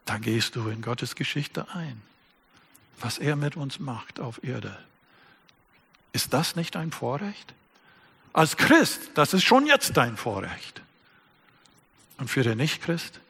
dann 0.04 0.20
gehst 0.20 0.56
du 0.56 0.68
in 0.68 0.82
Gottes 0.82 1.14
Geschichte 1.14 1.66
ein. 1.74 2.00
Was 2.98 3.18
er 3.18 3.36
mit 3.36 3.56
uns 3.56 3.78
macht 3.78 4.20
auf 4.20 4.44
Erde. 4.44 4.78
Ist 6.12 6.32
das 6.32 6.56
nicht 6.56 6.76
ein 6.76 6.92
Vorrecht? 6.92 7.54
Als 8.32 8.56
Christ, 8.56 9.10
das 9.14 9.34
ist 9.34 9.44
schon 9.44 9.66
jetzt 9.66 9.96
dein 9.96 10.16
Vorrecht. 10.16 10.82
Und 12.18 12.28
für 12.28 12.42
den 12.42 12.58
Nichtchrist, 12.58 13.20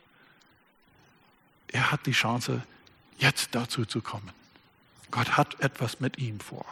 er 1.69 1.91
hat 1.91 2.07
die 2.07 2.13
Chance, 2.13 2.63
jetzt 3.19 3.55
dazu 3.55 3.85
zu 3.85 4.01
kommen. 4.01 4.31
Gott 5.11 5.37
hat 5.37 5.61
etwas 5.61 6.01
mit 6.01 6.19
ihm 6.19 6.41
vor. 6.41 6.67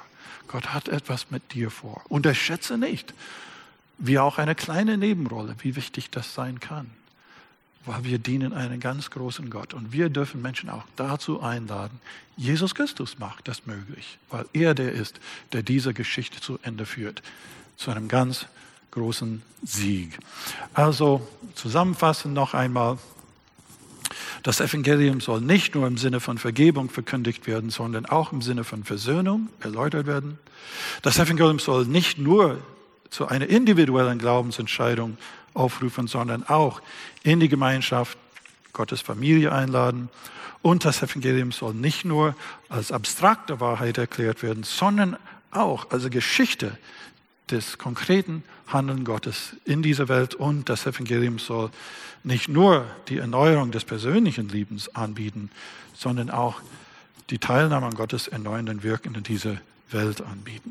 Gott 0.49 0.75
hat 0.75 0.89
etwas 0.89 1.31
mit 1.31 1.55
dir 1.55 1.71
vor. 1.71 2.03
Unterschätze 2.09 2.77
nicht, 2.77 3.15
wie 3.99 4.19
auch 4.19 4.39
eine 4.39 4.55
kleine 4.55 4.99
Nebenrolle, 4.99 5.55
wie 5.61 5.77
wichtig 5.77 6.11
das 6.11 6.35
sein 6.35 6.61
kann. 6.61 6.91
Weil 7.85 8.05
wir 8.05 8.19
dienen 8.19 8.53
einem 8.53 8.79
ganz 8.79 9.11
großen 9.11 9.51
Gott. 9.51 9.75
Und 9.75 9.93
wir 9.93 10.09
dürfen 10.09 10.41
Menschen 10.41 10.71
auch 10.71 10.85
dazu 10.97 11.43
einladen. 11.43 12.01
Jesus 12.37 12.75
Christus 12.75 13.19
macht 13.19 13.49
das 13.49 13.67
möglich, 13.67 14.19
weil 14.31 14.47
er 14.53 14.75
der 14.75 14.93
ist, 14.93 15.21
der 15.53 15.63
diese 15.63 15.93
Geschichte 15.93 16.41
zu 16.41 16.59
Ende 16.63 16.87
führt. 16.87 17.23
Zu 17.77 17.91
einem 17.91 18.09
ganz 18.09 18.47
großen 18.93 19.43
Sieg. 19.65 20.19
Also 20.75 21.27
zusammenfassend 21.55 22.35
noch 22.35 22.55
einmal. 22.55 22.99
Das 24.43 24.61
Evangelium 24.61 25.21
soll 25.21 25.41
nicht 25.41 25.75
nur 25.75 25.87
im 25.87 25.97
Sinne 25.97 26.21
von 26.21 26.37
Vergebung 26.39 26.91
verkündigt 26.91 27.47
werden, 27.47 27.71
sondern 27.71 28.07
auch 28.07 28.33
im 28.33 28.43
Sinne 28.43 28.65
von 28.65 28.85
Versöhnung 28.85 29.49
erläutert 29.61 30.07
werden. 30.07 30.39
Das 31.03 31.19
Evangelium 31.19 31.59
soll 31.59 31.87
nicht 31.87 32.19
nur 32.19 32.61
zu 33.09 33.29
einer 33.29 33.47
individuellen 33.47 34.19
Glaubensentscheidung 34.19 35.17
aufrufen, 35.55 36.07
sondern 36.07 36.49
auch 36.49 36.81
in 37.23 37.41
die 37.41 37.49
Gemeinschaft 37.49 38.19
Gottes 38.73 39.01
Familie 39.01 39.53
einladen. 39.53 40.09
Und 40.63 40.85
das 40.85 41.03
Evangelium 41.03 41.53
soll 41.53 41.75
nicht 41.75 42.05
nur 42.05 42.35
als 42.69 42.93
abstrakte 42.93 43.61
Wahrheit 43.61 43.99
erklärt 43.99 44.43
werden, 44.43 44.63
sondern 44.63 45.17
auch 45.51 45.91
als 45.91 46.09
Geschichte 46.11 46.79
des 47.51 47.79
konkreten 47.79 48.45
Handeln 48.69 49.05
Gottes 49.05 49.57
in 49.65 49.83
dieser 49.83 50.09
Welt. 50.09 50.35
Und 50.35 50.69
das 50.69 50.87
Evangelium 50.87 51.39
soll 51.39 51.71
nicht 52.25 52.49
nur 52.49 52.87
die 53.09 53.19
Erneuerung 53.19 53.73
des 53.73 53.85
persönlichen 53.85 54.49
Lebens 54.49 54.95
anbieten, 54.95 55.51
sondern 55.95 56.31
auch 56.31 56.61
die 57.31 57.39
Teilnahme 57.39 57.87
an 57.87 57.95
Gottes 57.95 58.29
erneuernden 58.29 58.83
Wirken 58.83 59.15
in 59.15 59.23
dieser 59.23 59.57
Welt 59.91 60.21
anbieten. 60.21 60.61